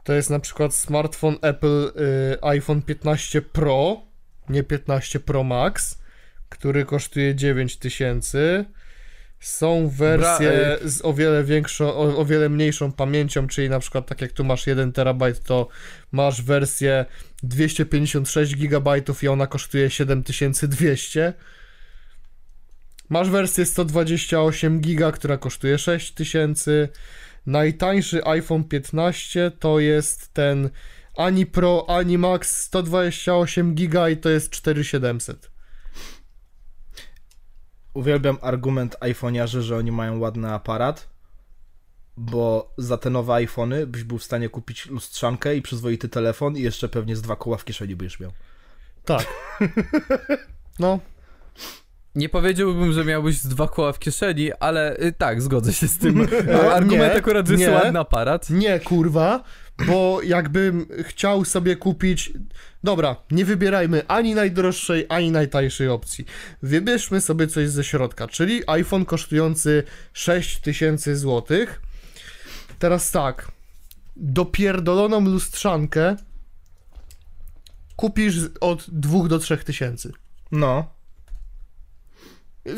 [0.05, 1.93] To jest na przykład smartfon Apple
[2.35, 4.03] y, iPhone 15 Pro,
[4.49, 5.99] nie 15 Pro Max,
[6.49, 8.65] który kosztuje 9000.
[9.45, 14.07] Są wersje Bra- z o wiele większą, o, o wiele mniejszą pamięcią, czyli na przykład
[14.07, 15.69] tak jak tu masz 1 terabajt, to
[16.13, 17.05] masz wersję
[17.43, 18.91] 256 GB
[19.23, 21.33] i ona kosztuje 7200.
[23.09, 26.89] Masz wersję 128 GB, która kosztuje 6000.
[27.47, 30.71] Najtańszy iPhone 15 to jest ten
[31.17, 35.54] ani Pro, ani Max 128 GB i to jest 4700.
[37.95, 41.09] Uwielbiam argument iPhone'iarzy, że oni mają ładny aparat,
[42.17, 46.61] bo za te nowe iPhony byś był w stanie kupić lustrzankę i przyzwoity telefon i
[46.63, 48.31] jeszcze pewnie z dwa koła w kieszeni byś miał.
[49.05, 49.27] Tak.
[50.79, 50.99] No,
[52.15, 55.99] Nie powiedziałbym, że miałbyś z dwa koła w kieszeni, ale y, tak, zgodzę się z
[55.99, 56.19] tym.
[56.49, 57.65] Nie, Argument akurat, że nie.
[57.65, 58.51] jest ładny aparat.
[58.51, 59.43] nie kurwa,
[59.87, 62.33] bo jakbym chciał sobie kupić.
[62.85, 66.25] Dobra, nie wybierajmy ani najdroższej, ani najtańszej opcji.
[66.63, 69.83] Wybierzmy sobie coś ze środka, czyli iPhone kosztujący
[70.13, 71.59] 6000 zł.
[72.79, 73.53] Teraz tak,
[74.17, 76.17] dopierdoloną lustrzankę
[77.97, 80.13] kupisz od 2 do 3 tysięcy.
[80.53, 80.95] No.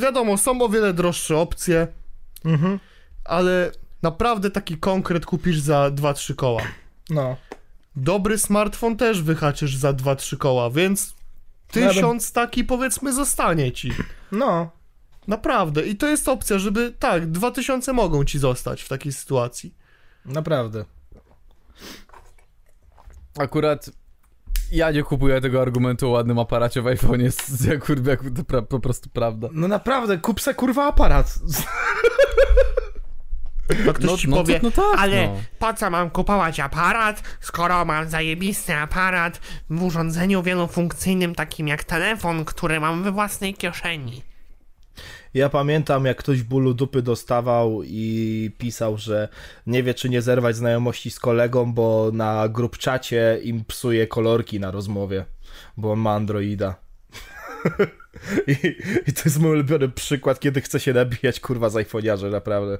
[0.01, 1.86] Wiadomo, są o wiele droższe opcje,
[2.44, 2.81] Mhm.
[3.24, 6.62] ale naprawdę taki konkret kupisz za 2-3 koła.
[7.11, 7.37] No.
[7.97, 11.15] Dobry smartfon też wyhaczysz za 2-3 koła, więc
[11.70, 13.93] tysiąc taki powiedzmy zostanie ci.
[14.33, 14.70] No.
[15.28, 15.87] Naprawdę.
[15.87, 19.74] I to jest opcja, żeby tak, 2000 mogą ci zostać w takiej sytuacji.
[20.24, 20.85] Naprawdę.
[23.39, 23.91] Akurat
[24.73, 27.33] ja nie kupuję tego argumentu o ładnym aparacie w iPhone'ie,
[27.70, 29.49] jak kurwa, jak to pra- po prostu prawda.
[29.53, 31.35] No naprawdę, kup se kurwa aparat.
[33.85, 35.41] To ktoś No, ci no, powie, to, no tak, ale no.
[35.59, 39.41] po co mam kupować aparat, skoro mam zajebisty aparat
[39.71, 44.23] w urządzeniu wielofunkcyjnym takim jak telefon, który mam we własnej kieszeni.
[45.35, 49.29] Ja pamiętam, jak ktoś bólu dupy dostawał i pisał, że
[49.67, 54.71] nie wie, czy nie zerwać znajomości z kolegą, bo na grupczacie im psuje kolorki na
[54.71, 55.25] rozmowie,
[55.77, 56.75] bo on ma Androida.
[58.47, 58.77] I,
[59.07, 62.79] I to jest mój ulubiony przykład, kiedy chce się nabijać kurwa z iPhone'iarzy, naprawdę.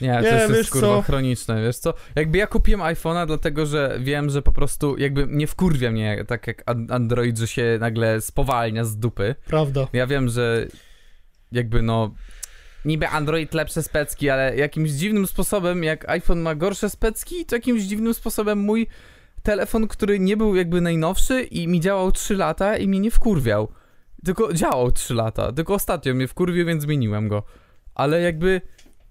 [0.00, 1.02] Nie, to jest, wiesz kurwa co?
[1.02, 1.94] chroniczne, wiesz co?
[2.16, 6.46] Jakby ja kupiłem iPhone'a, dlatego że wiem, że po prostu jakby nie wkurwia mnie tak
[6.46, 9.34] jak an- Android, że się nagle spowalnia z dupy.
[9.46, 9.88] Prawda.
[9.92, 10.66] Ja wiem, że
[11.52, 12.14] jakby no
[12.84, 17.82] niby Android lepsze specki, ale jakimś dziwnym sposobem, jak iPhone ma gorsze specki, to jakimś
[17.82, 18.86] dziwnym sposobem mój
[19.42, 23.68] telefon, który nie był jakby najnowszy i mi działał 3 lata i mnie nie wkurwiał.
[24.24, 27.42] Tylko działał 3 lata, tylko ostatnio mnie wkurwił, więc zmieniłem go.
[27.94, 28.60] Ale jakby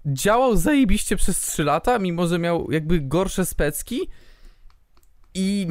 [0.06, 4.08] działał zajebiście przez 3 lata, mimo że miał jakby gorsze specki
[5.34, 5.66] i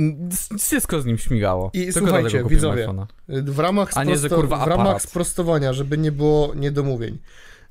[0.60, 1.72] wszystko z nim śmigało.
[1.74, 3.06] I Tylko słuchajcie, widzowie, iPhone'a.
[3.44, 7.20] W ramach, nie, w ramach sprostowania, żeby nie było niedomówień.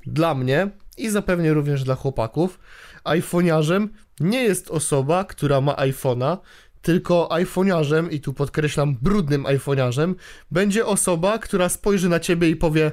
[0.05, 2.59] Dla mnie i zapewne również dla chłopaków,
[3.03, 3.89] iPhoniarzem
[4.19, 6.37] nie jest osoba, która ma iPhone'a,
[6.81, 10.15] tylko iPhoniarzem, i tu podkreślam brudnym iPhoniarzem,
[10.51, 12.91] będzie osoba, która spojrzy na ciebie i powie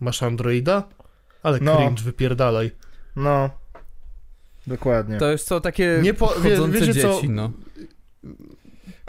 [0.00, 0.88] Masz Androida?
[1.42, 1.76] Ale No.
[1.76, 2.70] cringe, wypierdalaj.
[3.16, 3.50] No.
[4.66, 5.18] Dokładnie.
[5.18, 7.14] To jest co, takie Nie po- wie- chodzące wiecie co?
[7.14, 7.50] dzieci, no.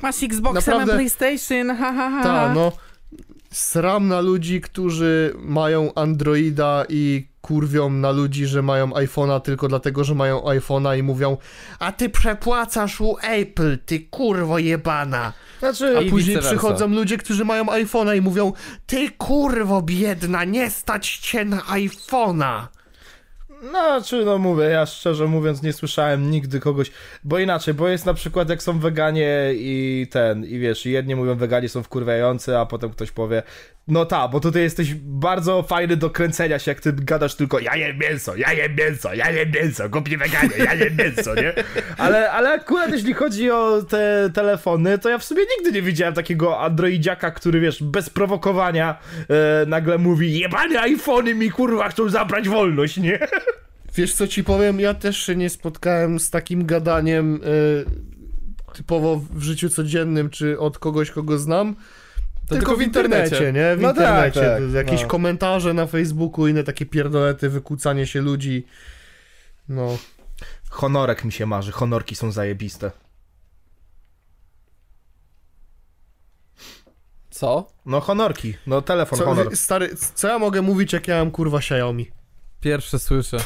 [0.01, 2.23] Masz Xboxa, Naprawdę- mam PlayStation, ha, ha, ha.
[2.23, 2.72] Ta, no.
[3.51, 10.03] Sram na ludzi, którzy mają Androida i kurwią na ludzi, że mają iPhone'a tylko dlatego,
[10.03, 11.38] że mają iPhone'a i mówią
[11.80, 15.34] A ty przepłacasz u Apple, ty kurwo jebana.
[15.59, 18.53] Znaczy, A później przychodzą ludzie, którzy mają iPhone'a i mówią
[18.88, 22.67] Ty kurwo biedna, nie stać cię na iPhone'a.
[23.61, 26.91] No, czy no mówię, ja szczerze mówiąc nie słyszałem nigdy kogoś,
[27.23, 31.36] bo inaczej, bo jest na przykład jak są weganie i ten, i wiesz, jedni mówią
[31.36, 33.44] weganie są wkurwiający, a potem ktoś powie,
[33.90, 37.76] no ta, bo tutaj jesteś bardzo fajny do kręcenia się, jak ty gadasz tylko ja
[37.76, 41.53] jem mięso, ja jem mięso, ja jem mięso, głupi weganie, ja jem mięso, nie?
[41.98, 46.14] Ale, ale akurat jeśli chodzi o te telefony, to ja w sumie nigdy nie widziałem
[46.14, 48.99] takiego androidziaka, który wiesz, bez prowokowania
[49.30, 53.19] e, nagle mówi jebane iPhony mi kurwa chcą zabrać wolność, nie?
[53.99, 57.85] Wiesz co ci powiem, ja też się nie spotkałem z takim gadaniem y,
[58.73, 61.76] typowo w życiu codziennym, czy od kogoś, kogo znam.
[62.47, 63.76] To tylko, w internecie, nie?
[63.76, 63.97] W No tak,
[64.35, 64.61] internecie.
[64.67, 65.07] tak, Jakieś no.
[65.07, 68.65] komentarze na Facebooku, inne takie pierdolety, wykłócanie się ludzi.
[69.69, 69.97] No.
[70.69, 72.91] Honorek mi się marzy, honorki są zajebiste.
[77.30, 77.71] Co?
[77.85, 79.57] No honorki, no telefon Co, honor.
[79.57, 82.11] stary, co ja mogę mówić, jak ja mam kurwa Xiaomi?
[82.61, 83.38] Pierwsze słyszę.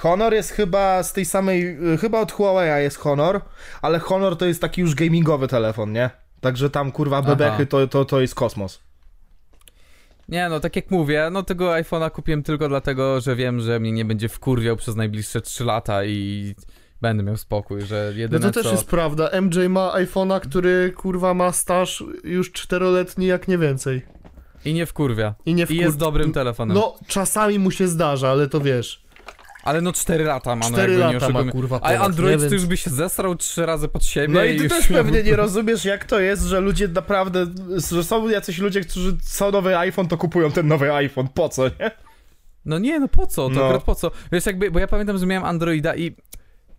[0.00, 3.40] Honor jest chyba z tej samej, y, chyba od Huawei jest Honor,
[3.82, 6.10] ale Honor to jest taki już gamingowy telefon, nie?
[6.40, 8.80] Także tam kurwa bebechy to, to, to jest kosmos.
[10.28, 13.92] Nie, no tak jak mówię, no tego iPhone'a kupiłem tylko dlatego, że wiem, że mnie
[13.92, 16.54] nie będzie wkurwiał przez najbliższe 3 lata i
[17.00, 18.70] będę miał spokój, że No jedyne to też co...
[18.70, 19.40] jest prawda.
[19.40, 24.02] MJ ma iPhone'a, który kurwa ma staż już czteroletni jak nie więcej.
[24.64, 25.34] I nie wkurwia.
[25.46, 25.76] I nie I wkur...
[25.76, 26.76] jest dobrym telefonem.
[26.76, 29.09] No, czasami mu się zdarza, ale to wiesz.
[29.62, 32.40] Ale no 4 lata ma, no Cztery jakby nie lata ma kurwa A ponad, Android
[32.48, 35.36] to już by się zesrał trzy razy pod siebie No i ty też pewnie nie
[35.36, 37.46] rozumiesz, jak to jest, że ludzie naprawdę,
[37.90, 41.28] że są jacyś ludzie, którzy co nowy iPhone, to kupują ten nowy iPhone.
[41.28, 41.90] Po co, nie?
[42.64, 43.48] No nie, no po co?
[43.48, 43.64] To No.
[43.64, 44.10] akurat po co?
[44.32, 46.16] Wiesz, jakby, bo ja pamiętam, że miałem Androida i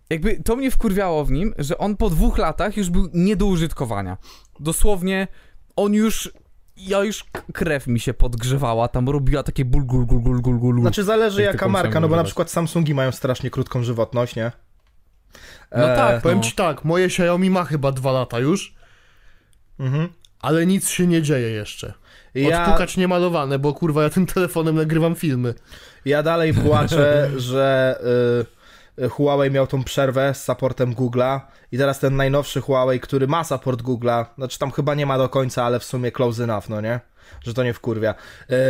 [0.09, 3.45] jakby to mnie wkurwiało w nim, że on po dwóch latach już był nie do
[3.45, 4.17] użytkowania.
[4.59, 5.27] Dosłownie
[5.75, 6.31] on już,
[6.87, 10.81] ja już krew mi się podgrzewała, tam robiła takie ból, gul, gul, gul, gul, gul.
[10.81, 14.51] Znaczy zależy Jak jaka marka, no bo na przykład Samsungi mają strasznie krótką żywotność, nie?
[15.77, 16.43] No tak, Powiem no.
[16.43, 18.75] ci tak, moje Xiaomi ma chyba dwa lata już,
[19.79, 20.09] Mhm.
[20.39, 21.93] ale nic się nie dzieje jeszcze.
[22.33, 25.53] Ja, Odpukać niemalowane, bo kurwa ja tym telefonem nagrywam filmy.
[26.05, 27.99] ja dalej płaczę, że
[28.41, 28.60] y,
[29.09, 31.39] Huawei miał tą przerwę z supportem Google'a
[31.71, 35.29] i teraz ten najnowszy Huawei, który ma support Google'a, znaczy tam chyba nie ma do
[35.29, 36.99] końca, ale w sumie close enough, no nie?
[37.43, 38.15] Że to nie wkurwia.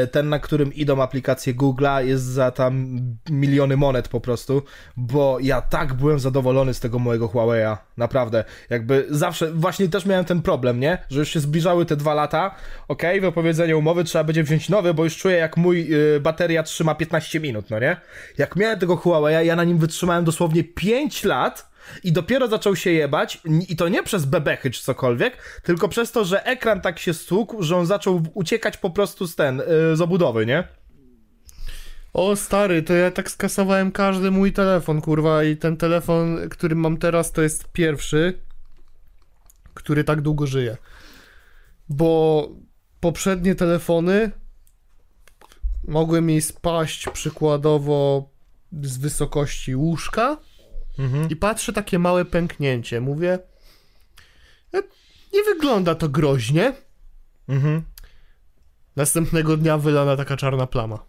[0.03, 4.63] Y, ten, na którym idą aplikacje Google'a jest za tam miliony monet po prostu,
[4.97, 8.43] bo ja tak byłem zadowolony z tego mojego Huawei'a, naprawdę.
[8.69, 10.97] Jakby zawsze, właśnie też miałem ten problem, nie?
[11.09, 12.55] Że już się zbliżały te dwa lata,
[12.87, 16.95] okej, wypowiedzenie umowy, trzeba będzie wziąć nowy, bo już czuję jak mój y, bateria trzyma
[16.95, 17.97] 15 minut, no nie?
[18.37, 21.70] Jak miałem tego Huawei'a, ja na nim wytrzymałem dosłownie 5 lat
[22.03, 26.25] i dopiero zaczął się jebać i to nie przez bebechy czy cokolwiek, tylko przez to,
[26.25, 30.01] że ekran tak się stłukł, że on zaczął uciekać po prostu z ten, y, z
[30.01, 30.67] obudowy, nie?
[32.13, 36.97] O stary, to ja tak skasowałem każdy mój telefon, kurwa, i ten telefon, który mam
[36.97, 38.39] teraz, to jest pierwszy,
[39.73, 40.77] który tak długo żyje.
[41.89, 42.49] Bo
[42.99, 44.31] poprzednie telefony
[45.87, 48.29] mogły mi spaść przykładowo
[48.81, 50.37] z wysokości łóżka
[50.99, 51.29] Mhm.
[51.29, 53.01] i patrzę takie małe pęknięcie.
[53.01, 53.39] Mówię,
[54.73, 54.77] "E,
[55.33, 56.73] nie wygląda to groźnie.
[57.49, 57.81] Mhm.
[58.95, 61.05] Następnego dnia wylana taka czarna plama,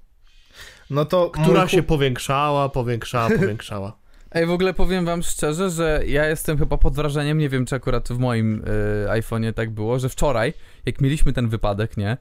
[0.90, 3.96] No to która mój się powiększała, powiększała, powiększała.
[4.32, 7.74] Ej, w ogóle powiem wam szczerze, że ja jestem chyba pod wrażeniem, nie wiem czy
[7.74, 10.52] akurat w moim y, iPhone'ie tak było, że wczoraj,
[10.86, 12.16] jak mieliśmy ten wypadek, nie,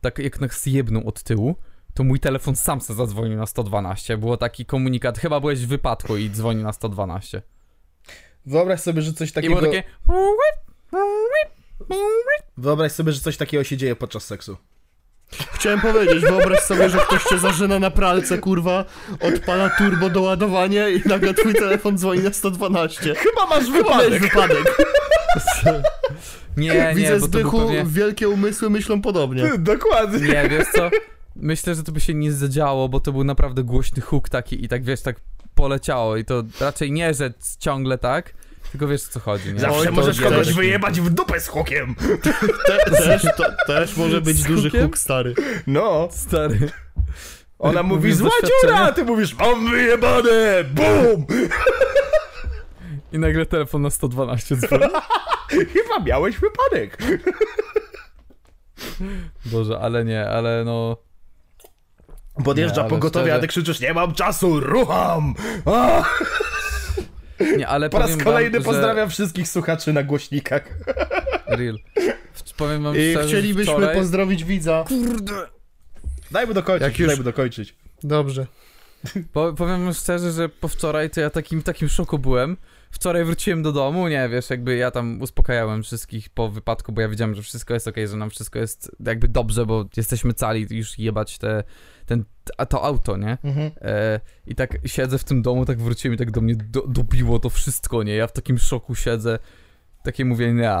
[0.00, 1.56] tak jak nas jebnął od tyłu,
[1.94, 4.16] to mój telefon sam se zadzwonił na 112.
[4.18, 7.42] Było taki komunikat, chyba byłeś w wypadku i dzwoni na 112.
[8.46, 9.54] Wyobraź sobie, że coś I takiego...
[9.54, 9.82] było takie...
[12.56, 14.56] Wyobraź sobie, że coś takiego się dzieje podczas seksu.
[15.52, 18.84] Chciałem powiedzieć, wyobraź sobie, że ktoś cię zażyna na pralce, kurwa,
[19.20, 23.14] odpala turbo doładowanie i nagle twój telefon dzwoni na 112.
[23.14, 24.76] Chyba masz Chyba miałeś wypadek.
[26.56, 27.84] Nie, nie, Widzę bo to był Zbychu, pewnie...
[27.86, 29.50] wielkie umysły myślą podobnie.
[29.58, 30.28] Dokładnie.
[30.28, 30.90] Nie, wiesz co?
[31.36, 34.68] Myślę, że to by się nie zadziało, bo to był naprawdę głośny huk taki i
[34.68, 35.16] tak, wiesz, tak
[35.54, 38.34] poleciało i to raczej nie, że ciągle tak,
[38.70, 39.60] tylko wiesz o co chodzi, nie?
[39.60, 41.94] Zawsze Oj, możesz kogoś taki- wyjebać w dupę z hukiem.
[42.66, 44.86] Te, też, to, też może być Z duży hukiem?
[44.86, 45.34] huk, stary.
[45.66, 46.08] No.
[46.12, 46.70] Stary.
[47.58, 48.30] Ona mówi, Mówisz zła
[48.62, 51.26] dziura, a ty mówisz, mam wyjebane, bum!
[53.12, 54.84] I nagle telefon na 112 dzwoni.
[55.48, 56.98] Chyba miałeś wypadek.
[59.46, 60.96] Boże, ale nie, ale no...
[62.44, 65.34] Podjeżdża Nie, ale pogotowie, a szczerze- ty krzyczysz, nie mam czasu, rucham!
[65.64, 66.04] A!
[67.56, 70.68] Nie, ale Po raz kolejny wam, pozdrawiam wszystkich słuchaczy na głośnikach.
[71.48, 71.56] Że...
[71.56, 71.78] Real.
[72.56, 73.96] Powiem wam I szczerze, chcielibyśmy wczoraj...
[73.96, 74.84] pozdrowić widza.
[74.88, 75.32] Kurde!
[76.30, 77.74] Dajmy dokończyć, Jak już- dajmy dokończyć.
[78.02, 78.46] Dobrze.
[79.32, 82.56] Po, powiem wam szczerze, że po wczoraj to ja takim takim szoku byłem.
[82.90, 87.08] Wczoraj wróciłem do domu, nie wiesz, jakby ja tam uspokajałem wszystkich po wypadku, bo ja
[87.08, 90.98] wiedziałem, że wszystko jest okej, że nam wszystko jest jakby dobrze, bo jesteśmy cali już
[90.98, 91.64] jebać te,
[92.06, 92.24] ten,
[92.58, 93.38] a to auto, nie?
[93.44, 93.70] Mhm.
[93.80, 97.38] E, I tak siedzę w tym domu, tak wróciłem i tak do mnie do, dobiło
[97.38, 98.14] to wszystko, nie?
[98.14, 99.38] Ja w takim szoku siedzę.
[100.02, 100.76] Takie mówię, nie,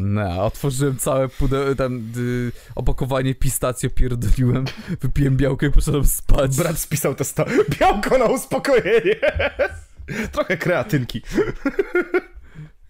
[0.00, 4.64] nie, otworzyłem całe pudełko, tam y, opakowanie pistacjo pierdoliłem,
[5.02, 6.56] wypiłem białko i poszedłem spać.
[6.56, 7.44] Brat spisał to sto...
[7.80, 9.16] Białko na uspokojenie.
[10.32, 11.22] Trochę kreatynki.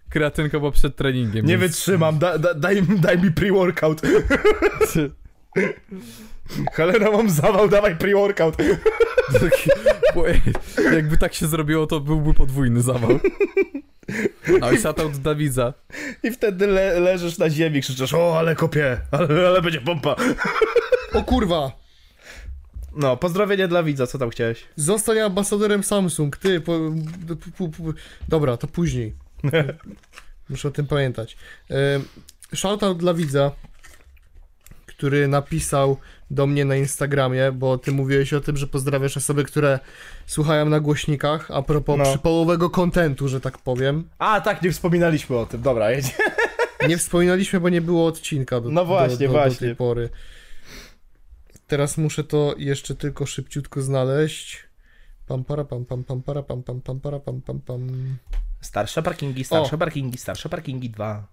[0.09, 1.45] Kreatynka była przed treningiem.
[1.45, 4.01] Nie więc- wytrzymam, da, da, daj, daj mi pre-workout.
[6.73, 8.55] Helena, mam zawał, dawaj pre-workout.
[10.15, 10.23] Bo
[10.93, 13.19] jakby tak się zrobiło, to byłby podwójny zawał.
[14.59, 15.73] No i shoutout do Dawidza.
[16.23, 20.15] I wtedy le, leżysz na ziemi, krzyczysz, o, ale kopię, ale, ale będzie pompa.
[21.13, 21.71] O kurwa.
[22.95, 24.63] No, pozdrowienie dla widza, co tam chciałeś?
[24.75, 26.61] Zostań ambasadorem Samsung, ty.
[26.61, 26.79] Po,
[27.27, 27.93] po, po, po,
[28.27, 29.13] dobra, to później.
[30.49, 31.37] Muszę o tym pamiętać.
[31.71, 31.75] E,
[32.55, 33.51] Shoutout dla widza,
[34.85, 35.97] który napisał
[36.31, 39.79] do mnie na Instagramie, bo ty mówiłeś o tym, że pozdrawiasz osoby, które
[40.25, 42.03] słuchają na głośnikach, a propos No.
[42.05, 44.09] przypołowego kontentu, że tak powiem.
[44.19, 46.11] A, tak, nie wspominaliśmy o tym, dobra, jedzie.
[46.87, 49.53] Nie wspominaliśmy, bo nie było odcinka do, No właśnie, do, do, właśnie.
[49.53, 50.09] do tej pory.
[51.67, 54.63] Teraz muszę to jeszcze tylko szybciutko znaleźć.
[55.27, 57.87] Pam para pam pam pam para pam pam pam para pam pam pam.
[58.61, 61.27] Starsze parkingi, starsze parkingi, starsze parkingi 2.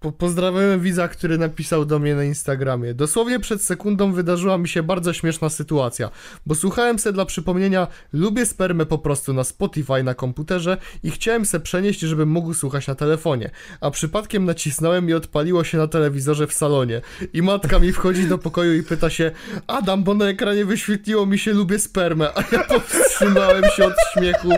[0.00, 2.94] Po, pozdrawiam widza, który napisał do mnie na Instagramie.
[2.94, 6.10] Dosłownie przed sekundą wydarzyła mi się bardzo śmieszna sytuacja,
[6.46, 11.46] bo słuchałem se dla przypomnienia Lubię spermę po prostu na Spotify na komputerze i chciałem
[11.46, 13.50] se przenieść, żebym mógł słuchać na telefonie,
[13.80, 17.00] a przypadkiem nacisnąłem i odpaliło się na telewizorze w salonie
[17.32, 19.30] i matka mi wchodzi do pokoju i pyta się
[19.66, 24.48] Adam, bo na ekranie wyświetliło mi się Lubię spermę, a ja powstrzymałem się od śmiechu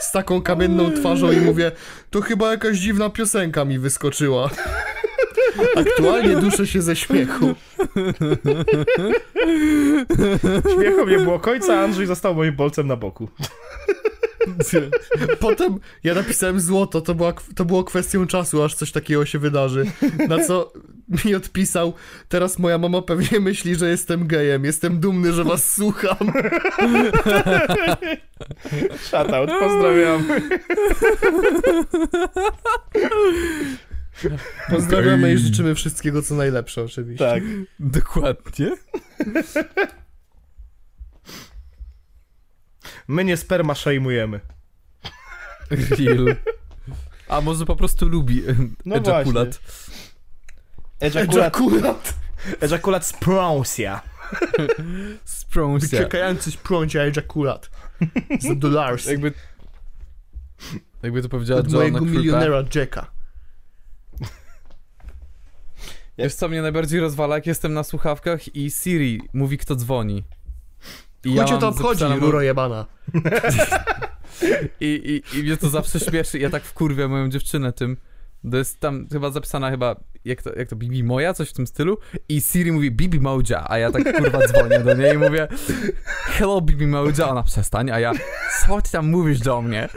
[0.00, 1.72] z taką kamienną twarzą i mówię
[2.12, 4.50] to chyba jakaś dziwna piosenka mi wyskoczyła.
[5.76, 7.54] Aktualnie duszę się ze śmiechu.
[10.74, 13.28] Śmiechu nie było końca, Andrzej został moim bolcem na boku.
[15.40, 19.84] Potem ja napisałem złoto, to, była, to było kwestią czasu, aż coś takiego się wydarzy.
[20.28, 20.72] Na co
[21.24, 21.92] mi odpisał,
[22.28, 26.16] teraz moja mama pewnie myśli, że jestem gejem, jestem dumny, że was słucham.
[29.08, 30.24] Shoutout, pozdrawiam.
[34.70, 37.24] Pozdrawiamy i życzymy wszystkiego, co najlepsze oczywiście.
[37.24, 37.42] Tak.
[37.78, 38.70] Dokładnie.
[43.08, 44.40] My nie sperma szejmujemy.
[45.70, 46.36] Real.
[47.28, 48.42] A może po prostu lubi
[48.84, 49.60] No ejakulat.
[51.00, 52.14] Ejakulat, Ejakulat.
[52.60, 54.02] ejakulat sprąsia.
[55.24, 55.98] Sprąsia.
[55.98, 57.70] Czekający sprącia ejakulat.
[58.40, 59.06] Za dollars.
[59.06, 59.32] Jakby...
[61.02, 62.12] Jakby to powiedziała Od Joanna mojego Krupa.
[62.12, 63.10] milionera Jacka.
[66.18, 70.24] Wiesz co mnie najbardziej rozwala, jak jestem na słuchawkach i Siri mówi kto dzwoni.
[71.24, 72.86] I Chuj cię mam to obchodzi, zapisane- ruro jebana.
[74.80, 76.38] I, i, I mnie to zawsze śmieszy.
[76.38, 77.96] Ja tak wkurwiam moją dziewczynę tym.
[78.50, 81.66] To jest tam chyba zapisana chyba, jak to, jak to Bibi moja, coś w tym
[81.66, 81.98] stylu.
[82.28, 85.48] I Siri mówi Bibi Moja, a ja tak kurwa dzwonię do niej i mówię
[86.24, 88.12] Hello Bibi Moja, ona przestań, a ja
[88.66, 89.88] co ty tam mówisz do mnie?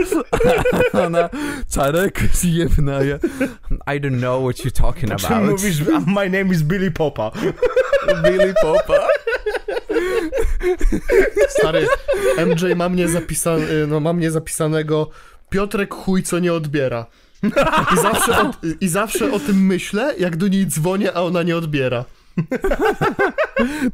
[0.94, 1.30] A ona
[1.70, 3.16] Czarek zjebna, ja
[3.96, 5.50] I don't know what you're talking about.
[5.50, 7.32] mówisz, "A my name is Billy Popa.
[8.24, 9.08] Billy Popa.
[11.50, 11.88] Stary,
[12.46, 15.10] MJ ma mnie, zapisa- no, ma mnie zapisanego
[15.50, 17.06] Piotrek chuj co nie odbiera.
[17.94, 18.52] I zawsze, o,
[18.82, 22.06] I zawsze o tym myślę, jak do niej dzwonię, a ona nie odbiera.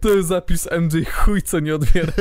[0.02, 2.14] To jest zapis MJ chuj co nie odbiera.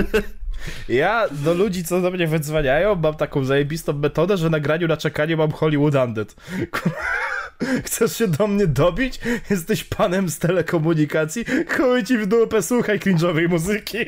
[0.88, 4.96] Ja do ludzi, co do mnie wydzwaniają, mam taką zajebistą metodę, że na graniu na
[4.96, 6.34] czekanie mam Hollywood Undead.
[7.84, 9.20] Chcesz się do mnie dobić?
[9.50, 11.44] Jesteś panem z telekomunikacji?
[11.76, 13.98] Chuj ci w dupę, słuchaj cringe'owej muzyki.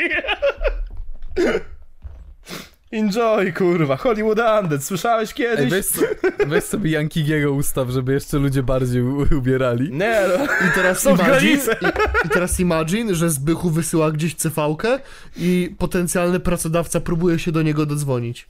[2.93, 3.97] Enjoy, kurwa.
[3.97, 5.70] Hollywood Undead, słyszałeś Ej, kiedyś?
[5.70, 6.01] weź, so,
[6.47, 9.93] weź sobie Yankigiego ustaw, żeby jeszcze ludzie bardziej u- ubierali.
[9.93, 10.45] Nie, no.
[10.45, 14.99] I teraz Są imagine, i, i teraz imagine, że Zbychu wysyła gdzieś CV-kę
[15.37, 18.49] i potencjalny pracodawca próbuje się do niego dodzwonić.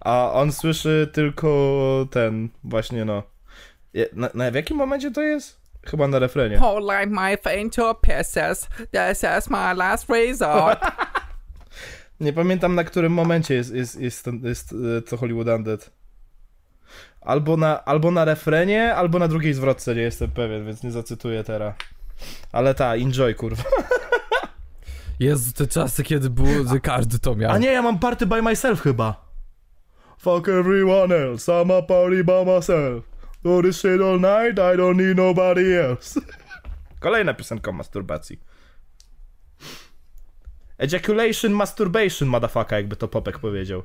[0.00, 3.22] A on słyszy tylko ten, właśnie no.
[4.12, 5.60] Na, na w jakim momencie to jest?
[5.86, 6.58] Chyba na refrenie.
[6.58, 8.68] Hold like my fame to pieces.
[8.92, 10.80] This is my last resort.
[12.20, 15.90] Nie pamiętam na którym momencie jest, jest, jest, jest, e, to Hollywood Undead.
[17.20, 21.44] Albo na, albo na refrenie, albo na drugiej zwrotce, nie jestem pewien, więc nie zacytuję
[21.44, 21.74] teraz.
[22.52, 23.62] Ale ta, enjoy, kurwa.
[25.20, 27.52] Jezu, te czasy, kiedy było, że każdy to miał.
[27.52, 29.30] A nie, ja mam party by myself chyba.
[30.18, 33.09] Fuck everyone else, I'm a party by myself.
[33.42, 36.20] Do this shit all night, I don't need nobody else.
[37.00, 38.40] Kolejna piosenka o masturbacji.
[40.78, 43.82] Ejaculation, masturbation, motherfucker, jakby to Popek powiedział.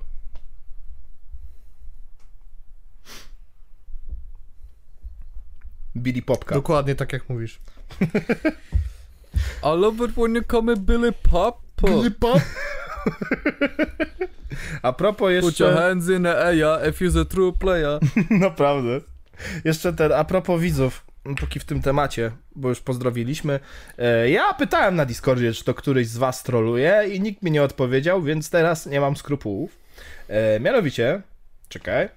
[5.95, 6.55] Billy Popka.
[6.55, 7.59] Dokładnie tak jak mówisz.
[9.63, 11.65] I love it when you call me Billy Pop.
[12.03, 12.33] Lipa?
[14.81, 15.75] A propos Put your jeszcze...
[15.75, 17.99] hands in the air if you're a true player.
[18.29, 19.14] Naprawdę.
[19.63, 21.05] Jeszcze ten, a propos widzów,
[21.39, 23.59] póki w tym temacie, bo już pozdrowiliśmy.
[23.97, 27.63] E, ja pytałem na Discordzie, czy to któryś z was troluje i nikt mi nie
[27.63, 29.77] odpowiedział, więc teraz nie mam skrupułów.
[30.27, 31.21] E, mianowicie,
[31.69, 32.09] czekaj.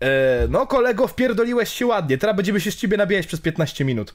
[0.00, 4.14] E, no kolego, wpierdoliłeś się ładnie, teraz będziemy się z ciebie nabijać przez 15 minut.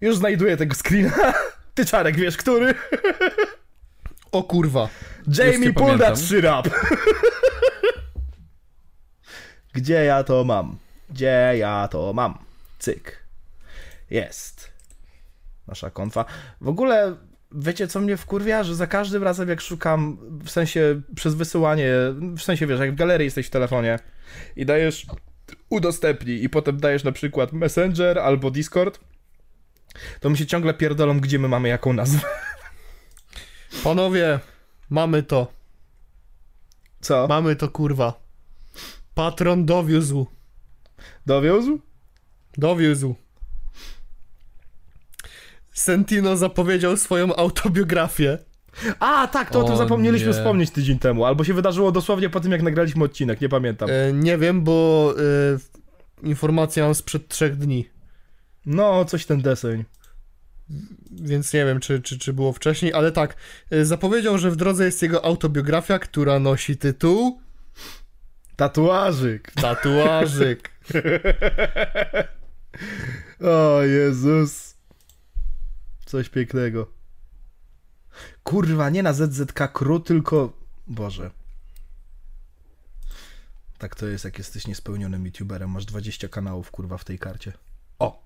[0.00, 1.34] Już znajduję tego screena.
[1.74, 2.74] Ty Czarek, wiesz, który?
[4.32, 4.88] O kurwa.
[5.38, 6.70] Jamie, that shit up.
[9.72, 10.76] Gdzie ja to mam?
[11.12, 12.38] Gdzie ja to mam?
[12.78, 13.24] Cyk.
[14.10, 14.72] Jest.
[15.66, 16.24] Nasza konfa.
[16.60, 17.16] W ogóle,
[17.52, 18.64] wiecie co mnie wkurwia?
[18.64, 21.92] Że za każdym razem jak szukam, w sensie przez wysyłanie,
[22.36, 23.98] w sensie wiesz, jak w galerii jesteś w telefonie
[24.56, 25.06] i dajesz
[25.68, 29.00] udostępnij i potem dajesz na przykład Messenger albo Discord,
[30.20, 32.20] to mi się ciągle pierdolą, gdzie my mamy jaką nazwę.
[33.84, 34.40] Panowie,
[34.90, 35.52] mamy to.
[37.00, 37.26] Co?
[37.28, 38.20] Mamy to kurwa.
[39.14, 40.26] Patron dowiózł.
[41.26, 41.78] Dowiózł?
[42.58, 43.14] Dowiózł.
[45.72, 48.38] Sentino zapowiedział swoją autobiografię.
[49.00, 50.32] A, tak, to o tym O zapomnieliśmy nie.
[50.34, 51.24] wspomnieć tydzień temu.
[51.24, 53.88] Albo się wydarzyło dosłownie po tym, jak nagraliśmy odcinek, nie pamiętam.
[53.90, 55.14] E, nie wiem, bo
[56.22, 57.88] e, informacja mam sprzed trzech dni.
[58.66, 59.84] No, coś ten deseń.
[61.10, 63.36] Więc nie wiem, czy, czy, czy było wcześniej, ale tak.
[63.70, 67.40] e, Zapowiedział, że w drodze jest jego autobiografia, która nosi tytuł
[68.56, 69.52] Tatuażyk.
[69.52, 70.70] Tatuażyk.
[73.40, 74.74] O Jezus.
[76.06, 76.86] Coś pięknego.
[78.42, 80.52] Kurwa, nie na ZZK Kru, tylko...
[80.86, 81.30] Boże.
[83.78, 85.70] Tak to jest, jak jesteś niespełnionym youtuberem.
[85.70, 87.52] Masz 20 kanałów, kurwa, w tej karcie.
[87.98, 88.22] O!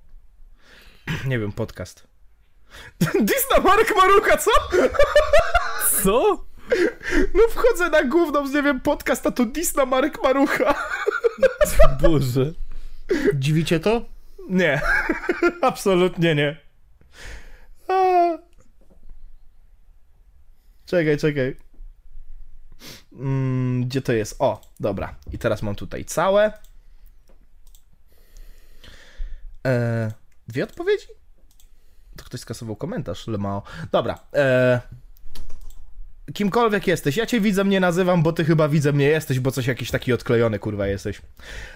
[1.28, 2.07] Nie wiem, podcast.
[3.20, 4.51] Disna Marek Maruka, co?
[6.03, 6.47] Co?
[7.35, 10.74] No wchodzę na główną, nie wiem, podcast, a to Disna Marek Marucha.
[12.03, 12.53] Boże.
[13.35, 14.03] Dziwicie to?
[14.49, 14.81] Nie,
[15.63, 16.57] absolutnie nie.
[17.89, 18.39] A.
[20.87, 21.57] Czekaj, czekaj.
[23.13, 24.37] Mm, gdzie to jest?
[24.39, 25.15] O, dobra.
[25.33, 26.53] I teraz mam tutaj całe.
[29.67, 30.13] E,
[30.49, 31.07] dwie odpowiedzi?
[32.17, 33.63] To ktoś skasował komentarz, Lemao.
[33.93, 34.19] Dobra.
[34.35, 34.81] E,
[36.35, 39.66] kimkolwiek jesteś, ja cię widzę, mnie nazywam, bo ty chyba widzę mnie jesteś, bo coś
[39.66, 41.23] jakiś taki odklejony, kurwa, jesteś.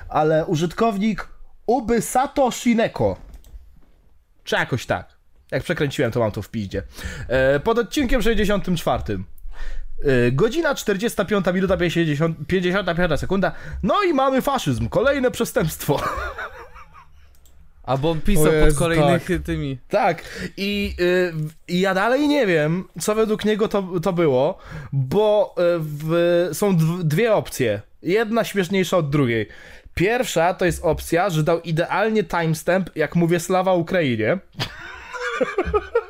[0.09, 1.29] Ale użytkownik
[1.67, 3.17] Ubysato Shineko.
[4.45, 5.09] Czy jakoś tak.
[5.51, 6.83] Jak przekręciłem, to mam to w piździe.
[7.29, 9.03] E, pod odcinkiem 64.
[10.05, 13.53] E, godzina 45 minuta 50, 55 sekunda.
[13.83, 14.89] No i mamy faszyzm.
[14.89, 16.01] Kolejne przestępstwo.
[17.91, 19.43] Albo pisał O pod Jezu, kolejnych tak.
[19.43, 19.79] tymi.
[19.89, 20.23] Tak,
[20.57, 21.33] i y,
[21.69, 24.59] ja dalej nie wiem, co według niego to, to było,
[24.93, 27.81] bo y, w, są dw, dwie opcje.
[28.03, 29.49] Jedna śmieszniejsza od drugiej.
[29.95, 34.39] Pierwsza to jest opcja, że dał idealnie timestamp, jak mówię slawa Ukrainie.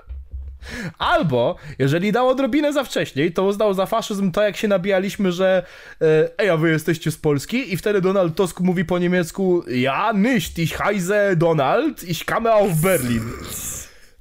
[0.98, 5.62] Albo, jeżeli dał odrobinę za wcześniej, to uznał za faszyzm to, jak się nabijaliśmy, że
[6.02, 7.72] e, ej, a wy jesteście z Polski?
[7.72, 12.80] I wtedy Donald Tusk mówi po niemiecku ja nicht, ich heiße Donald, ich komme auf
[12.80, 13.22] Berlin.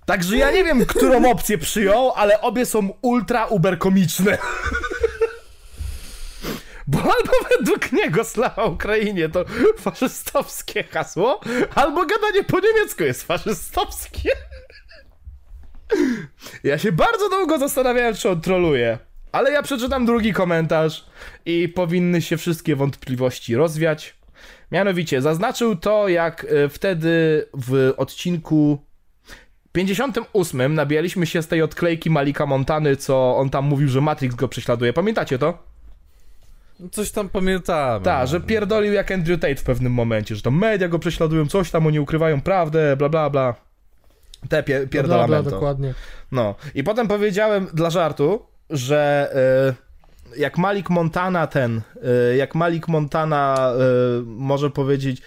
[0.06, 4.38] Także ja nie wiem, którą opcję przyjął, ale obie są ultra uber komiczne.
[6.88, 9.46] Bo albo według niego slawa Ukrainie to
[9.78, 11.42] faszystowskie hasło,
[11.76, 14.30] albo gadanie po niemiecku jest faszystowskie.
[16.64, 18.98] Ja się bardzo długo zastanawiałem, czy on troluje.
[19.32, 21.06] Ale ja przeczytam drugi komentarz
[21.46, 24.20] i powinny się wszystkie wątpliwości rozwiać.
[24.72, 28.86] Mianowicie, zaznaczył to, jak e, wtedy w odcinku
[29.72, 34.48] 58 nabijaliśmy się z tej odklejki Malika Montany, co on tam mówił, że Matrix go
[34.48, 34.94] prześladuje.
[34.94, 35.70] Pamiętacie to?
[36.92, 38.06] Coś tam pamiętamy.
[38.06, 41.72] Tak, że pierdolił jak Andrew Tate w pewnym momencie, że to media go prześladują, coś
[41.72, 43.69] tam, oni ukrywają prawdę, bla bla bla.
[44.50, 45.50] Te pie pierdolamento.
[45.50, 45.94] dokładnie.
[46.32, 46.56] No.
[46.76, 49.30] I potem powiedziałem dla żartu, że
[50.36, 51.82] y, jak Malik Montana ten,
[52.32, 53.74] y, jak Malik Montana
[54.20, 55.22] y, może powiedzieć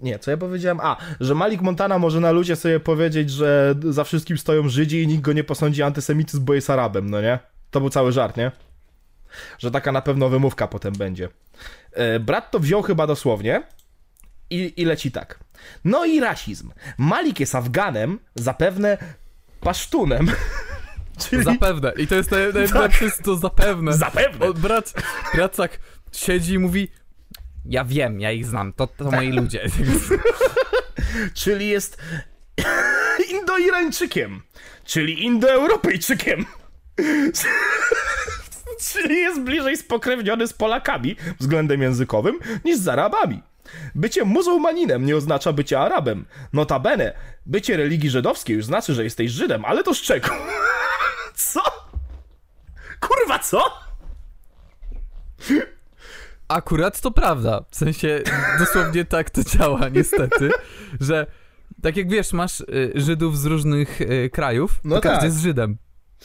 [0.00, 0.80] nie, co ja powiedziałem?
[0.82, 5.06] A, że Malik Montana może na ludzie sobie powiedzieć, że za wszystkim stoją Żydzi i
[5.06, 7.38] nikt go nie posądzi antysemityzm, bo jest Arabem, no nie?
[7.70, 8.52] To był cały żart, nie?
[9.58, 11.28] Że taka na pewno wymówka potem będzie.
[12.20, 13.62] Brat to wziął chyba dosłownie
[14.50, 15.38] i, i leci tak.
[15.84, 16.72] No i rasizm.
[16.98, 18.98] Malik jest Afganem, zapewne
[19.60, 20.30] pasztunem.
[21.28, 21.92] Czyli Zapewne.
[21.96, 23.92] I to jest naj- najlepsze, jest to zapewne.
[23.92, 24.46] zapewne.
[24.46, 24.94] O, brat,
[25.56, 25.78] tak
[26.12, 26.88] siedzi i mówi
[27.64, 29.66] ja wiem, ja ich znam, to, to moi ludzie.
[31.34, 32.02] Czyli jest
[33.34, 34.40] Indo-Irańczykiem.
[34.84, 36.44] Czyli Indo-Europejczykiem.
[38.92, 43.42] Czyli jest bliżej spokrewniony z Polakami względem językowym niż z Arabami.
[43.94, 46.26] Bycie muzułmaninem nie oznacza bycia Arabem.
[46.52, 47.12] Notabene,
[47.46, 50.28] bycie religii żydowskiej już znaczy, że jesteś Żydem, ale to z czego?
[51.34, 51.60] Co?
[53.00, 53.62] Kurwa, co?
[56.48, 57.64] Akurat to prawda.
[57.70, 58.22] W sensie
[58.58, 60.50] dosłownie tak to działa, niestety,
[61.00, 61.26] że
[61.82, 65.24] tak jak wiesz, masz y, Żydów z różnych y, krajów, No to każdy tak.
[65.24, 65.78] jest Żydem.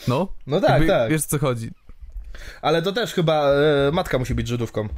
[0.08, 0.28] No?
[0.46, 1.10] No tak, Jakby, tak.
[1.10, 1.70] Wiesz co chodzi.
[2.62, 4.88] Ale to też chyba e, matka musi być Żydówką.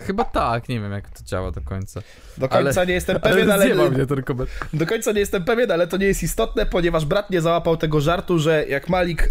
[0.00, 2.00] Chyba tak, nie wiem jak to działa do końca.
[2.38, 4.58] Do końca Ale- nie jestem pewien, ale, zjebał mnie ten komentarz.
[4.72, 8.00] do końca nie jestem pewien, ale to nie jest istotne, ponieważ brat nie załapał tego
[8.00, 9.28] żartu, że jak Malik e,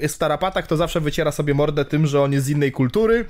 [0.00, 3.24] jest w tarapatach, to zawsze wyciera sobie mordę tym, że on jest z innej kultury,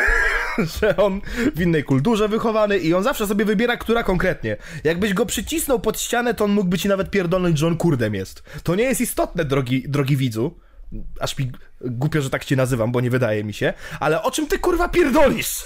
[0.80, 1.20] że on
[1.56, 4.56] w innej kulturze wychowany i on zawsze sobie wybiera, która konkretnie.
[4.84, 8.42] Jakbyś go przycisnął pod ścianę, to on mógłby ci nawet pierdolnąć, że on kurdem jest.
[8.62, 10.58] To nie jest istotne, drogi, drogi widzu.
[11.20, 13.74] Aż mi głupio, że tak cię nazywam, bo nie wydaje mi się.
[14.00, 15.64] Ale o czym ty kurwa pierdolisz?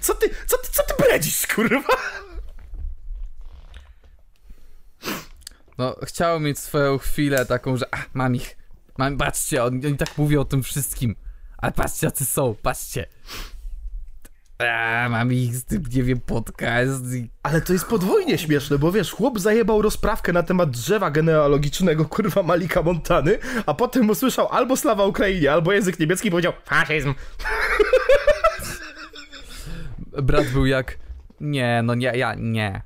[0.00, 1.96] Co ty, co ty, co ty bredzisz, kurwa?
[5.78, 8.56] No, chciał mieć swoją chwilę taką, że a, mam ich.
[8.98, 11.16] Mam, patrzcie, oni, oni tak mówią o tym wszystkim.
[11.58, 13.06] Ale patrzcie, jacy są, patrzcie.
[14.58, 17.30] A, mam ich z tym, nie wiem, podcast i...
[17.42, 22.42] Ale to jest podwójnie śmieszne, bo wiesz, chłop zajebał rozprawkę na temat drzewa genealogicznego, kurwa,
[22.42, 27.14] Malika Montany, a potem usłyszał albo slawa Ukrainie, albo język niemiecki i powiedział faszyzm.
[30.22, 30.98] Brat był jak...
[31.40, 32.82] Nie, no nie, ja, nie.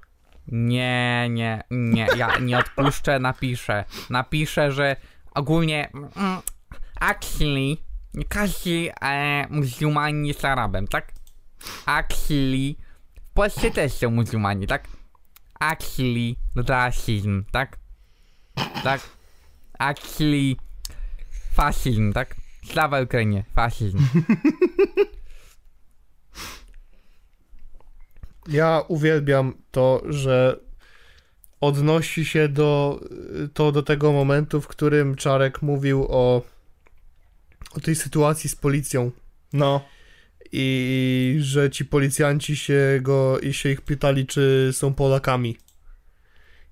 [0.48, 3.84] Nie, nie, nie, ja nie odpuszczę, napiszę.
[4.10, 4.96] Napiszę, że
[5.34, 5.90] ogólnie...
[6.16, 6.38] Mm,
[7.00, 7.76] actually,
[8.28, 11.17] każdy e, muzułmanin jest Arabem, tak?
[11.86, 12.74] Actually,
[13.30, 14.88] w Polsce też są muzułmanie, tak?
[15.60, 17.78] Actually, rasizm, tak?
[18.84, 19.00] Tak?
[19.78, 20.56] Actually,
[21.52, 22.34] fasizm, tak?
[22.64, 23.98] Slawa Ukrainie, fasizm.
[28.48, 30.60] Ja uwielbiam to, że
[31.60, 33.00] odnosi się do,
[33.54, 36.42] to do tego momentu, w którym Czarek mówił o,
[37.74, 39.10] o tej sytuacji z policją
[39.52, 39.84] No,
[40.52, 45.56] i że ci policjanci się go i się ich pytali, czy są Polakami.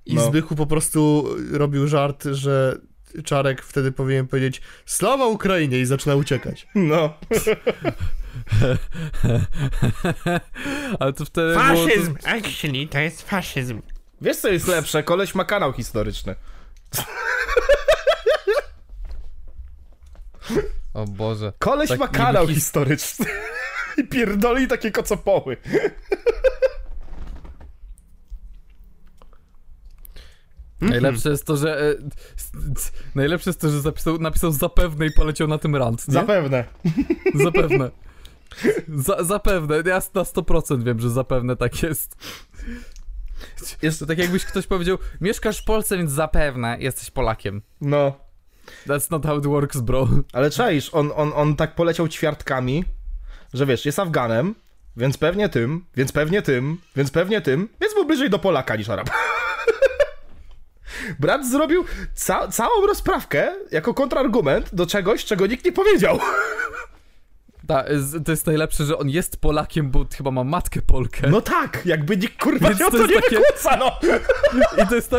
[0.06, 0.26] I No.
[0.26, 2.78] Zbychu po prostu robił żart, że
[3.24, 6.66] Czarek wtedy powinien powiedzieć Slawa Ukrainie i zaczyna uciekać.
[6.74, 7.14] no.
[11.00, 12.28] Ale to wtedy było to...
[12.28, 13.82] actually, to jest faszyzm.
[14.20, 15.02] Wiesz co jest lepsze?
[15.02, 16.34] Koleś ma kanał historyczny.
[20.94, 21.52] O Boże.
[21.58, 23.26] Koleś Tak ma kanał his- historyczny.
[23.96, 25.56] I pierdoli takie kocopoły.
[30.80, 31.90] Najlepsze jest to, że...
[31.90, 31.94] E,
[33.14, 36.14] najlepsze jest to, że zapisał, napisał zapewne i poleciał na tym rant, nie?
[36.14, 36.64] Zapewne.
[37.34, 37.90] Zapewne.
[38.88, 42.16] Za, zapewne, ja na 100% wiem, że zapewne tak jest.
[43.82, 47.62] Jest, tak jakbyś ktoś powiedział, mieszkasz w Polsce, więc zapewne jesteś Polakiem.
[47.80, 48.26] no.
[48.86, 50.08] That's not how it works, bro.
[50.32, 52.84] Ale czaisz, on, on, on tak poleciał ćwiartkami,
[53.54, 54.54] że wiesz, jest Afganem,
[54.96, 58.88] więc pewnie tym, więc pewnie tym, więc pewnie tym, więc był bliżej do Polaka niż
[58.88, 59.10] Arab.
[61.20, 66.18] Brat zrobił ca całą rozprawkę jako kontrargument do czegoś, czego nikt nie powiedział.
[67.68, 67.84] Ta,
[68.24, 71.28] to jest najlepsze, że on jest Polakiem, bo chyba ma matkę Polkę.
[71.30, 73.98] No tak, jakby nikt kurwa Więc się o to to nie takie- wykłóca, no.
[74.84, 75.18] I to jest, ta,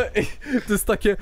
[0.66, 1.16] to jest takie...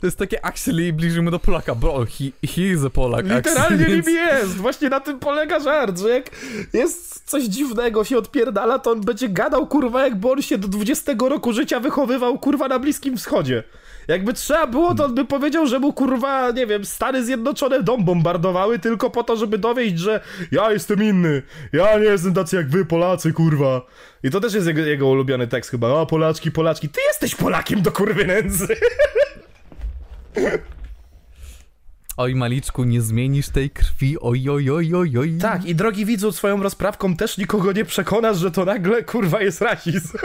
[0.00, 3.26] To jest takie actually bliżej mu do Polaka, bro, he, he is a Polak.
[3.28, 4.56] Literalnie nim jest.
[4.56, 6.30] Właśnie na tym polega żart, że jak
[6.72, 11.12] jest coś dziwnego, się odpierdala, to on będzie gadał, kurwa, jakby on się do 20
[11.28, 13.62] roku życia wychowywał, kurwa, na Bliskim Wschodzie.
[14.08, 18.04] Jakby trzeba było, to on by powiedział, że mu, kurwa, nie wiem, Stany Zjednoczone dom
[18.04, 20.20] bombardowały tylko po to, żeby dowieść, że
[20.52, 23.86] ja jestem inny, ja nie jestem tacy jak wy, Polacy, kurwa.
[24.22, 26.00] I to też jest jego, jego ulubiony tekst chyba.
[26.00, 28.68] A, Polaczki, Polaczki, ty jesteś Polakiem do kurwy nędzy.
[32.16, 35.38] Oj, Maliczku, nie zmienisz tej krwi, oj, oj, oj, oj, oj.
[35.40, 39.60] Tak, i drogi widzu, swoją rozprawką też nikogo nie przekonasz, że to nagle, kurwa, jest
[39.60, 40.18] rasizm.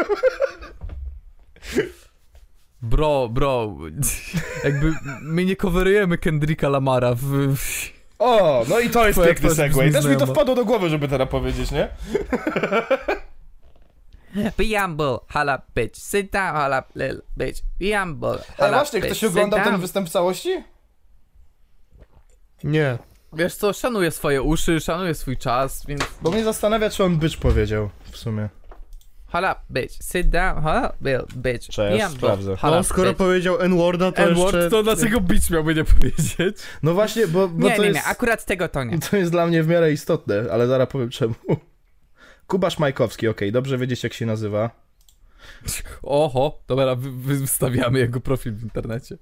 [2.81, 3.77] Bro, bro,
[4.63, 7.23] jakby my nie coverujemy Kendricka Lamara w...
[7.55, 7.89] w...
[8.19, 9.91] O, no i to jest Twoja piękny segway.
[9.91, 11.89] Też mi to wpadło do głowy, żeby teraz powiedzieć, nie?
[14.57, 15.99] Be humble, holla bitch.
[15.99, 17.61] Sit down, holla little bitch.
[17.79, 19.15] Be humble, Ale właśnie, bitch.
[19.15, 20.63] ktoś oglądał ten występ w całości?
[22.63, 22.97] Nie.
[23.33, 26.01] Wiesz co, szanuję swoje uszy, szanuję swój czas, więc...
[26.21, 28.49] Bo mnie zastanawia, czy on bycz powiedział w sumie.
[29.29, 30.03] Holla bitch.
[30.03, 31.67] Sit down, holla little bitch.
[31.67, 32.55] Cześć, humble, sprawdzę.
[32.55, 33.17] holla No, skoro bitch.
[33.17, 34.69] powiedział N-worda, to N-word, jeszcze...
[34.69, 36.57] to dlaczego bitch miałby nie powiedzieć?
[36.83, 37.99] No właśnie, bo, bo Nie, to nie, jest...
[37.99, 38.99] nie, akurat tego to nie.
[38.99, 41.33] To jest dla mnie w miarę istotne, ale zaraz powiem czemu.
[42.47, 44.69] Kubasz Majkowski, okej, dobrze wiedzieć jak się nazywa.
[46.03, 49.17] Oho, dobra, wy, wy- wystawiamy jego profil w internecie.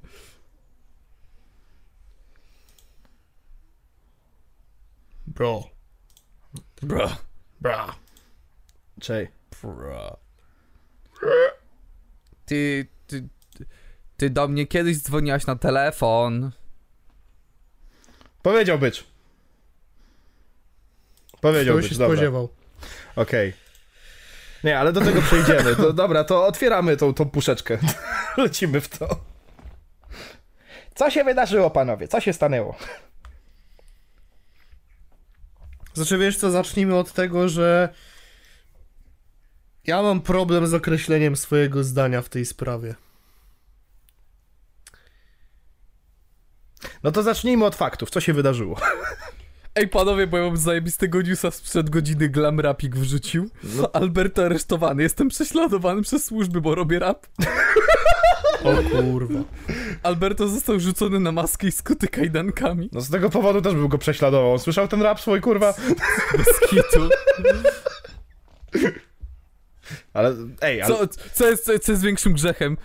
[5.28, 5.64] Bro.
[6.82, 7.10] Bro.
[7.62, 7.96] Bra.
[9.02, 9.28] Czej.
[9.64, 10.18] Bro.
[12.46, 13.28] Ty, ty,
[14.18, 16.52] ty, do mnie kiedyś dzwoniłaś na telefon.
[18.42, 19.04] Powiedział być.
[21.42, 22.16] Powiedział Kto być, się dobra.
[22.16, 22.50] spodziewał.
[23.16, 23.54] Okej.
[24.64, 25.76] Nie, ale do tego przejdziemy.
[25.76, 27.78] To, dobra, to otwieramy tą, tą puszeczkę.
[28.38, 29.20] Lecimy w to.
[30.96, 32.08] Co się wydarzyło, panowie?
[32.08, 32.76] Co się stanęło?
[35.94, 37.90] Znaczy wiesz co, zacznijmy od tego, że
[39.88, 42.96] ja mam problem z określeniem swojego zdania w tej sprawie.
[47.04, 48.10] No to zacznijmy od faktów.
[48.10, 48.80] Co się wydarzyło?
[49.76, 53.50] Ej panowie, bo ja mam zajebistego newsa sprzed godziny Glam Rapik wrzucił.
[53.64, 53.96] No.
[53.96, 57.28] Alberto aresztowany, jestem prześladowany przez służby, bo robię rap.
[58.64, 59.40] O kurwa.
[60.04, 62.90] Alberto został rzucony na maskę i skuty kajdankami.
[62.92, 64.60] No z tego powodu też bym go prześladował.
[64.60, 65.74] Słyszał ten rap swój, kurwa?
[66.38, 67.10] Bez kitu.
[70.18, 70.96] Ale, ej, ale...
[70.96, 72.78] Co, co, jest, co jest większym grzechem?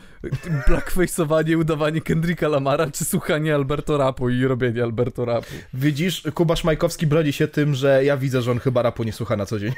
[0.68, 5.46] Blackface'owanie, udawanie Kendricka Lamara, czy słuchanie Alberto rapu i robienie Alberto rapu?
[5.74, 9.36] Widzisz, Kuba Szmajkowski broni się tym, że ja widzę, że on chyba rapu nie słucha
[9.36, 9.72] na co dzień.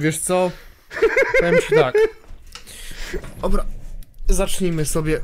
[0.00, 0.50] Wiesz co?
[1.38, 1.94] Powiem ci tak.
[3.42, 3.64] Dobra,
[4.28, 5.20] zacznijmy sobie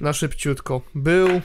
[0.00, 0.80] na szybciutko.
[0.94, 1.40] Był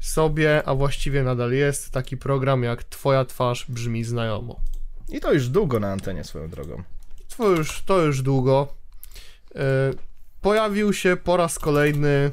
[0.00, 4.60] sobie, a właściwie nadal jest taki program jak Twoja twarz brzmi znajomo.
[5.08, 6.82] I to już długo na antenie swoją drogą.
[7.36, 8.74] To już, to już długo.
[9.54, 9.60] E,
[10.40, 12.30] pojawił się po raz kolejny.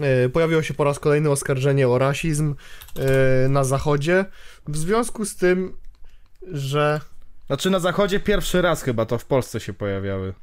[0.00, 2.54] e, Pojawiło się po raz kolejny oskarżenie o rasizm
[2.96, 4.24] e, na zachodzie.
[4.68, 5.76] W związku z tym,
[6.52, 7.00] że
[7.46, 10.34] Znaczy na zachodzie pierwszy raz chyba to w Polsce się pojawiały.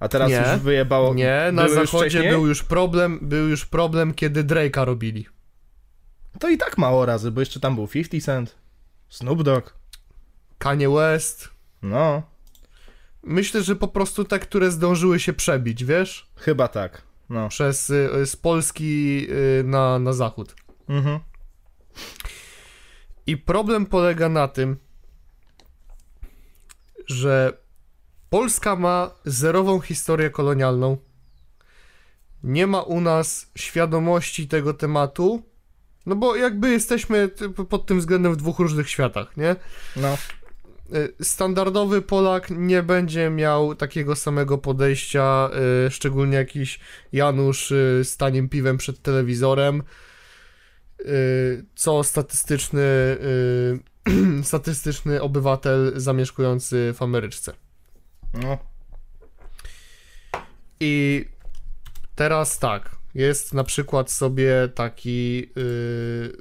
[0.00, 0.36] A teraz Nie.
[0.52, 1.14] już wyjebało...
[1.14, 2.30] nie, na Były już zachodzie wcześniej?
[2.32, 5.26] był już problem, był już problem, kiedy Drake'a robili.
[6.38, 8.56] To i tak mało razy, bo jeszcze tam był 50 Cent,
[9.08, 9.74] Snoop Dogg,
[10.58, 11.48] Kanye West.
[11.82, 12.22] no,
[13.22, 16.30] Myślę, że po prostu te, które zdążyły się przebić, wiesz?
[16.36, 17.48] chyba tak, no.
[17.48, 20.54] Przez y, z Polski y, na, na zachód.
[20.88, 21.20] Mhm.
[23.26, 24.76] I problem polega na tym,
[27.06, 27.58] że
[28.30, 30.96] Polska ma zerową historię kolonialną.
[32.42, 35.42] Nie ma u nas świadomości tego tematu.
[36.06, 37.30] No bo jakby jesteśmy
[37.68, 39.56] pod tym względem w dwóch różnych światach, nie?
[39.96, 40.16] No,
[40.94, 45.50] Y, Standardowy Polak nie będzie miał takiego samego podejścia,
[45.86, 46.80] y, szczególnie jakiś
[47.12, 49.82] Janusz y, z taniem piwem przed telewizorem,
[51.74, 52.82] co statystyczny,
[54.42, 57.52] statystyczny obywatel zamieszkujący w Ameryczce.
[58.34, 58.58] no.
[60.80, 61.24] I
[62.14, 66.32] teraz tak, jest na przykład sobie taki yy,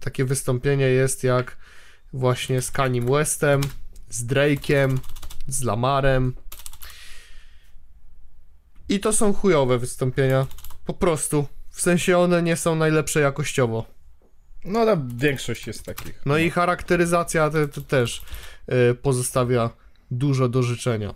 [0.00, 1.56] takie wystąpienie jest jak
[2.12, 3.60] właśnie z Kaniem Westem,
[4.08, 4.98] z Drake'em,
[5.48, 6.34] z Lamarem.
[8.88, 10.46] I to są chujowe wystąpienia.
[10.86, 11.46] Po prostu.
[11.70, 13.84] W sensie one nie są najlepsze jakościowo.
[14.64, 16.22] No, ale większość jest takich.
[16.26, 18.22] No i charakteryzacja te, te też
[18.68, 19.70] yy, pozostawia
[20.10, 21.14] dużo do życzenia.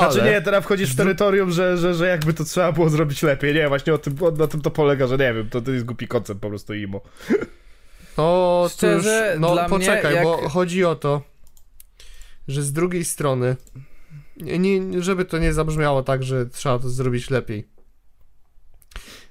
[0.00, 3.22] Znaczy Ale- nie, teraz wchodzisz w terytorium, że, że, że jakby to trzeba było zrobić
[3.22, 3.54] lepiej.
[3.54, 5.84] Nie, właśnie o tym, o, na tym to polega, że nie wiem, to, to jest
[5.84, 7.00] głupi koncept po prostu imo.
[8.18, 11.22] No, Szczerze, to już, no dla poczekaj, mnie, bo jak- chodzi o to,
[12.48, 13.56] że z drugiej strony,
[14.36, 17.68] nie, nie, żeby to nie zabrzmiało tak, że trzeba to zrobić lepiej.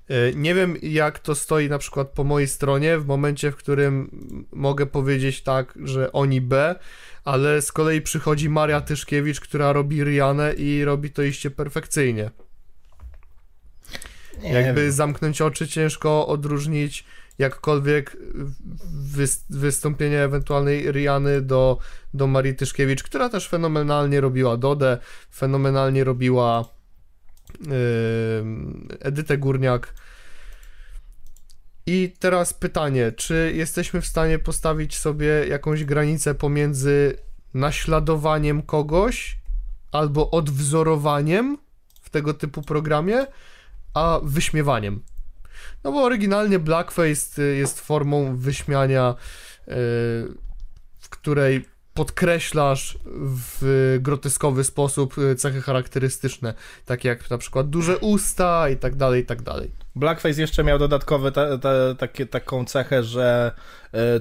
[0.10, 4.10] E, Nie wiem, jak to stoi na przykład po mojej stronie, w momencie, w którym
[4.52, 6.76] mogę powiedzieć tak, że oni B,
[7.30, 12.32] ale z kolei przychodzi Maria Tyszkiewicz, która robi Rianę i robi to iście perfekcyjnie.
[14.44, 14.92] Nie Jakby wiem.
[14.92, 17.06] zamknąć oczy ciężko odróżnić
[17.38, 18.18] jakkolwiek
[19.14, 21.78] wys- wystąpienie ewentualnej Riany do,
[22.14, 24.98] do Marii Tyszkiewicz, która też fenomenalnie robiła Dodę,
[25.32, 26.66] fenomenalnie robiła
[27.60, 27.74] yy,
[29.00, 29.94] Edytę Górniak.
[31.92, 37.18] I teraz pytanie, czy jesteśmy w stanie postawić sobie jakąś granicę pomiędzy
[37.54, 39.40] naśladowaniem kogoś
[39.92, 41.58] albo odwzorowaniem
[42.02, 43.26] w tego typu programie,
[43.94, 45.04] a wyśmiewaniem.
[45.84, 49.16] No bo oryginalnie blackface y, jest formą wyśmiania,
[49.62, 49.66] y,
[51.00, 56.54] w której podkreślasz w groteskowy sposób y, cechy charakterystyczne,
[56.86, 59.72] takie jak na przykład duże usta i tak dalej, i tak dalej.
[60.00, 63.52] Blackface jeszcze miał dodatkowe ta, ta, takie, taką cechę, że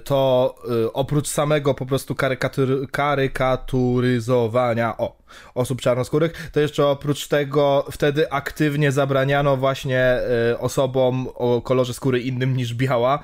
[0.04, 0.54] to
[0.84, 5.18] e, oprócz samego po prostu karykatur, karykaturyzowania o,
[5.54, 12.20] osób czarnoskórych, to jeszcze oprócz tego wtedy aktywnie zabraniano właśnie e, osobom o kolorze skóry
[12.20, 13.18] innym niż biała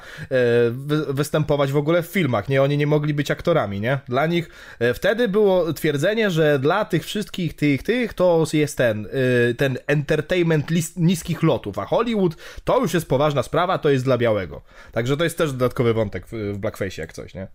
[0.70, 2.62] wy, występować w ogóle w filmach, nie?
[2.62, 3.98] Oni nie mogli być aktorami, nie?
[4.08, 4.48] Dla nich
[4.94, 9.08] wtedy było twierdzenie, że dla tych wszystkich tych, tych to jest ten,
[9.56, 14.18] ten entertainment list, niskich lotów, a Hollywood to już jest poważna sprawa, to jest dla
[14.18, 14.62] białego.
[14.92, 17.48] Także to jest też dodatkowy wątek w, Blackface jak coś, nie?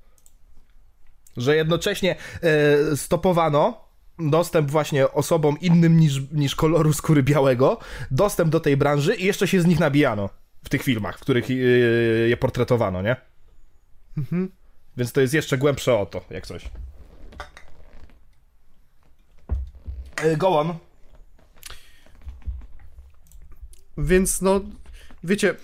[1.37, 3.89] Że jednocześnie e, stopowano
[4.19, 7.77] dostęp właśnie osobom innym niż, niż koloru skóry białego,
[8.11, 10.29] dostęp do tej branży i jeszcze się z nich nabijano
[10.63, 11.53] w tych filmach, w których e,
[12.29, 13.15] je portretowano, nie?
[14.17, 14.51] Mhm.
[14.97, 16.69] Więc to jest jeszcze głębsze o to, jak coś.
[20.15, 20.73] E, go on.
[23.97, 24.61] Więc no,
[25.23, 25.55] wiecie,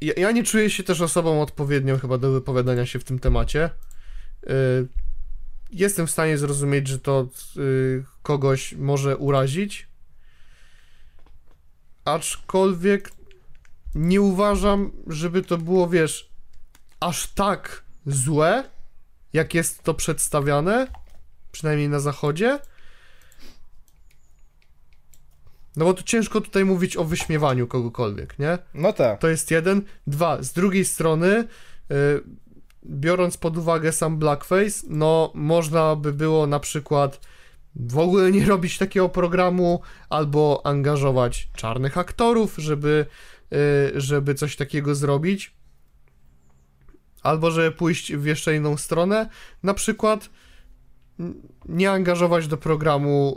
[0.00, 3.70] ja, ja, nie czuję się też osobą odpowiednią chyba do wypowiadania się w tym temacie.
[4.44, 4.88] Y,
[5.70, 9.88] jestem w stanie zrozumieć, że to y, kogoś może urazić,
[12.04, 13.12] aczkolwiek
[13.94, 16.30] nie uważam, żeby to było, wiesz,
[17.00, 18.64] aż tak złe,
[19.32, 20.86] jak jest to przedstawiane,
[21.52, 22.58] przynajmniej na zachodzie.
[25.76, 28.58] No bo tu ciężko tutaj mówić o wyśmiewaniu kogokolwiek, nie?
[28.74, 29.20] No tak.
[29.20, 29.82] To jest jeden.
[30.06, 31.44] Dwa, z drugiej strony,
[31.90, 31.96] yy,
[32.86, 37.20] biorąc pod uwagę sam blackface, no można by było na przykład
[37.76, 39.80] w ogóle nie robić takiego programu,
[40.10, 43.06] albo angażować czarnych aktorów, żeby,
[43.50, 43.58] yy,
[44.00, 45.54] żeby coś takiego zrobić.
[47.22, 49.28] Albo żeby pójść w jeszcze inną stronę,
[49.62, 50.30] na przykład
[51.68, 53.36] nie angażować do programu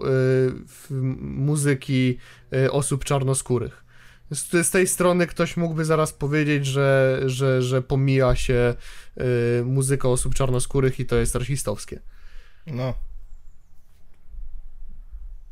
[0.90, 2.18] y, muzyki
[2.54, 3.84] y, osób czarnoskórych.
[4.32, 8.76] Z, z, tej strony ktoś mógłby zaraz powiedzieć, że, że, że pomija się
[9.60, 12.00] y, muzyka osób czarnoskórych i to jest rasistowskie.
[12.68, 12.94] No.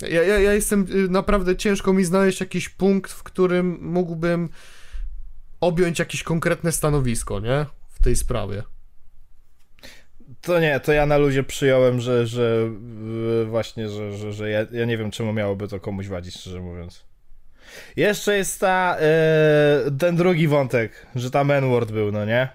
[0.02, 4.50] Ja, ja, ja jestem y, naprawdę ciężko mi znaleźć jakiś punkt, w którym mógłbym
[5.62, 7.66] objąć jakieś konkretne stanowisko, nie?
[7.90, 8.64] W tej sprawie.
[10.41, 12.70] To nie, to ja na ludzie przyjąłem, że, że
[13.45, 17.06] właśnie, że, że, że ja, ja nie wiem, czemu miałoby to komuś wadzić, szczerze mówiąc.
[17.95, 22.49] Jeszcze jest ta, e, ten drugi wątek, że tam N-word był, no nie?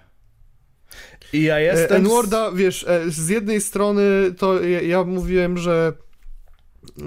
[1.33, 1.97] I ja jestem...
[1.97, 4.01] N-worda, wiesz, e, z jednej strony
[4.37, 5.93] to ja, ja mówiłem, że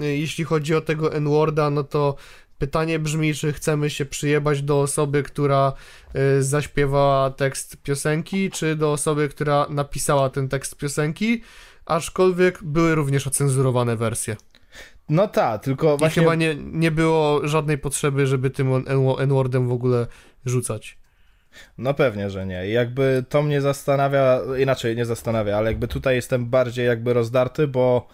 [0.01, 2.15] e, jeśli chodzi o tego N-worda, no to
[2.59, 5.73] Pytanie brzmi, czy chcemy się przyjebać do osoby, która
[6.15, 11.41] y, zaśpiewała tekst piosenki, czy do osoby, która napisała ten tekst piosenki,
[11.85, 14.35] aczkolwiek były również ocenzurowane wersje.
[15.09, 16.21] No tak, tylko właśnie...
[16.21, 18.83] I chyba nie, nie było żadnej potrzeby, żeby tym
[19.19, 20.07] N-wordem w ogóle
[20.45, 20.97] rzucać.
[21.77, 22.69] No pewnie, że nie.
[22.69, 28.07] Jakby to mnie zastanawia, inaczej nie zastanawia, ale jakby tutaj jestem bardziej jakby rozdarty, bo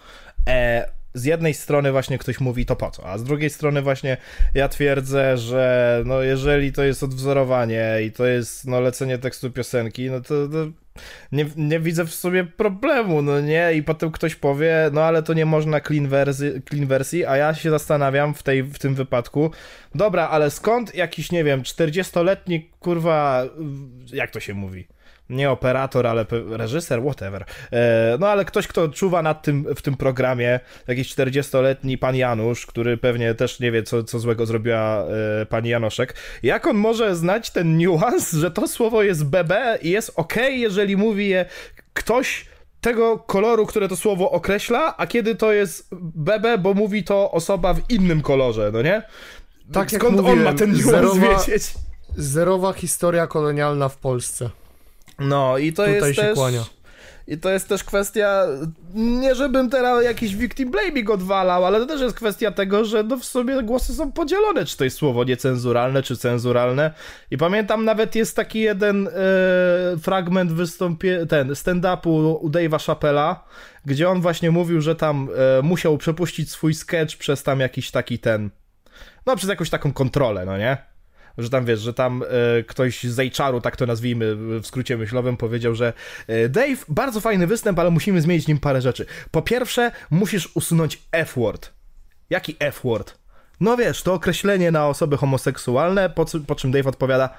[0.47, 4.17] e, z jednej strony właśnie ktoś mówi to po co, a z drugiej strony właśnie
[4.53, 10.09] ja twierdzę, że no jeżeli to jest odwzorowanie i to jest no lecenie tekstu piosenki,
[10.09, 10.67] no to, to
[11.31, 13.73] nie, nie widzę w sobie problemu, no nie?
[13.73, 17.53] I potem ktoś powie, no ale to nie można clean, wersji, clean wersji, a ja
[17.53, 19.51] się zastanawiam w, tej, w tym wypadku,
[19.95, 23.43] dobra, ale skąd jakiś, nie wiem, 40-letni, kurwa,
[24.13, 24.87] jak to się mówi?
[25.29, 27.45] Nie operator, ale reżyser, whatever.
[27.71, 32.65] E, no ale ktoś, kto czuwa nad tym w tym programie, jakiś 40-letni pan Janusz,
[32.65, 35.05] który pewnie też nie wie, co, co złego zrobiła
[35.41, 36.15] e, pani Janoszek.
[36.43, 40.97] Jak on może znać ten niuans, że to słowo jest BB i jest ok, jeżeli
[40.97, 41.45] mówi je
[41.93, 42.45] ktoś
[42.81, 47.73] tego koloru, które to słowo określa, a kiedy to jest BB, bo mówi to osoba
[47.73, 49.03] w innym kolorze, no nie?
[49.71, 51.73] Tak Skąd mówiłem, on ma ten niuans zerowa, wiedzieć?
[52.15, 54.49] Zerowa historia kolonialna w Polsce.
[55.19, 56.35] No i to Tutaj jest się też...
[56.35, 56.63] Kłania.
[57.27, 58.45] I to jest też kwestia,
[58.93, 63.17] nie żebym teraz jakiś victim blaming odwalał, ale to też jest kwestia tego, że no
[63.17, 66.91] w sobie głosy są podzielone, czy to jest słowo niecenzuralne, czy cenzuralne.
[67.31, 69.11] I pamiętam nawet jest taki jeden e,
[70.01, 73.43] fragment wystąpie, ten stand-upu u Dave'a Chappella,
[73.85, 75.29] gdzie on właśnie mówił, że tam
[75.59, 78.49] e, musiał przepuścić swój sketch przez tam jakiś taki ten,
[79.25, 80.94] no przez jakąś taką kontrolę, no nie?
[81.37, 85.37] Że tam wiesz, że tam e, ktoś z HR-u, tak to nazwijmy w skrócie myślowym,
[85.37, 85.93] powiedział, że
[86.27, 89.05] e, Dave, bardzo fajny występ, ale musimy zmienić nim parę rzeczy.
[89.31, 91.71] Po pierwsze, musisz usunąć F-word.
[92.29, 93.17] Jaki F-word?
[93.59, 97.29] No wiesz, to określenie na osoby homoseksualne, po, po czym Dave odpowiada,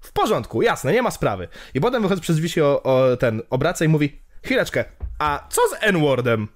[0.00, 1.48] w porządku, jasne, nie ma sprawy.
[1.74, 4.84] I potem wychodzi przez wisi o, o ten, obraca i mówi, chwileczkę,
[5.18, 6.48] a co z N-wordem?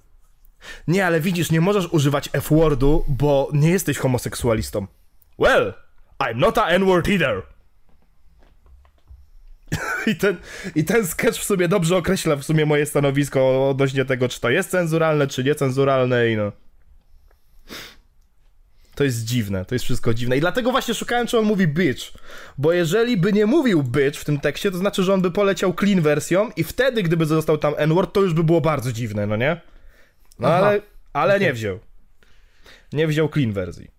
[0.87, 4.87] Nie, ale widzisz, nie możesz używać F-wordu, bo nie jesteś homoseksualistą.
[5.39, 5.73] Well,
[6.19, 7.41] I'm not a N-word either.
[10.07, 10.37] I ten,
[10.75, 14.49] I ten sketch w sumie dobrze określa w sumie moje stanowisko odnośnie tego, czy to
[14.49, 16.51] jest cenzuralne, czy niecenzuralne i no.
[18.95, 20.37] To jest dziwne, to jest wszystko dziwne.
[20.37, 22.13] I dlatego właśnie szukałem, czy on mówi bitch.
[22.57, 25.73] Bo jeżeli by nie mówił bitch w tym tekście, to znaczy, że on by poleciał
[25.73, 29.35] clean wersją i wtedy, gdyby został tam N-word, to już by było bardzo dziwne, no
[29.35, 29.61] nie?
[30.39, 30.57] No Aha.
[30.57, 30.81] ale,
[31.13, 31.79] ale nie wziął.
[32.93, 33.94] Nie wziął clean wersji.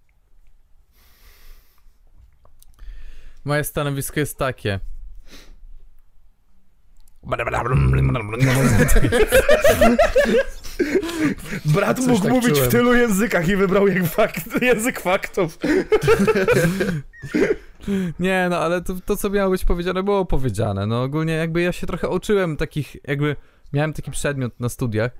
[3.47, 4.81] Moje stanowisko jest takie.
[11.65, 12.69] Brat Coś mógł tak mówić czułem.
[12.69, 15.59] w tylu językach i wybrał jak fakt, język faktów.
[18.21, 20.87] Nie, no ale to, to, co miało być powiedziane, było powiedziane.
[20.87, 23.37] No ogólnie jakby ja się trochę uczyłem takich, jakby
[23.73, 25.13] miałem taki przedmiot na studiach,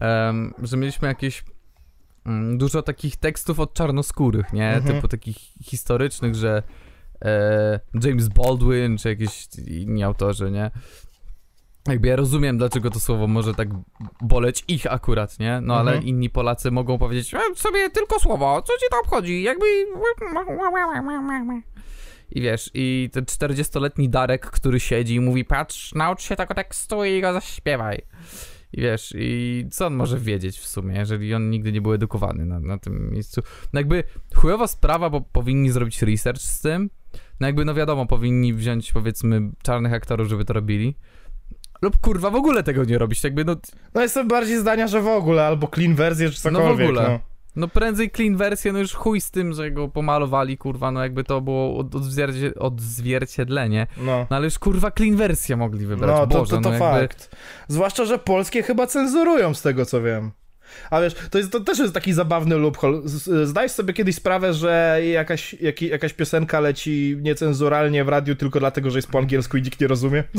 [0.00, 1.44] em, że mieliśmy jakieś
[2.26, 4.74] mm, dużo takich tekstów od czarnoskórych, nie?
[4.74, 4.94] Mhm.
[4.94, 6.62] Typu takich historycznych, że
[7.22, 10.70] e, James Baldwin, czy jakieś inni autorzy, nie?
[11.88, 13.68] Jakby ja rozumiem, dlaczego to słowo może tak
[14.20, 15.60] boleć ich akurat, nie?
[15.62, 16.08] No ale Mhm.
[16.08, 19.42] inni Polacy mogą powiedzieć, e, sobie tylko słowo, co ci to obchodzi?
[19.42, 19.66] Jakby...
[22.30, 27.04] I wiesz, i ten 40-letni Darek, który siedzi i mówi, patrz, naucz się tego tekstu
[27.04, 28.02] i go zaśpiewaj.
[28.72, 32.46] I wiesz, i co on może wiedzieć w sumie, jeżeli on nigdy nie był edukowany
[32.46, 33.40] na, na tym miejscu.
[33.72, 36.90] No jakby chujowa sprawa, bo powinni zrobić research z tym.
[37.40, 40.96] No jakby, no wiadomo, powinni wziąć powiedzmy czarnych aktorów, żeby to robili.
[41.82, 43.56] Lub kurwa w ogóle tego nie robić, jakby no,
[43.94, 46.88] No jestem bardziej zdania, że w ogóle, albo clean wersję, czy No w cokolwiek.
[46.88, 47.02] ogóle.
[47.08, 47.20] no.
[47.56, 51.24] no prędzej clean wersję, no już chuj z tym, że go pomalowali, kurwa, no jakby
[51.24, 53.86] to było od, odzwiercie, odzwierciedlenie.
[53.96, 54.26] No.
[54.30, 57.00] No ale już kurwa clean wersję mogli wybrać, No, to, Boże, to, to no jakby...
[57.08, 57.36] fakt.
[57.68, 60.30] Zwłaszcza, że polskie chyba cenzurują z tego, co wiem.
[60.90, 63.00] A wiesz, to, jest, to też jest taki zabawny loophole.
[63.44, 68.90] Zdajesz sobie kiedyś sprawę, że jakaś, jaki, jakaś piosenka leci niecenzuralnie w radiu tylko dlatego,
[68.90, 70.24] że jest po angielsku i nikt nie rozumie?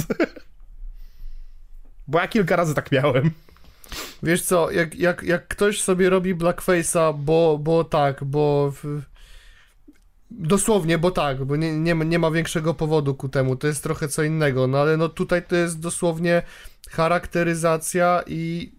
[2.07, 3.31] Bo ja kilka razy tak miałem.
[4.23, 8.71] Wiesz co, jak, jak, jak ktoś sobie robi blackface'a, bo, bo tak, bo...
[8.71, 9.01] W...
[10.31, 14.07] Dosłownie, bo tak, bo nie, nie, nie ma większego powodu ku temu, to jest trochę
[14.07, 16.41] co innego, no ale no tutaj to jest dosłownie
[16.89, 18.71] charakteryzacja i...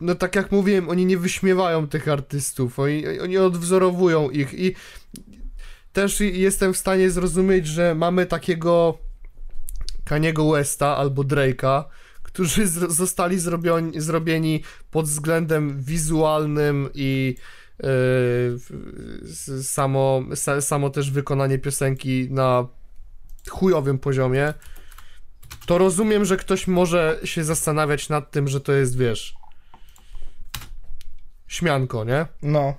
[0.00, 4.74] No tak jak mówiłem, oni nie wyśmiewają tych artystów, oni, oni odwzorowują ich i
[5.92, 8.98] też jestem w stanie zrozumieć, że mamy takiego
[10.04, 11.84] Kaniego Westa albo Drake'a,
[12.22, 17.36] którzy zostali zrobioni, zrobieni pod względem wizualnym i
[17.82, 22.66] yy, samo, sa, samo też wykonanie piosenki na
[23.50, 24.54] chujowym poziomie,
[25.66, 29.34] to rozumiem, że ktoś może się zastanawiać nad tym, że to jest, wiesz,
[31.54, 32.26] śmianko, nie?
[32.42, 32.74] No.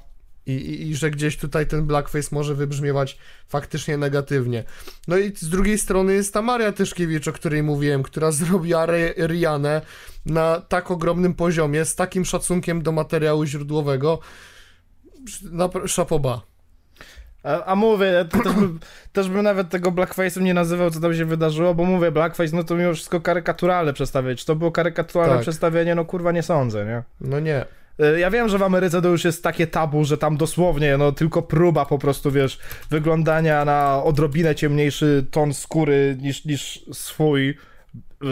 [0.46, 4.64] I, i, I że gdzieś tutaj ten blackface może wybrzmiewać faktycznie negatywnie.
[5.08, 8.86] No i z drugiej strony jest ta Maria Tyszkiewicz, o której mówiłem, która zrobiła
[9.28, 9.82] Rianę
[10.26, 14.20] na tak ogromnym poziomie, z takim szacunkiem do materiału źródłowego.
[15.52, 16.42] Na szapoba.
[17.44, 18.80] A, a mówię, też, bym,
[19.14, 22.64] też bym nawet tego blackface'em nie nazywał, co tam się wydarzyło, bo mówię, blackface, no
[22.64, 24.36] to mimo wszystko karykaturalne przedstawienie.
[24.36, 25.42] Czy to było karykaturalne Tak.
[25.42, 25.96] przedstawienie?
[25.96, 27.04] No kurwa nie sądzę, nie?
[27.22, 27.66] No nie.
[28.00, 31.12] Y, Ja wiem, że w Ameryce to już jest takie tabu, że tam dosłownie, no
[31.12, 32.60] tylko próba po prostu, wiesz,
[32.90, 37.58] wyglądania na odrobinę ciemniejszy ton skóry niż, niż swój,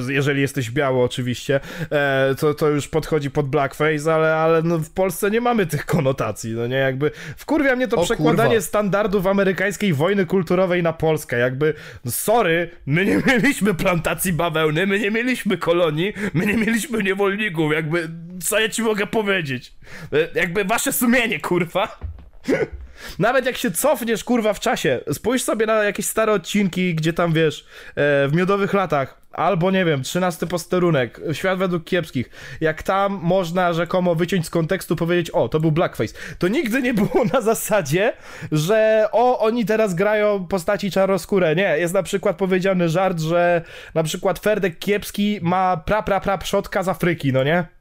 [0.10, 1.60] jeżeli jesteś biały oczywiście,
[1.92, 5.86] e, to, to już podchodzi pod blackface, ale, ale no w Polsce nie mamy tych
[5.86, 8.62] konotacji, no nie, jakby wkurwia mnie to O przekładanie kurwa.
[8.68, 11.74] standardów amerykańskiej wojny kulturowej na Polskę, jakby,
[12.06, 17.74] no sorry, my nie mieliśmy plantacji bawełny, my nie mieliśmy kolonii, my nie mieliśmy niewolników,
[17.74, 18.10] jakby,
[18.44, 19.74] co ja ci mogę powiedzieć?
[20.14, 22.00] E, Jakby wasze sumienie, kurwa.
[23.20, 27.34] Nawet jak się cofniesz, kurwa, w czasie, spójrz sobie na jakieś stare odcinki, gdzie tam,
[27.34, 32.30] wiesz, e, w miodowych latach, albo, nie wiem, trzynasty posterunek, świat według kiepskich,
[32.62, 36.94] jak tam można rzekomo wyciąć z kontekstu, powiedzieć, o, to był blackface, to nigdy nie
[36.94, 38.14] było na zasadzie,
[38.52, 43.62] że o, oni teraz grają postaci czarnoskóre, nie, jest na przykład powiedziany żart, że
[43.94, 47.73] na przykład Ferdek Kiepski ma pra, pra, pra przodka z Afryki, no nie?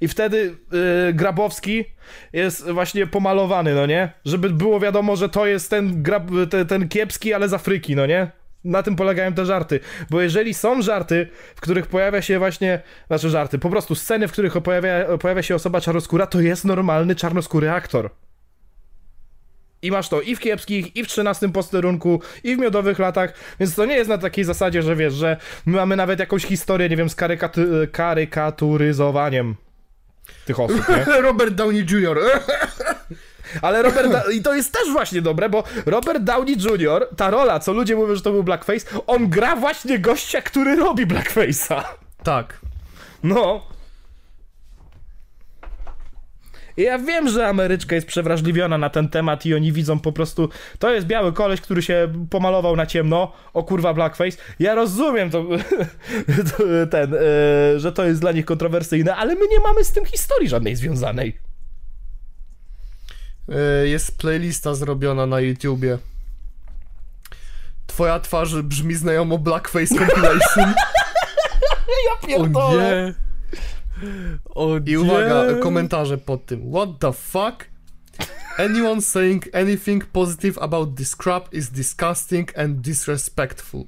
[0.00, 0.56] I wtedy
[1.08, 1.84] y, Grabowski
[2.32, 4.12] jest właśnie pomalowany, no nie?
[4.24, 8.06] Żeby było wiadomo, że to jest ten, grab, te, ten kiepski, ale z Afryki, no
[8.06, 8.30] nie?
[8.64, 9.80] Na tym polegają te żarty.
[10.10, 14.32] Bo jeżeli są żarty, w których pojawia się właśnie, znaczy żarty, po prostu sceny, w
[14.32, 18.10] których pojawia, pojawia się osoba czarnoskóra, to jest normalny czarnoskóry aktor.
[19.82, 23.74] I masz to i w kiepskich, i w 13 posterunku, i w miodowych latach, więc
[23.74, 25.36] to nie jest na takiej zasadzie, że wiesz, że
[25.66, 27.16] my mamy nawet jakąś historię, nie wiem, z
[27.92, 29.56] karykaturyzowaniem
[30.44, 31.04] tych osób, nie?
[31.22, 32.18] Robert Downey Jr.
[33.62, 37.60] Ale Robert, da- i to jest też właśnie dobre, bo Robert Downey Jr., ta rola,
[37.60, 41.82] co ludzie mówią, że to był blackface, on gra właśnie gościa, który robi blackface'a.
[42.22, 42.58] Tak.
[43.22, 43.66] No.
[46.76, 50.48] I Ja wiem, że Ameryczka jest przewrażliwiona na ten temat i oni widzą po prostu,
[50.78, 54.36] to jest biały koleś, który się pomalował na ciemno, o kurwa blackface.
[54.58, 55.44] Ja rozumiem to,
[56.56, 57.18] to ten, e,
[57.80, 61.38] że to jest dla nich kontrowersyjne, ale my nie mamy z tym historii żadnej związanej.
[63.48, 65.98] E, Jest playlista zrobiona na YouTubie.
[67.86, 70.74] Twoja twarz brzmi znajomo Blackface Compilation.
[72.28, 73.14] Ja O nie!
[74.54, 76.70] O I uwaga, komentarze pod tym.
[76.70, 77.68] What the fuck?
[78.58, 83.86] Anyone saying anything positive about this crap is disgusting and disrespectful.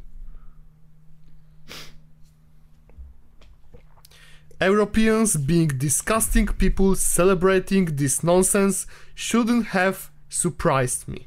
[4.60, 11.26] Europeans being disgusting people celebrating this nonsense shouldn't have surprised me.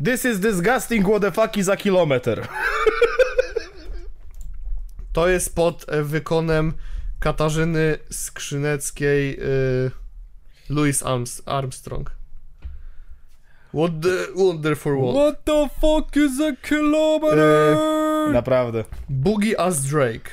[0.00, 2.48] This is disgusting, what the fuck is a kilometer.
[5.12, 6.74] To jest pod e, wykonem
[7.20, 9.90] Katarzyny Skrzyneckiej y,
[10.70, 12.10] Louis Arms- Armstrong.
[13.74, 15.14] What the wonderful world.
[15.16, 17.76] What the fuck is a kilometer?
[18.32, 18.84] Naprawdę.
[19.08, 20.30] Boogie as Drake.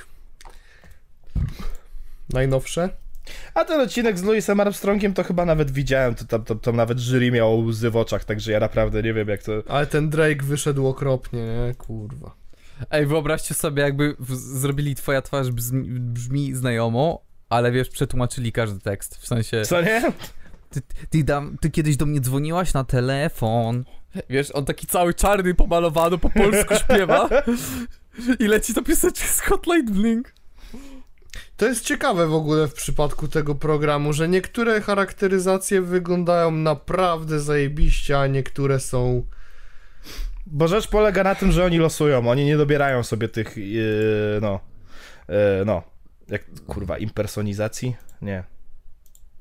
[2.33, 2.89] Najnowsze?
[3.53, 6.99] A ten odcinek z Louisem Armstrongiem to chyba nawet widziałem, to tam to, to nawet
[6.99, 9.51] jury miało łzy w oczach, także ja naprawdę nie wiem jak to...
[9.67, 11.73] Ale ten Drake wyszedł okropnie, nie?
[11.75, 12.35] Kurwa.
[12.89, 19.15] Ej, wyobraźcie sobie, jakby zrobili twoja twarz brzmi, brzmi znajomo, ale wiesz, przetłumaczyli każdy tekst.
[19.15, 20.01] W sensie, Co nie?
[20.69, 23.83] ty, ty, dam, ty kiedyś do mnie dzwoniłaś na telefon.
[24.29, 27.29] Wiesz, on taki cały czarny, pomalowany, po polsku śpiewa.
[28.39, 30.33] I leci to piosenka z Hotline Blink.
[31.57, 38.19] To jest ciekawe w ogóle w przypadku tego programu, że niektóre charakteryzacje wyglądają naprawdę zajebiście,
[38.19, 39.23] a niektóre są...
[40.45, 44.59] Bo rzecz polega na tym, że oni losują, oni nie dobierają sobie tych, yy, no,
[45.29, 45.81] yy, no,
[46.29, 47.95] jak, kurwa, impersonizacji?
[48.21, 48.43] Nie.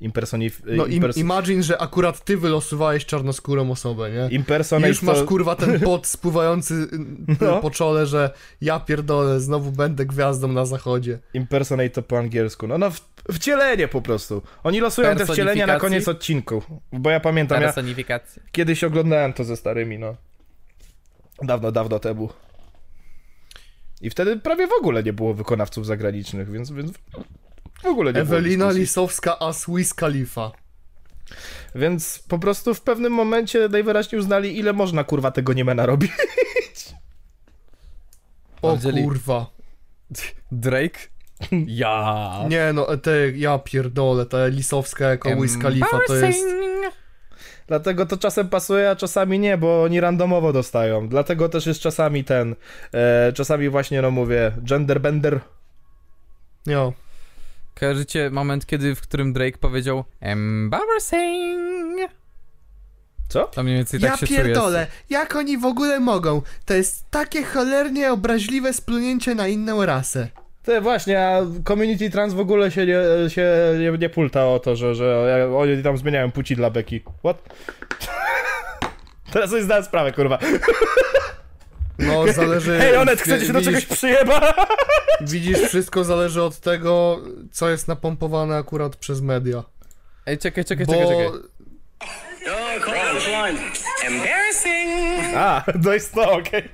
[0.00, 0.62] Impersonif...
[0.66, 4.28] No im, impers- imagine, że akurat ty wylosowałeś czarnoskórą osobę, nie?
[4.30, 6.88] I Impersonate już masz to- kurwa ten pot spływający y,
[7.40, 7.60] No.
[7.60, 8.30] po czole, że
[8.60, 11.18] ja pierdolę, znowu będę gwiazdą na zachodzie.
[11.34, 12.66] Impersonate to po angielsku.
[12.66, 13.00] No, no, w,
[13.32, 14.42] wcielenie po prostu.
[14.64, 16.62] Oni losują te wcielenia na koniec odcinku.
[16.92, 18.42] Bo ja pamiętam, ja Personifikacja.
[18.52, 20.16] kiedyś oglądałem to ze starymi, no.
[21.42, 22.28] Dawno, dawno temu.
[24.00, 26.92] I wtedy prawie w ogóle nie było wykonawców zagranicznych, więc, więc
[27.82, 28.80] w ogóle nie było Ewelina dyskusji.
[28.80, 30.52] Lisowska as Wiz Khalifa.
[31.74, 36.10] Więc po prostu w pewnym momencie najwyraźniej uznali, ile można kurwa tego Niemena robić.
[38.62, 39.50] O kurwa.
[40.52, 41.00] Drake?
[41.66, 42.44] Ja.
[42.48, 46.46] Nie no, te, ja pierdolę, ta Lisowska jako Wiz Khalifa to jest...
[47.66, 51.08] Dlatego to czasem pasuje, a czasami nie, bo oni randomowo dostają.
[51.08, 52.56] Dlatego też jest czasami ten,
[52.92, 55.40] e, czasami właśnie, no mówię, gender bender.
[56.66, 56.92] Jo.
[57.80, 62.10] Kojarzycie moment, kiedy, w którym Drake powiedział Embarrassing?
[63.28, 63.44] Co?
[63.44, 66.42] To mniej więcej tak ja się pierdolę, jak oni w ogóle mogą?
[66.64, 70.28] To jest takie cholernie obraźliwe splunięcie na inną rasę.
[70.62, 74.76] Ty właśnie, a community trans w ogóle się nie, się nie, nie pulta o to,
[74.76, 77.00] że, że oni tam zmieniają płci dla Beki.
[77.18, 77.36] What?
[79.32, 80.38] Teraz sobie zdałem sprawę, kurwa.
[81.98, 82.78] No, zależy...
[82.78, 84.54] Hej, Onet, chcecie się do czegoś przyjeba?
[85.20, 87.20] Widzisz, wszystko zależy od tego,
[87.52, 89.64] co jest napompowane akurat przez media.
[90.26, 91.26] Ej, czekaj, czekaj, Bo czekaj, czekaj.
[91.26, 91.52] Oh.
[94.04, 95.36] Embarrassing.
[95.36, 96.68] A, to jest to, okej.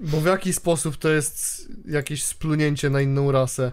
[0.00, 3.72] Bo w jaki sposób to jest jakieś splunięcie na inną rasę?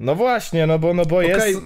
[0.00, 1.40] No właśnie, no bo, no bo jest...
[1.40, 1.56] Okej,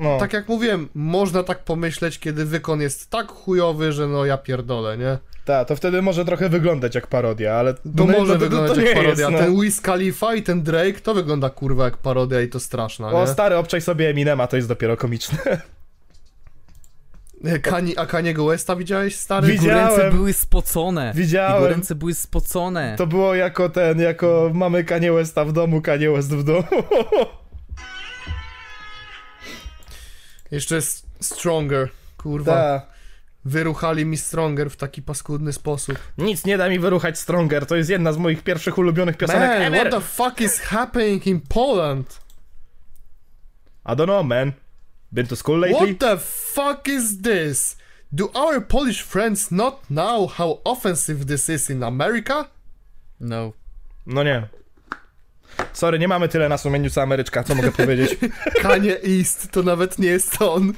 [0.00, 0.18] no.
[0.18, 4.98] tak jak mówiłem, można tak pomyśleć, kiedy wykon jest tak chujowy, że no ja pierdolę,
[4.98, 5.18] nie?
[5.44, 7.74] Tak, to wtedy może trochę wyglądać jak parodia, ale...
[7.74, 9.28] To no, może no, to wyglądać nie jak parodia.
[9.28, 9.38] Jest, no.
[9.38, 13.20] Ten Wiz Khalifa i ten Drake to wygląda kurwa jak parodia i to straszna, O
[13.20, 13.26] nie?
[13.26, 15.38] stary, obczaj sobie Eminema, to jest dopiero komiczne.
[17.62, 19.48] Kani, a Kaniego Westa widziałeś, stary?
[19.48, 20.12] Widzia- Jego ręce Widziałem.
[20.16, 21.12] były spocone.
[21.14, 21.54] Widziałem.
[21.54, 22.94] Jego ręce były spocone.
[22.98, 26.62] To było jako ten, jako mamy Kanye Westa w domu, Kanye West w domu.
[30.50, 32.52] Jeszcze jest Stronger, kurwa.
[32.54, 32.86] Ta.
[33.44, 35.98] Wyruchali mi Stronger w taki paskudny sposób.
[36.18, 39.62] Nic nie da mi wyruchać Stronger, to jest jedna z moich pierwszych ulubionych piosenek Man,
[39.74, 39.80] ever.
[39.90, 42.20] what the fuck is happening in Poland?
[43.86, 44.52] I don't know, man.
[45.12, 45.74] Been to school lately?
[45.74, 47.76] What the fuck is this?
[48.14, 52.48] Do our Polish friends not know how offensive this is in America?
[53.20, 53.52] No.
[54.06, 54.48] No nie.
[55.72, 58.16] Sorry, nie mamy tyle na sumieniu co Ameryczka, co mogę powiedzieć?
[58.62, 60.72] Kanye East to nawet nie jest on.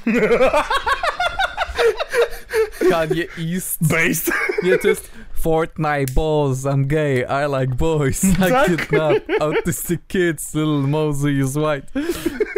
[2.89, 3.77] Kanye East.
[3.81, 4.33] Based.
[4.63, 5.11] Nie, to jest
[5.43, 8.67] Fortnite balls, I'm gay, I like boys, I Tak.
[8.67, 11.87] kidnap autistic kids, little Mosey is white.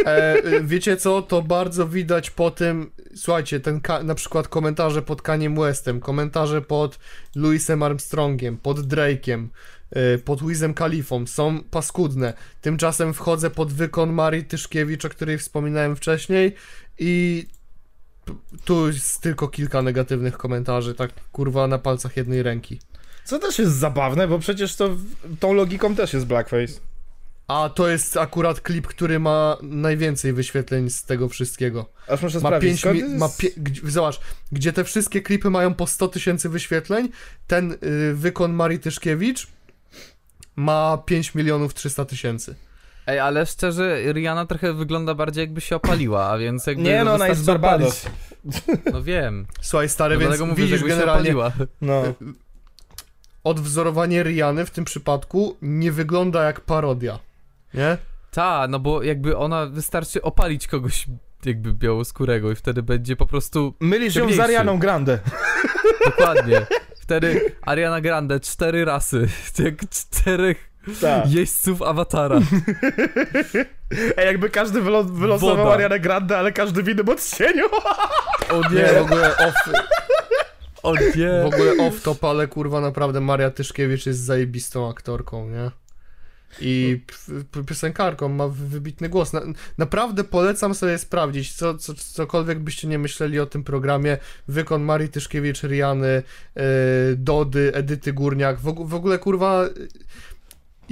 [0.06, 5.22] E, y, wiecie co, to bardzo widać po tym, słuchajcie, ten na przykład komentarze pod
[5.22, 7.00] Kaniem Westem, komentarze pod
[7.36, 9.48] Louisem Armstrongiem, pod Drake'iem,
[10.16, 12.34] y, pod Wizem Khalifą są paskudne.
[12.62, 16.56] Tymczasem wchodzę pod wykon Marii Tyszkiewicz, o której wspominałem wcześniej
[17.00, 17.46] i
[18.66, 22.80] tu jest tylko kilka negatywnych komentarzy, tak kurwa na palcach jednej ręki.
[23.26, 24.90] Co też jest zabawne, bo przecież to
[25.40, 26.74] tą logiką też jest blackface.
[27.48, 31.90] A to jest akurat klip, który ma najwięcej wyświetleń z tego wszystkiego.
[32.08, 32.70] Aż muszę Ma sprawdzić.
[32.70, 34.20] 5 skąd mi- jest- ma pie- gdzie- Zobacz,
[34.52, 37.10] gdzie te wszystkie klipy mają po 100 tysięcy wyświetleń,
[37.48, 37.78] ten y,
[38.14, 39.48] wykon Marii Tyszkiewicz
[40.56, 42.56] ma 5 milionów 300 tysięcy.
[43.08, 47.14] Ej, ale szczerze, Rihanna trochę wygląda bardziej jakby się opaliła, a więc jakby Nie, no
[47.14, 48.06] ona jest Barbados.
[48.94, 51.52] No wiem, Słuchaj, stary, no więc dlatego mówię, że widzisz jakby się generalnie opaliła.
[51.82, 52.04] No.
[53.44, 57.20] odwzorowanie Riany w tym przypadku nie wygląda jak parodia.
[57.74, 57.98] Nie?
[58.32, 61.06] Ta, no bo jakby ona wystarczy opalić kogoś
[61.46, 64.44] jakby białoskórego i wtedy będzie po prostu Mylisz ją z Ciemniejszy.
[64.44, 65.20] Arianą Grande.
[66.06, 66.66] dokładnie.
[67.02, 69.28] Wtedy Ariana Grande cztery rasy,
[69.60, 71.32] jak czterech Tak.
[71.32, 72.40] jeźdźców awatara.
[74.18, 76.00] Ej, jakby każdy wylo- wylosował Woda.
[76.00, 77.66] Grande, ale każdy w innym odcieniu.
[78.50, 79.56] O Nie, w ogóle off,
[80.84, 81.42] o nie.
[81.44, 85.72] w ogóle off top, ale kurwa naprawdę Maria Tyszkiewicz jest zajebistą aktorką, nie?
[86.62, 89.34] I p- p- piosenkarką, ma wy- wybitny głos.
[89.34, 89.42] Na,
[89.78, 94.18] naprawdę polecam sobie sprawdzić, co, co, cokolwiek byście nie myśleli o tym programie.
[94.48, 96.24] Wykon Marii Tyszkiewicz, Riany,
[96.56, 96.64] yy,
[97.18, 98.60] Dody, Edyty Górniak.
[98.60, 99.66] W, og- w ogóle kurwa,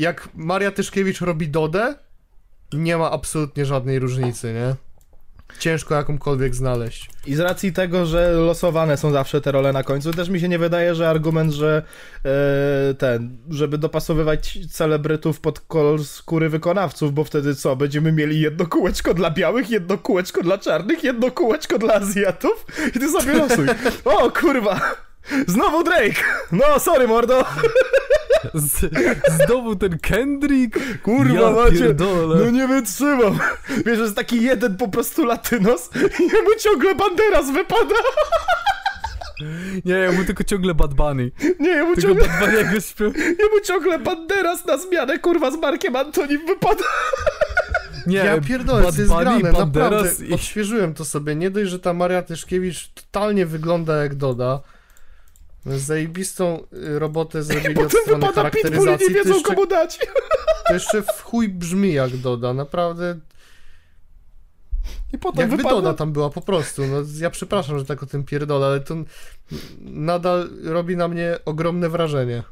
[0.02, 1.96] jak Maria Tyszkiewicz robi Dodę,
[2.74, 4.76] nie ma absolutnie żadnej różnicy, nie?
[5.60, 7.10] Ciężko jakąkolwiek znaleźć.
[7.28, 10.50] I z racji tego, że losowane są zawsze te role na końcu, też mi się
[10.50, 11.84] nie wydaje, że argument, że
[12.26, 18.66] e, ten, żeby dopasowywać celebrytów pod kolor skóry wykonawców, bo wtedy co, będziemy mieli jedno
[18.66, 22.66] kółeczko dla białych, jedno kółeczko dla czarnych, jedno kółeczko dla Azjatów
[22.96, 23.68] i ty sobie losuj.
[24.06, 24.82] O kurwa!
[25.48, 26.24] Znowu Drake!
[26.52, 27.46] No, sorry mordo!
[28.54, 28.92] Z,
[29.46, 30.80] znowu ten Kendrick.
[31.04, 31.78] Kurwa ja macie!
[31.78, 32.46] pierdolę.
[32.46, 33.40] No nie wytrzymam!
[33.86, 37.96] Wiesz, że jest taki jeden po prostu latynos i jemu ciągle Banderas wypada!
[39.86, 41.32] Nie, ja mu tylko ciągle Bad Bunny.
[41.60, 42.28] Nie, jemu Tylko ciągle...
[42.28, 43.20] Bad Bunny'ego śpiewa.
[43.40, 46.84] Jemu ciągle Banderas na zmianę, kurwa, z Markiem Antonim wypada.
[48.08, 50.26] Nie, ja pierdolę, Bad to jest Bunny, grane, Banderas naprawdę.
[50.26, 50.34] i...
[50.34, 51.36] Odświeżyłem to sobie.
[51.36, 54.62] Nie dość, że ta Maria Tyszkiewicz totalnie wygląda jak Doda.
[55.66, 59.08] Zajebistą y, robotę zrobili od strony charakteryzacji.
[59.08, 60.00] nie wiedzą jeszcze, komu dać.
[60.68, 63.20] to jeszcze w chuj brzmi jak Doda, naprawdę.
[65.14, 65.76] I potem Jakby wypada...
[65.76, 66.88] Doda tam była po prostu.
[66.88, 68.96] No, ja przepraszam, że tak o tym pierdolę, ale to
[69.80, 72.44] nadal robi na mnie ogromne wrażenie.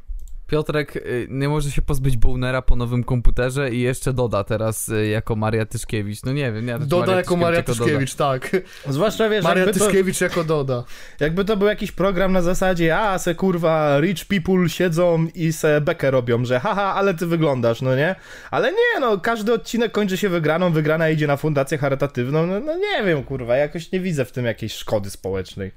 [0.50, 5.08] Piotrek y, nie może się pozbyć Bonera po nowym komputerze i jeszcze doda teraz y,
[5.08, 6.24] jako Maria Tyszkiewicz.
[6.24, 6.80] No nie wiem, nie.
[6.80, 7.84] Doda jako Maria jako Doda.
[7.84, 8.52] Tyszkiewicz, tak.
[8.88, 10.84] Zwłaszcza, wiesz, Maria jakby to, Tyszkiewicz jako Doda.
[11.20, 15.82] jakby to był jakiś program na zasadzie, a se kurwa rich people siedzą i se
[15.82, 18.16] bekę robią, że haha, ale ty wyglądasz, no nie?
[18.52, 22.78] Ale nie, no, każdy odcinek kończy się wygraną, wygrana idzie na fundację charytatywną, no, no
[22.78, 25.72] nie wiem, kurwa, jakoś nie widzę w tym jakiejś szkody społecznej.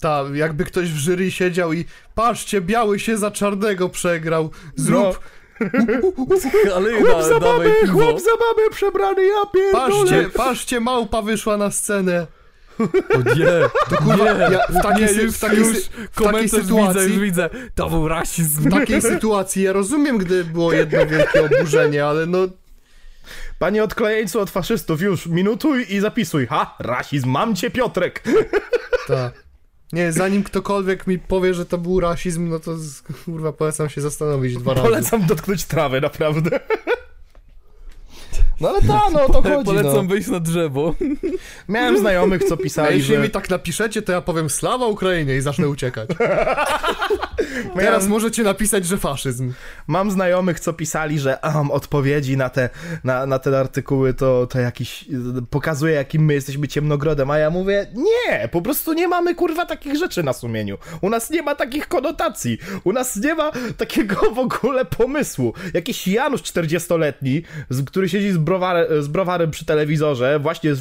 [0.00, 4.50] Tak, jakby ktoś w jury siedział i patrzcie, biały się za czarnego przegrał.
[4.76, 5.20] Zrób,
[6.76, 7.40] Ale Chłop za
[7.92, 9.88] chłop za mamy przebrany, ja pierdolę.
[9.88, 12.26] patrzcie, patrzcie, małpa wyszła na scenę.
[13.14, 13.46] O nie,
[13.90, 15.78] To kurwa, nie, ja w takiej, nie, już, w takiej, już
[16.12, 17.50] w takiej widzę, sytuacji, już widzę.
[17.74, 18.70] To był rasizm.
[18.70, 22.38] w takiej sytuacji ja rozumiem, gdy było jedno wielkie oburzenie, ale no
[23.58, 26.46] Panie odklejeńcu od faszystów, już minutuj i zapisuj.
[26.46, 28.22] Ha, rasizm, mam cię Piotrek.
[29.08, 29.39] tak.
[29.92, 32.76] Nie, zanim ktokolwiek mi powie, że to był rasizm, no to
[33.24, 34.82] kurwa polecam się zastanowić dwa razy.
[34.82, 36.60] Polecam dotknąć trawę, naprawdę.
[38.60, 40.02] No ale ta, no o to chodzi, Polecam no.
[40.04, 40.94] wejść na drzewo.
[41.68, 43.20] Miałem znajomych, co A pisali, jeśli że...
[43.20, 46.08] mi tak napiszecie, to ja powiem slawa Ukrainie i zacznę uciekać.
[47.76, 49.52] Teraz możecie napisać, że faszyzm.
[49.86, 52.68] mam znajomych, co pisali, że um, odpowiedzi na te,
[53.04, 55.04] na, na te artykuły to, to jakiś...
[55.50, 59.96] Pokazuje, jakim my jesteśmy ciemnogrodem, a ja mówię, nie, po prostu nie mamy, kurwa, takich
[59.96, 60.78] rzeczy na sumieniu.
[61.00, 62.58] U nas nie ma takich konotacji.
[62.84, 65.54] U nas nie ma takiego w ogóle pomysłu.
[65.74, 70.76] Jakiś Janusz 40-letni, z- który siedzi z browar, z browarem przy telewizorze, właśnie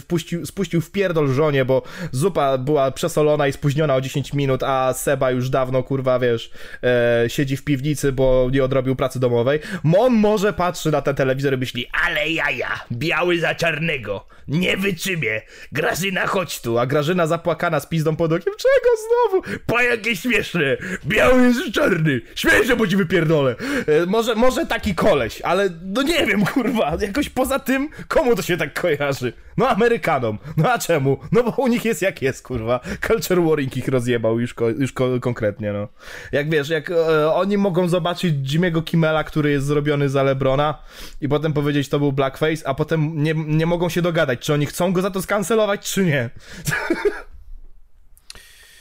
[0.46, 1.82] spuścił w pierdol żonie, bo
[2.12, 6.52] zupa była przesolona i spóźniona o 10 minut, a Seba już dawno, kurwa, wiesz,
[6.84, 9.60] e, siedzi w piwnicy, bo nie odrobił pracy domowej.
[10.00, 15.42] On może patrzy na ten telewizor i myśli, ale jaja, biały za czarnego, nie wytrzymie,
[15.72, 19.60] Grażyna chodź tu, a Grażyna zapłakana z pizdą pod okiem, czego znowu?
[19.66, 23.56] Po jakie śmieszne, biały jest czarny, śmieszne, bo ci wypierdolę.
[23.88, 28.42] E, może, może taki koleś, ale no nie wiem, kurwa, jakoś poza tym, komu to
[28.42, 29.34] się tak kojarzy?
[29.60, 31.18] No Amerykanom, no a czemu?
[31.32, 32.80] No bo u nich jest jak jest, kurwa.
[33.08, 35.88] Culture warring ich rozjebał już, ko, już ko, konkretnie, no.
[36.32, 40.78] Jak wiesz, jak e, oni mogą zobaczyć Jimmy'ego Kimmela, który jest zrobiony za Lebrona
[41.22, 44.66] i potem powiedzieć, to był blackface, a potem nie, nie mogą się dogadać, czy oni
[44.66, 46.30] chcą go za to skancelować, czy nie.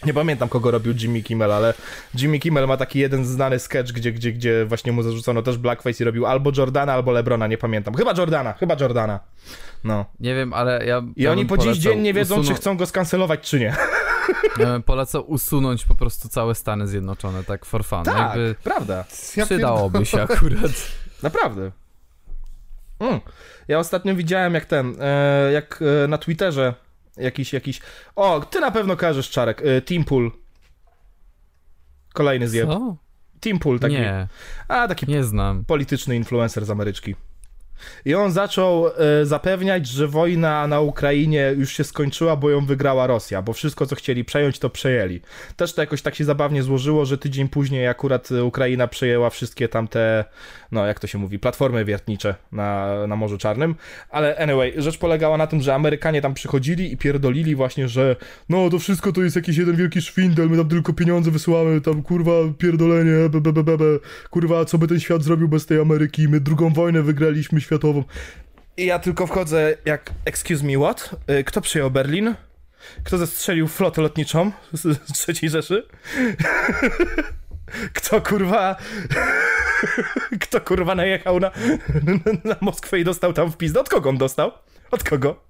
[0.06, 1.74] Nie pamiętam, kogo robił Jimmy Kimmel, ale
[2.14, 6.02] Jimmy Kimmel ma taki jeden znany sketch, gdzie, gdzie, gdzie właśnie mu zarzucono też blackface
[6.02, 7.94] i robił albo Jordana, albo Lebrona, nie pamiętam.
[7.94, 9.20] Chyba Jordana, chyba Jordana.
[9.84, 10.05] No.
[10.20, 11.02] Nie wiem, ale ja.
[11.16, 13.76] I ja oni po dziś dzień nie wiedzą, usunąć- czy chcą go skancelować, czy nie.
[14.59, 18.05] Ja bym polecał usunąć po prostu całe Stany Zjednoczone, tak for fun.
[18.05, 19.05] Tak, Jakby prawda.
[19.36, 20.70] Ja przydałoby się akurat.
[21.22, 21.72] Naprawdę.
[23.00, 23.20] Mm.
[23.68, 26.74] Ja ostatnio widziałem, jak ten, e, jak e, na Twitterze
[27.16, 27.80] jakiś, jakiś...
[28.16, 29.62] O, ty na pewno kojarzysz, Czarek.
[29.64, 30.30] E, Teampool.
[32.14, 32.68] Kolejny zjeb.
[32.68, 32.96] Co?
[33.40, 33.94] Teampool, taki...
[33.94, 34.28] Nie,
[34.68, 35.64] A, taki nie znam.
[35.64, 37.14] polityczny influencer z Ameryczki.
[38.05, 38.92] I on zaczął e,
[39.26, 43.96] zapewniać, że wojna na Ukrainie już się skończyła, bo ją wygrała Rosja, bo wszystko, co
[43.96, 45.20] chcieli przejąć, to przejęli.
[45.56, 50.24] Też to jakoś tak się zabawnie złożyło, że tydzień później akurat Ukraina przejęła wszystkie tamte,
[50.73, 53.74] no jak to się mówi, platformy wiertnicze na, na Morzu Czarnym.
[54.11, 58.16] Ale anyway, rzecz polegała na tym, że Amerykanie tam przychodzili i pierdolili właśnie, że
[58.49, 62.03] no to wszystko to jest jakiś jeden wielki szwindel, my tam tylko pieniądze wysyłamy, tam
[62.03, 63.85] kurwa pierdolenie, be, be, be, be,
[64.31, 68.05] kurwa, co by ten świat zrobił bez tej Ameryki, my drugą wojnę wygraliśmy światową.
[68.77, 71.16] I ja tylko wchodzę jak, excuse me, what?
[71.31, 72.35] Y, Kto przyjął Berlin?
[73.05, 74.82] Kto zestrzelił flotę lotniczą z
[75.16, 75.86] z III Rzeszy?
[77.95, 78.77] Kto kurwa...
[80.43, 81.51] Kto kurwa najechał na,
[82.45, 83.81] na Moskwę i dostał tam w pizdę?
[83.81, 84.53] Od kogo on dostał?
[84.90, 85.45] Od kogo?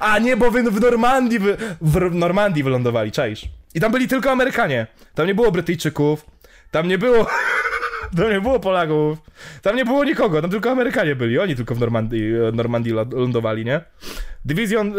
[0.00, 3.48] A nie, bo wy w Normandii, wy, w Normandii wylądowali, czaisz.
[3.74, 4.86] I tam byli tylko Amerykanie.
[5.14, 6.26] Tam nie było Brytyjczyków.
[6.70, 7.26] Tam nie było...
[8.16, 9.18] Tam nie było Polaków.
[9.62, 11.38] Tam nie było nikogo, tam tylko Amerykanie byli.
[11.38, 13.80] Oni tylko w Normandii, Normandii lą- lądowali, nie?
[14.44, 14.92] Dywizjon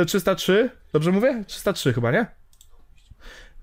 [0.00, 1.44] yy, 303, dobrze mówię?
[1.46, 2.26] 303 chyba, nie?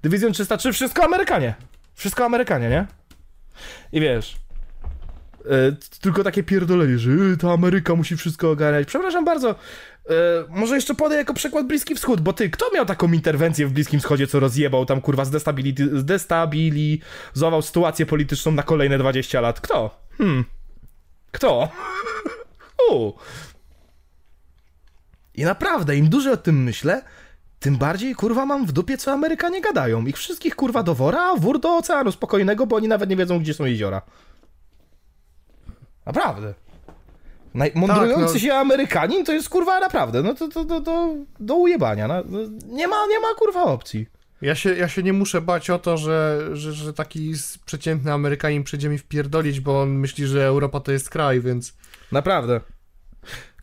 [0.03, 1.55] Dywizjon 303, wszystko Amerykanie.
[1.95, 2.87] Wszystko Amerykanie, nie?
[3.91, 4.35] I wiesz...
[5.49, 8.87] E, tylko takie pierdolenie, że y, ta Ameryka musi wszystko ogarniać.
[8.87, 10.13] Przepraszam bardzo, e,
[10.49, 13.99] może jeszcze podaj jako przykład Bliski Wschód, bo ty, kto miał taką interwencję w Bliskim
[13.99, 19.61] Wschodzie, co rozjebał tam, kurwa, zdestability- zdestabilizował sytuację polityczną na kolejne 20 lat?
[19.61, 19.99] Kto?
[20.17, 20.45] Hmm.
[21.31, 21.69] Kto?
[22.91, 23.13] U.
[25.33, 27.01] I naprawdę, im dłużej o tym myślę,
[27.65, 30.05] tym bardziej, kurwa, mam w dupie, co Amerykanie gadają.
[30.05, 33.39] Ich wszystkich, kurwa, do wora, a wór do oceanu spokojnego, bo oni nawet nie wiedzą,
[33.39, 34.01] gdzie są jeziora.
[36.05, 36.53] Naprawdę.
[37.53, 38.39] Najmądrujący Tak, no.
[38.39, 42.07] się Amerykanin to jest kurwa naprawdę, no to, to, to, to do ujebania.
[42.07, 44.07] No, no, nie, ma, nie ma kurwa opcji.
[44.41, 47.33] Ja się, ja się nie muszę bać o to, że, że, że taki
[47.65, 51.73] przeciętny Amerykanin przyjdzie mi wpierdolić, bo on myśli, że Europa to jest kraj, więc
[52.11, 52.61] Naprawdę.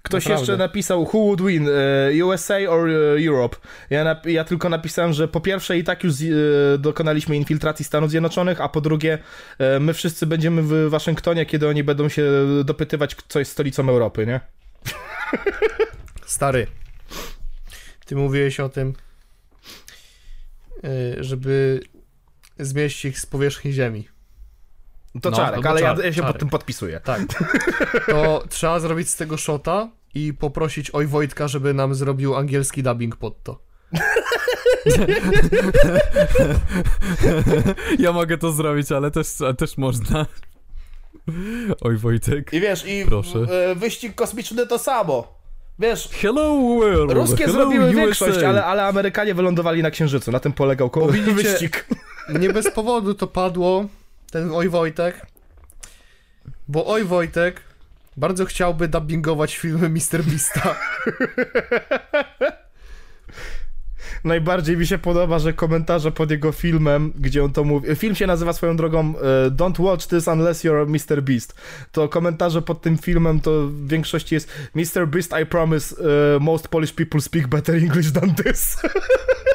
[0.03, 0.41] Ktoś Naprawdę.
[0.41, 3.57] jeszcze napisał Who would win, e, USA or e, Europe?
[3.91, 6.25] Ja, ja tylko napisałem, że po pierwsze i tak już e,
[6.79, 9.19] dokonaliśmy infiltracji Stanów Zjednoczonych, a po drugie
[9.81, 12.25] my wszyscy będziemy w Waszyngtonie, kiedy oni będą się
[12.65, 14.41] dopytywać, co jest stolicą Europy, nie?
[16.27, 16.67] stary.
[18.07, 18.93] Ty mówiłeś o tym,
[21.21, 21.81] żeby
[22.59, 24.09] zmieścić ich z powierzchni ziemi.
[25.23, 26.41] To No, czarek, ale ja, czarek, ja się pod czarek.
[26.41, 27.01] tym podpisuję.
[27.01, 27.21] Tak.
[28.07, 33.17] To trzeba zrobić z tego shota i poprosić oj Wojtka, żeby nam zrobił angielski dubbing
[33.17, 33.61] pod to.
[37.99, 39.27] Ja mogę to zrobić, ale też,
[39.59, 40.27] też można.
[41.81, 42.53] Oj Wojtek.
[42.53, 43.39] I wiesz, i Proszę.
[43.71, 45.43] e, wyścig kosmiczny to samo.
[45.79, 47.13] Wiesz, Hello world!
[47.13, 47.97] ruskie Hello zrobiły USA.
[47.97, 50.33] większość, ale, ale Amerykanie wylądowali na Księżycu.
[50.33, 50.91] Na tym polegał
[51.35, 51.87] wyścig.
[52.41, 53.85] Nie bez powodu to padło,
[54.33, 55.27] ten oj Wojtek,
[56.69, 57.61] bo oj Wojtek
[58.17, 60.23] bardzo chciałby dubbingować filmy Mr.
[60.25, 60.75] Beasta.
[64.25, 67.97] Najbardziej mi się podoba, że komentarze pod jego filmem, gdzie on to mówi.
[67.97, 71.23] Film się nazywa swoją drogą e, Don't watch this unless you're Mr.
[71.23, 71.55] Beast.
[71.93, 75.09] To komentarze pod tym filmem to w większości jest Mr.
[75.09, 75.97] Beast, I promise
[76.37, 78.77] e, most Polish people speak better English than this.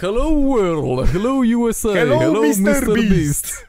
[0.00, 1.08] Hello world!
[1.10, 1.94] Hello USA!
[1.94, 2.82] Hello, Mr.
[2.82, 2.94] Mr.
[2.96, 3.10] Beast.
[3.10, 3.64] Beast!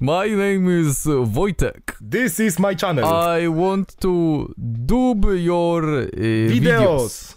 [0.00, 1.94] My name is uh, Wojtek.
[2.00, 3.04] This is my channel.
[3.04, 4.52] I want to
[4.86, 7.36] dub your uh, videos.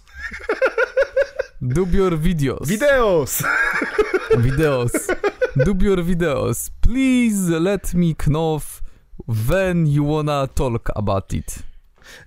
[1.68, 2.66] Dub your videos.
[2.66, 3.44] Videos.
[4.32, 4.92] videos.
[5.64, 6.70] Dub your videos.
[6.80, 8.60] Please let me know
[9.26, 11.62] when you wanna talk about it.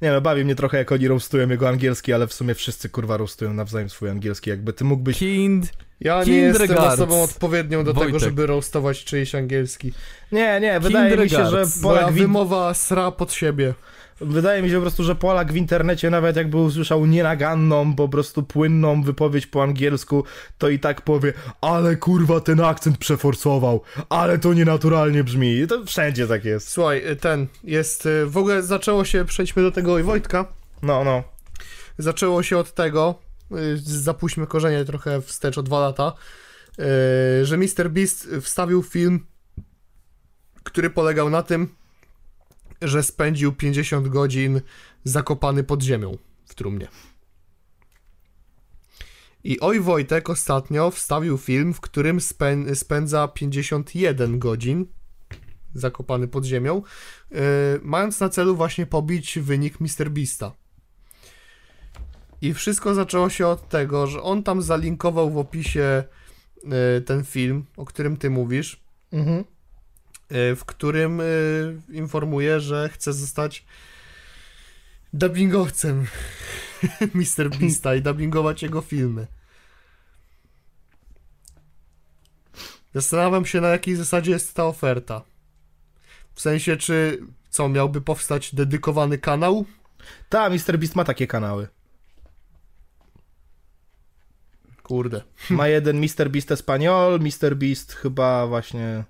[0.01, 3.17] Nie no, bawi mnie trochę jak oni roastują jego angielski, ale w sumie wszyscy kurwa
[3.17, 4.49] roastują nawzajem swój angielski.
[4.49, 5.17] Jakby ty mógłbyś...
[5.17, 5.71] Kind.
[5.99, 8.21] Ja nie jestem osobą odpowiednią do tego, Wojtek.
[8.21, 9.93] żeby roastować czyjś angielski.
[10.31, 11.65] Nie, nie, wydaje mi się, że.
[11.81, 13.73] Moja wymowa sra pod siebie.
[14.21, 18.43] Wydaje mi się po prostu, że Polak w internecie nawet jakby usłyszał nienaganną, po prostu
[18.43, 20.23] płynną wypowiedź po angielsku,
[20.57, 25.57] to i tak powie, ale kurwa ten akcent przeforsował, ale to nienaturalnie brzmi.
[25.57, 26.69] I to wszędzie tak jest.
[26.69, 28.05] Słuchaj, ten jest.
[28.05, 30.45] y, W ogóle zaczęło się, przejdźmy do tego i Wojtka.
[30.81, 31.23] No, no.
[31.97, 33.15] Zaczęło się od tego,
[33.51, 36.13] y, zapuśćmy korzenie trochę wstecz o dwa lata,
[37.41, 37.89] y, że Mr.
[37.89, 39.25] Beast wstawił film,
[40.63, 41.67] który polegał na tym,
[42.87, 44.61] że spędził 50 godzin
[45.03, 46.87] zakopany pod ziemią w trumnie.
[49.43, 54.85] I oj Wojtek ostatnio wstawił film, w którym spę- spędza 51 godzin
[55.73, 56.81] zakopany pod ziemią,
[57.31, 57.35] y,
[57.81, 60.09] mając na celu właśnie pobić wynik Mr.
[60.09, 60.51] Beasta.
[62.41, 66.03] I wszystko zaczęło się od tego, że on tam zalinkował w opisie
[66.97, 69.43] y, ten film, o którym ty mówisz, Mhm.
[70.31, 73.65] Y, w którym y, informuje, że chce zostać
[75.13, 76.07] dubbingowcem
[77.15, 77.49] Mr.
[77.59, 79.27] Beasta i dubbingować jego filmy.
[82.93, 85.21] Zastanawiam się, na jakiej zasadzie jest ta oferta.
[86.33, 87.19] W sensie, czy
[87.49, 89.65] co, miałby powstać dedykowany kanał?
[90.29, 90.79] Ta, Mr.
[90.79, 91.67] Beast ma takie kanały.
[94.83, 95.21] Kurde.
[95.49, 96.29] Ma jeden Mr.
[96.29, 97.55] Beast Espanol, Mr.
[97.55, 99.03] Beast chyba właśnie...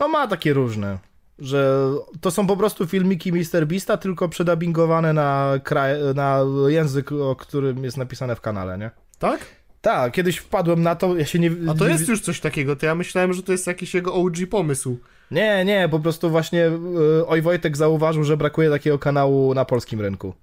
[0.00, 0.98] No ma takie różne,
[1.38, 1.90] że
[2.20, 3.66] to są po prostu filmiki Mr.
[3.66, 8.90] Beasta, tylko przedabingowane na, kraj, na język, o którym jest napisane w kanale, nie?
[9.18, 9.46] Tak?
[9.80, 11.50] Tak, kiedyś wpadłem na to, ja się nie...
[11.68, 14.36] A to jest już coś takiego, to ja myślałem, że to jest jakiś jego OG
[14.50, 14.98] pomysł.
[15.30, 20.00] Nie, nie, po prostu właśnie y, Oj Wojtek zauważył, że brakuje takiego kanału na polskim
[20.00, 20.34] rynku.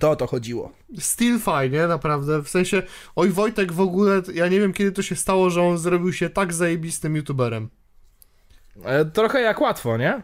[0.00, 0.72] To o to chodziło.
[0.98, 2.42] Still fajnie, naprawdę.
[2.42, 2.82] W sensie,
[3.16, 6.30] oj Wojtek w ogóle, ja nie wiem kiedy to się stało, że on zrobił się
[6.30, 7.68] tak zajebistym youtuberem.
[8.84, 10.22] E, Trochę jak łatwo, nie?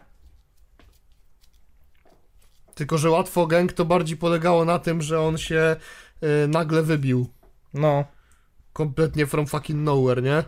[2.75, 5.75] Tylko, że łatwo gang to bardziej polegało na tym, że on się
[6.23, 7.27] y, nagle wybił.
[7.73, 8.05] No,
[8.73, 10.43] Kompletnie from fucking nowhere, nie?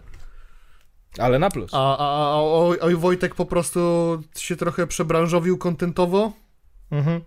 [1.17, 1.71] ale na plus.
[1.73, 3.79] A, a, a oj, oj Wojtek po prostu
[4.37, 6.31] się trochę przebranżowił kontentowo
[6.91, 7.21] Mhm.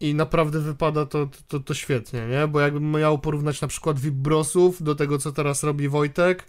[0.00, 2.48] I naprawdę wypada to, to, to świetnie, nie?
[2.48, 6.46] Bo jakbym miał porównać na przykład Vibrosów do tego, co teraz robi Wojtek,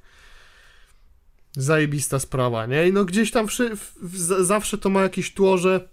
[1.53, 2.87] zajebista sprawa, nie?
[2.87, 3.51] I no gdzieś tam w,
[4.01, 5.89] w, zawsze to ma jakieś tło, że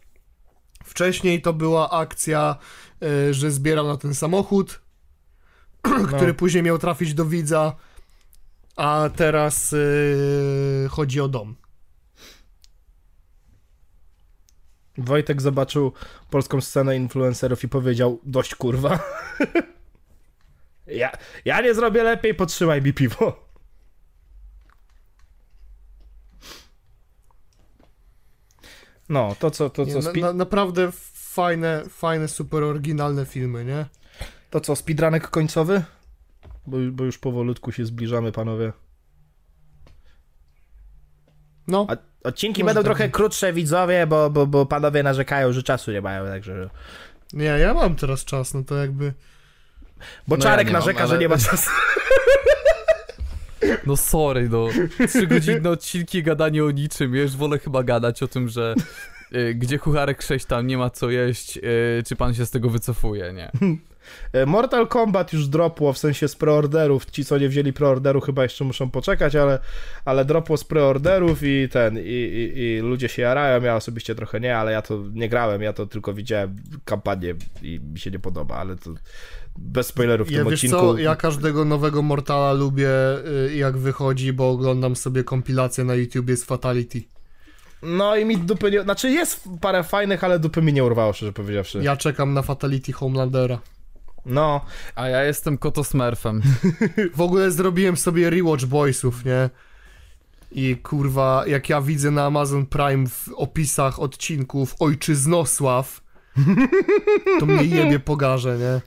[0.85, 2.57] wcześniej to była akcja,
[3.03, 4.81] y, że zbierał na ten samochód,
[6.17, 7.77] który później miał trafić do widza,
[8.77, 11.55] a teraz y, chodzi o dom.
[14.99, 15.93] Wojtek zobaczył
[16.31, 18.99] polską scenę influencerów i powiedział, dość kurwa.
[20.87, 21.13] ja,
[21.45, 23.49] ja nie zrobię lepiej, podtrzymaj mi piwo.
[29.09, 33.87] No, to co, to co, na, na, naprawdę fajne, fajne, super oryginalne filmy, nie?
[34.51, 35.85] to co, speedrunek końcowy?
[36.67, 38.73] Bo, bo już powolutku się zbliżamy, panowie.
[41.67, 45.63] No, A, odcinki Może będą tak trochę krótsze, widzowie, bo, bo, bo panowie narzekają, że
[45.63, 46.71] czasu nie mają, także...
[47.33, 49.13] nie, ja mam teraz czas, no to jakby...
[50.29, 51.71] Bo No ja Czarek mam, narzeka, ale- że nie ma czasu.
[53.87, 54.69] No sorry, no.
[55.09, 57.15] Trzygodzinne odcinki, gadanie o niczym.
[57.15, 58.75] Ja już wolę chyba gadać o tym, że
[59.35, 62.71] y, gdzie kucharek 6 tam nie ma co jeść, y, czy pan się z tego
[62.71, 63.51] wycofuje, nie?
[64.33, 67.07] E, Mortal Kombat już dropło, w sensie z preorderów.
[67.11, 69.59] Ci, co nie wzięli preorderu, chyba jeszcze muszą poczekać, ale,
[70.05, 73.63] ale dropło z preorderów i ten, i, i, i ludzie się jarają.
[73.63, 77.81] Ja osobiście trochę nie, ale ja to nie grałem, ja to tylko widziałem kampanię i
[77.93, 78.91] mi się nie podoba, ale to
[79.59, 80.77] bez spoilerów w Ja tym wiesz odcinku.
[80.77, 82.89] co, ja każdego nowego Mortala lubię
[83.49, 87.03] y, jak wychodzi, bo oglądam sobie kompilację na YouTubie z Fatality.
[87.83, 88.83] No i mi dupy nie...
[88.83, 91.81] Znaczy jest parę fajnych, ale dupy mi nie urwało, szczerze powiedziawszy.
[91.83, 93.59] Ja czekam na Fatality Homelandera.
[94.29, 94.61] No,
[94.95, 96.43] A ja jestem kotosmerfem.
[97.15, 99.51] W ogóle zrobiłem sobie rewatch Boysów, nie?
[100.53, 106.01] I kurwa, jak ja widzę na Amazon Prime w opisach odcinków Ojczyznosław,
[107.41, 108.81] to mnie jebie pogarze, nie?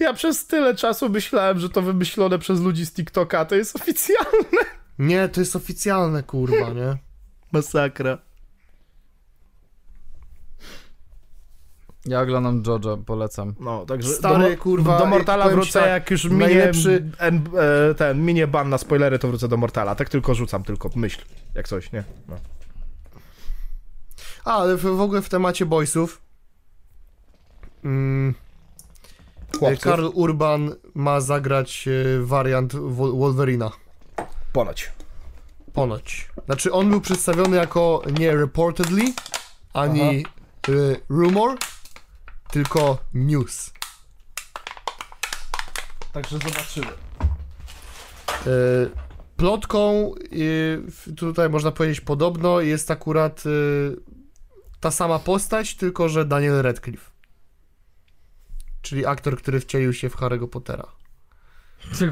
[0.00, 4.58] ja przez tyle czasu myślałem, że to wymyślone przez ludzi z TikToka, to jest oficjalne.
[4.98, 6.96] Nie, to jest oficjalne, kurwa, nie?
[7.52, 8.18] Masakra.
[12.06, 13.54] Ja oglądam Jojo, polecam.
[13.60, 17.44] No, także Stary, do, kurwa, do Mortala wrócę, tak, jak już minie, najlepszy- en,
[17.90, 19.94] e, ten, minie ban na spoilery, to wrócę do Mortala.
[19.94, 21.22] Tak tylko rzucam, tylko myśl,
[21.54, 22.04] jak coś, nie?
[22.28, 22.36] No.
[24.44, 26.20] A, ale w, w ogóle w temacie boysów.
[27.84, 28.34] Mm,
[29.58, 33.70] Chłopców, Karl Urban ma zagrać e, wariant Wol- Wolverina.
[34.52, 34.92] ponoć.
[35.72, 36.28] Ponoć.
[36.46, 39.02] Znaczy, on był przedstawiony jako nie reportedly,
[39.72, 40.24] ani
[40.68, 40.72] e,
[41.08, 41.58] rumor,
[42.52, 43.72] tylko news.
[46.12, 46.86] Także zobaczymy.
[48.46, 48.50] E,
[49.36, 50.14] Plotką,
[51.08, 53.50] e, tutaj można powiedzieć podobno, jest akurat e,
[54.80, 57.10] ta sama postać, tylko że Daniel Radcliffe.
[58.82, 60.86] Czyli aktor, który wcielił się w Harry'ego Pottera.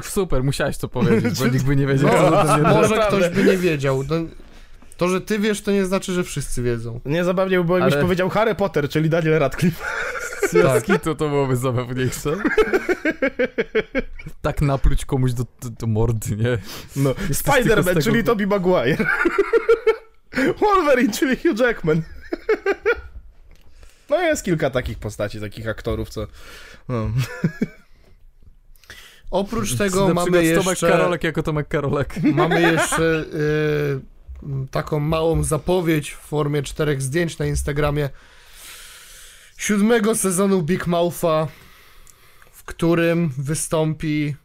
[0.01, 2.31] Super, musiałeś to powiedzieć, bo nikt by nie wiedział.
[2.31, 3.29] No, że to nie może naprawdę.
[3.29, 4.03] ktoś by nie wiedział.
[4.09, 4.15] No,
[4.97, 6.99] to, że ty wiesz, to nie znaczy, że wszyscy wiedzą.
[7.05, 9.85] Nie zabawnie by było, jakbyś Ale- powiedział Harry Potter, czyli Daniel Radcliffe.
[10.49, 12.35] Związki to to byłoby zabawniejsze.
[14.41, 16.57] tak napluć komuś do, do, do mordy, nie?
[16.95, 19.05] No, Spider-Man, tego- czyli Tobey Maguire.
[20.61, 22.01] Wolverine, czyli Hugh Jackman.
[24.09, 26.27] No jest kilka takich postaci, takich aktorów, co...
[26.89, 27.11] No.
[29.31, 32.15] Oprócz tego Na mamy przykład Tomek jeszcze, Karolek jako Tomek Karolek.
[32.23, 33.99] mamy jeszcze y,
[34.43, 38.09] m, taką małą zapowiedź w formie czterech zdjęć na Instagramie
[39.61, 41.47] siódmego sezonu Big Moutha,
[42.51, 44.35] w którym wystąpi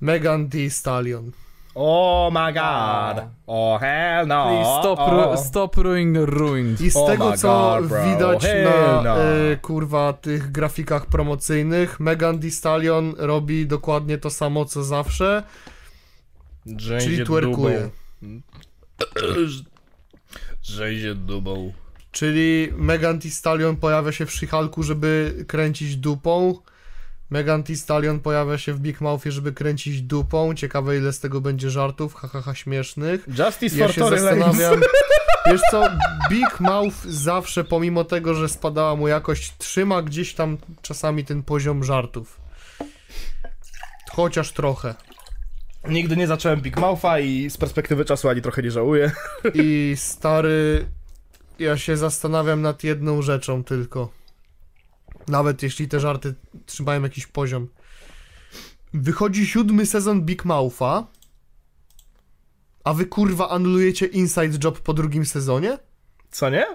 [0.00, 1.32] Megan Thee Stallion.
[1.74, 3.24] Oh my god.
[3.46, 4.44] Oh hell no.
[4.44, 5.36] Please stop, oh.
[5.36, 6.80] stop ruining the ruined.
[6.80, 9.16] I z Oh tego co God, widać Hell na no.
[9.22, 15.42] e, kurwa tych grafikach promocyjnych, Megan Thee Stallion robi dokładnie to samo co zawsze,
[16.98, 17.90] czyli twerkuje.
[20.62, 21.72] Że dubą.
[22.12, 26.58] Czyli Megan Thee Stallion pojawia się w She-Hulku, żeby kręcić dupą.
[27.30, 30.54] Megan Thee Stallion pojawia się w Big Mouthie, żeby kręcić dupą.
[30.54, 33.28] Ciekawe ile z tego będzie żartów, hahaha śmiesznych.
[33.38, 34.80] Justice Ja for się zastanawiam.
[35.46, 35.88] Wiesz co,
[36.30, 41.84] Big Mouth zawsze, pomimo tego, że spadała mu jakość, trzyma gdzieś tam czasami ten poziom
[41.84, 42.40] żartów.
[44.10, 44.94] Chociaż trochę.
[45.88, 49.12] Nigdy nie zacząłem Big Moutha i z perspektywy czasu ani trochę nie żałuję.
[49.54, 50.86] I stary,
[51.60, 54.10] ja się zastanawiam nad jedną rzeczą tylko.
[55.28, 56.34] Nawet jeśli te żarty
[56.66, 57.68] trzymają jakiś poziom.
[58.94, 61.06] Wychodzi siódmy sezon Big Moutha,
[62.84, 65.78] a wy kurwa anulujecie Inside Job po drugim sezonie?
[66.30, 66.66] Co nie?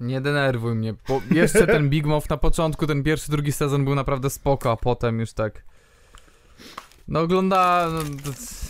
[0.00, 3.94] Nie denerwuj mnie, bo jeszcze ten Big Mouth na początku, ten pierwszy, drugi sezon był
[3.94, 5.64] naprawdę spoko, a potem już tak...
[7.08, 7.88] No ogląda...
[7.92, 8.61] No, to...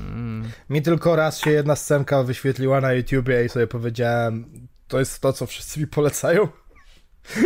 [0.00, 0.50] mm.
[0.70, 5.32] Mi tylko raz się jedna scenka wyświetliła na YouTubie i sobie powiedziałem, to jest to,
[5.32, 6.48] co wszyscy mi polecają.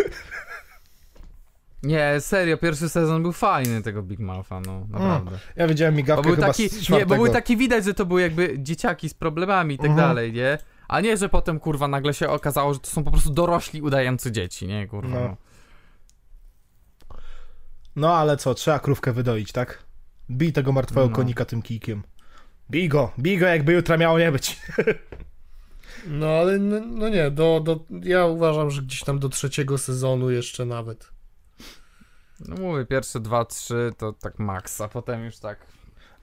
[1.82, 5.38] Nie, serio, pierwszy sezon był fajny tego Big Moutha, no naprawdę.
[5.56, 8.20] Ja widziałem Bo migawkę był, chyba taki, nie, bo był taki widać, że to były
[8.22, 10.08] jakby dzieciaki z problemami i tak Mhm.
[10.08, 10.58] dalej, nie?
[10.88, 14.32] A nie, że potem kurwa nagle się okazało, że to są po prostu dorośli udający
[14.32, 15.20] dzieci, nie kurwa.
[15.20, 15.20] No.
[15.20, 15.36] No.
[17.96, 19.84] No ale co, trzeba krówkę wydoić, tak?
[20.28, 21.16] Bij tego martwego No.
[21.16, 22.02] konika tym kijkiem.
[22.70, 24.60] Bij go, bij go jakby jutra miało nie być.
[26.06, 30.30] No ale no, no nie, do, do, ja uważam, że gdzieś tam do trzeciego sezonu
[30.30, 31.10] jeszcze nawet.
[32.48, 35.58] no mówię, pierwsze dwa, trzy to tak maks, a potem już tak.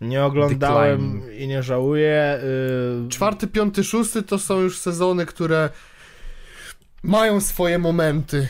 [0.02, 1.40] Nie oglądałem Decline.
[1.40, 2.40] i nie żałuję.
[3.04, 3.10] Yy...
[3.10, 5.70] Czwarty, piąty, szósty to są już sezony, które
[7.04, 8.48] mają swoje momenty.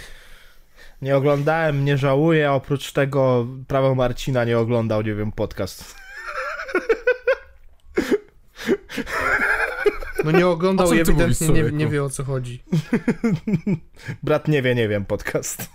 [1.02, 5.96] Nie oglądałem, nie żałuję, a oprócz tego prawo Marcina nie oglądał, nie wiem, podcast.
[10.24, 12.64] No nie oglądał i ty mówisz, ewidentnie nie, nie wie o co chodzi.
[14.24, 15.70] Brat nie wie, nie wiem, podcast.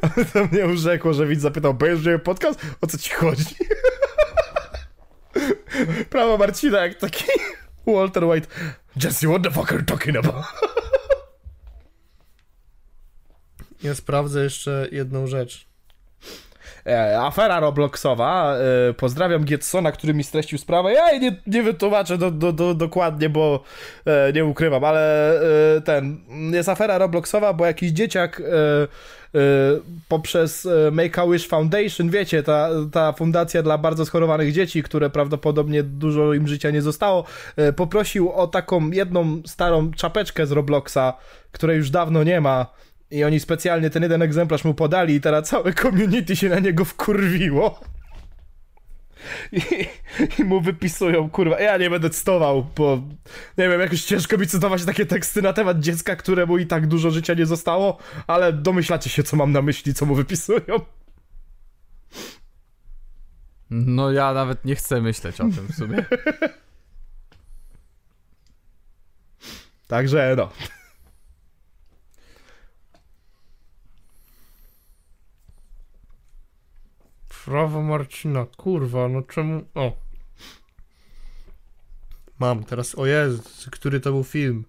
[0.00, 2.60] Ale to mnie urzekło, że widz zapytał, bo już nie podcast?
[2.80, 3.54] O co ci chodzi?
[6.10, 7.24] Prawo Marcina jak taki
[7.86, 8.48] Walter White.
[9.04, 10.44] Jesse, what the fuck are you talking about?
[13.82, 15.71] Ja sprawdzę jeszcze jedną rzecz.
[16.86, 18.56] E, afera Robloxowa.
[18.88, 20.92] E, pozdrawiam Getsona, który mi streścił sprawę.
[20.92, 23.62] Ja jej nie, nie wytłumaczę do, do, do, dokładnie, bo
[24.06, 25.32] e, nie ukrywam, ale
[25.84, 26.20] ten.
[26.52, 28.42] Jest afera Robloxowa, bo jakiś dzieciak
[30.08, 36.48] poprzez Make-A-Wish Foundation, wiecie, ta, ta fundacja dla bardzo schorowanych dzieci, które prawdopodobnie dużo im
[36.48, 37.24] życia nie zostało,
[37.76, 41.12] poprosił o taką jedną starą czapeczkę z Robloxa,
[41.52, 42.66] której już dawno nie ma.
[43.12, 46.84] I oni specjalnie ten jeden egzemplarz mu podali i teraz całe community się na niego
[46.84, 47.80] wkurwiło.
[49.52, 49.60] I,
[50.38, 53.02] I mu wypisują, kurwa, ja nie będę cytował, bo
[53.58, 57.10] nie wiem, jakoś ciężko mi cytować takie teksty na temat dziecka, któremu i tak dużo
[57.10, 60.80] życia nie zostało, ale domyślacie się, co mam na myśli, co mu wypisują.
[63.70, 66.04] No ja nawet nie chcę myśleć o tym w sumie.
[69.86, 70.50] Także no.
[77.44, 79.62] Prawo Marcina, kurwa, no czemu...
[79.74, 79.92] O.
[82.38, 84.64] Mam teraz, o Jezu, który to był film?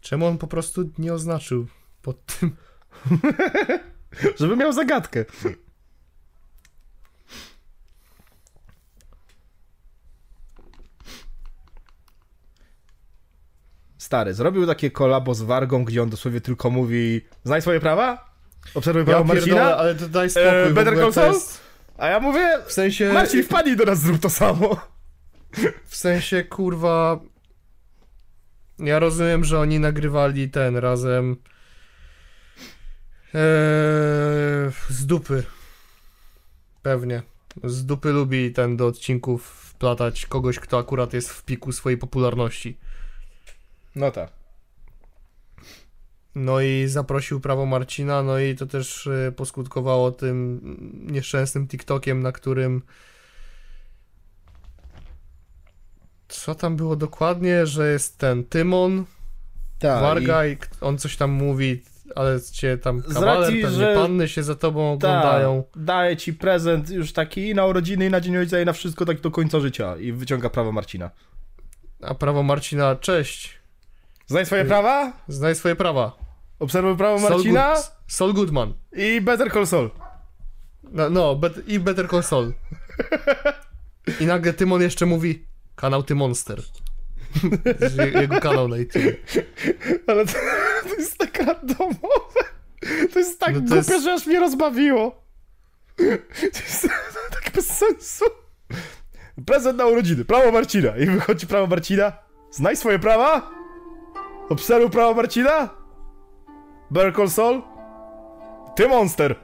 [0.00, 1.66] Czemu on po prostu nie oznaczył
[2.02, 2.56] pod tym?
[4.40, 5.24] Żeby miał zagadkę.
[13.98, 18.29] Stary, zrobił takie kolabo z Wargą, gdzie on dosłownie tylko mówi Znaj swoje prawa?
[18.74, 19.76] Obserwuj Ja Marcina?
[19.76, 20.48] ale to daj spokój.
[20.50, 21.34] E, Better Call Saul?
[21.34, 21.60] jest-
[21.98, 24.76] A ja mówię, W sensie, Marcin, wpadnij do nas, zrób to samo.
[25.86, 27.20] w sensie, kurwa...
[28.78, 31.36] Ja rozumiem, że oni nagrywali ten razem...
[33.34, 35.42] Eee, z dupy.
[36.82, 37.22] Pewnie.
[37.64, 42.78] Z dupy lubi ten do odcinków wplatać kogoś, kto akurat jest w piku swojej popularności.
[43.96, 44.30] No tak.
[46.34, 50.60] No i zaprosił prawo Marcina, no i to też y, poskutkowało tym
[51.10, 52.82] nieszczęsnym TikTokiem, na którym.
[56.28, 59.04] Co tam było dokładnie, że jest ten Tymon,
[59.78, 60.02] Tak.
[60.02, 61.82] Warga i k- on coś tam mówi,
[62.14, 65.64] ale cię tam kawaler, racji, pewnie że- panny się za tobą Tak, oglądają.
[65.76, 69.06] daje ci prezent już taki i na urodziny, i na dzień ojca, i na wszystko
[69.06, 69.96] tak do końca życia.
[69.96, 71.10] I wyciąga prawo Marcina.
[72.02, 73.59] A prawo Marcina, cześć,
[74.30, 75.12] Znaj swoje prawa?
[75.28, 76.12] znaj swoje prawa.
[76.58, 78.74] Obserwuj prawo Marcina Good- Saul Goodman.
[78.92, 79.90] i Better Call Saul.
[80.92, 82.52] No, no bet, i Better Call Saul.
[84.20, 86.62] I nagle Tymon jeszcze mówi kanał Tymonster.
[87.98, 89.04] Je- Jego kanał na YouTube.
[90.06, 90.32] Ale to,
[90.88, 92.40] to jest tak randomowe.
[93.12, 95.24] To jest tak No głupie, jest- że aż mnie rozbawiło.
[95.96, 96.04] To
[96.64, 96.88] jest
[97.30, 98.24] tak bez sensu.
[99.46, 100.24] Prezent na urodziny.
[100.24, 100.96] Prawo Marcina.
[100.96, 102.12] I wychodzi prawo Marcina.
[102.50, 103.50] Znaj swoje prawa.
[104.50, 105.68] Obserwuj prawo Marcina.
[106.90, 107.62] Better Call Saul.
[108.76, 109.34] Ty monster.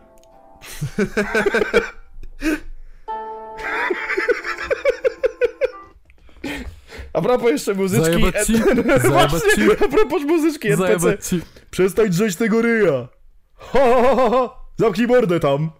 [7.12, 8.04] A propos jeszcze muzyczki...
[8.04, 8.56] Zajebać ci,
[9.02, 11.18] zajebać ci, a propos muzyczki NPC.
[11.18, 11.40] ci.
[11.70, 13.08] Przestań drzeć tego ryja!
[13.56, 14.50] Ha, ha, ha, ha.
[14.76, 15.70] Zamknij mordę tam!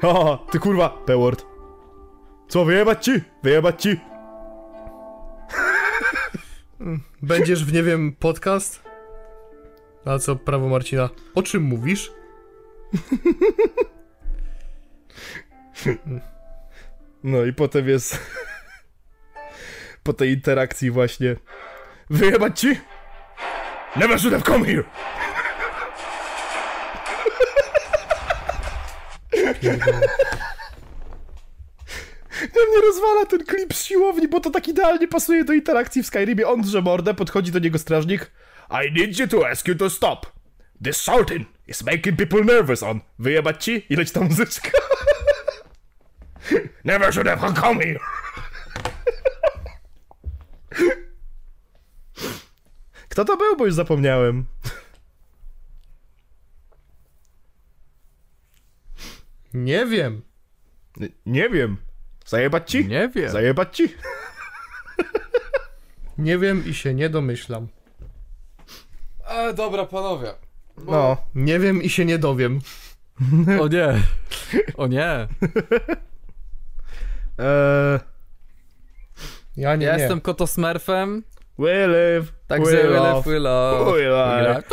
[0.00, 0.38] Ha, ha, ha.
[0.50, 1.46] ty kurwa, P-word.
[2.48, 3.12] Co, wyjebać ci?
[3.42, 4.00] Wyjebać ci?
[7.22, 8.82] Będziesz w, nie wiem, podcast?
[10.04, 11.08] A co, prawo Marcina?
[11.34, 12.12] O czym mówisz?
[17.22, 18.18] No i potem jest...
[20.02, 21.36] po tej interakcji właśnie...
[22.10, 22.80] Wyjebać ci?
[23.96, 24.84] Never should have come here!
[32.42, 36.48] Mnie rozwala ten klip z siłowni, bo to tak idealnie pasuje do interakcji w Skyrimie.
[36.48, 38.30] On drze mordę, podchodzi do niego strażnik.
[38.70, 40.26] I need you to ask you to stop.
[40.84, 43.00] This shouting is making people nervous on.
[43.18, 43.86] Wyjebać ci?
[43.88, 44.70] I leci ta muzyczka.
[46.84, 48.00] Never should have come here.
[53.08, 54.44] Kto to był, bo już zapomniałem.
[59.54, 60.22] Nie wiem.
[61.26, 61.87] Nie wiem.
[62.28, 62.86] Zajebać ci?
[62.86, 63.30] Nie wiem.
[63.30, 63.94] Zajebać ci?
[66.18, 67.68] Nie wiem i się nie domyślam.
[69.28, 70.32] E, dobra, panowie.
[70.86, 71.16] No.
[71.34, 72.60] Nie wiem i się nie dowiem.
[73.60, 73.88] O nie.
[74.76, 75.28] O nie.
[77.38, 77.98] Eee,
[79.56, 79.98] Ja nie, Ja nie.
[80.02, 81.22] jestem kotosmerfem,
[81.58, 83.14] we live, także we we love.
[83.14, 83.92] live, we love.
[83.92, 84.64] We live.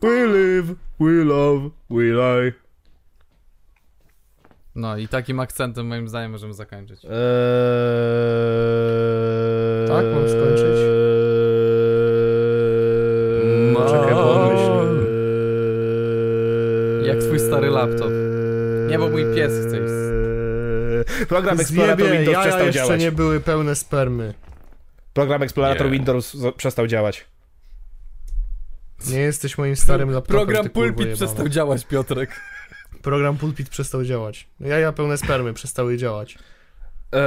[0.00, 2.52] We live, we love, we lie.
[4.78, 7.04] No i takim akcentem moim zdaniem możemy zakończyć.
[7.04, 7.10] Eee,
[9.88, 10.78] Tak, mam skończyć?
[13.74, 13.80] No.
[13.90, 15.04] Czekaj, pomyśl.
[17.06, 18.10] Jak twój stary laptop.
[18.88, 19.92] Nie, bo mój pies chce iść.
[21.28, 23.00] Program Explorator Zjebie, Windows przestał jeszcze działać.
[23.00, 24.34] nie były pełne spermy.
[25.12, 25.92] Program Explorator Nie.
[25.92, 27.26] Windows przestał działać.
[29.10, 32.40] Nie jesteś moim starym laptopem, Program Pulpit przestał działać, Piotrek.
[33.02, 34.48] Program Pulpit przestał działać.
[34.60, 36.38] Jaja pełne spermy przestały działać.
[37.12, 37.20] Eee...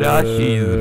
[0.00, 0.80] Rasizm.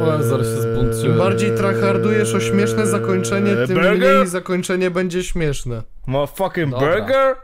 [0.00, 1.04] O, zaraz się zbuntuję.
[1.12, 3.98] Im bardziej tryhardujesz o śmieszne zakończenie, tym Burger?
[3.98, 5.82] mniej zakończenie będzie śmieszne.
[6.06, 6.96] Motherfucking Dobra.
[6.96, 7.36] burger?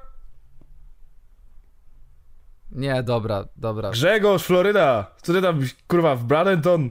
[2.72, 3.90] Nie, dobra, dobra.
[3.90, 5.10] Grzegorz, Floryda.
[5.22, 6.90] Co ty tam, kurwa, w Bradenton?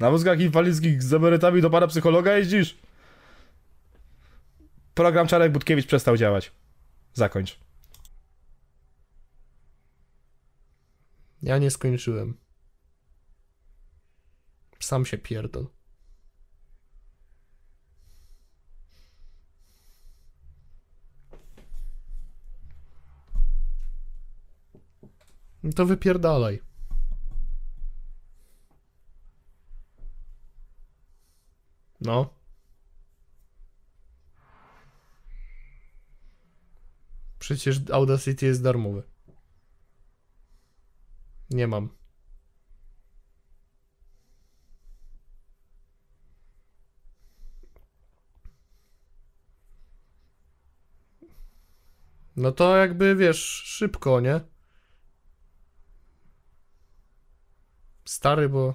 [0.00, 2.78] Na wózkach inwalidzkich z emerytami do pana psychologa jeździsz?
[4.94, 6.52] Program Czarek Budkiewicz przestał działać.
[7.12, 7.60] Zakończ.
[11.42, 12.36] Ja nie skończyłem.
[14.80, 15.66] Sam się pierdol.
[25.62, 26.69] No to wypierdalaj.
[32.00, 32.34] No.
[37.38, 39.02] Przecież Audacity jest darmowy.
[41.50, 41.88] Nie mam.
[52.36, 54.40] No to jakby wiesz, szybko, nie?
[58.04, 58.74] Stary, bo.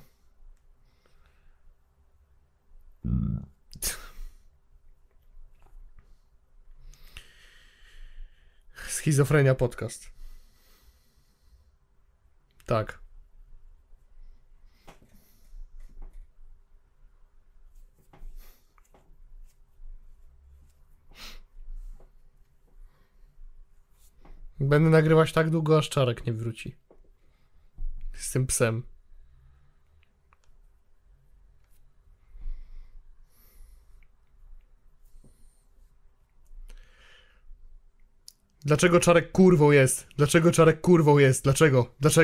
[8.87, 10.11] Schizofrenia podcast.
[12.65, 12.99] Tak.
[24.59, 26.75] Będę nagrywać tak długo, aż czarek nie wróci.
[28.13, 28.94] Z tym psem.
[38.65, 40.07] Dlaczego czarek kurwą jest?
[40.17, 41.43] Dlaczego czarek kurwą jest?
[41.43, 41.95] Dlaczego?
[41.99, 42.23] Dlaczego?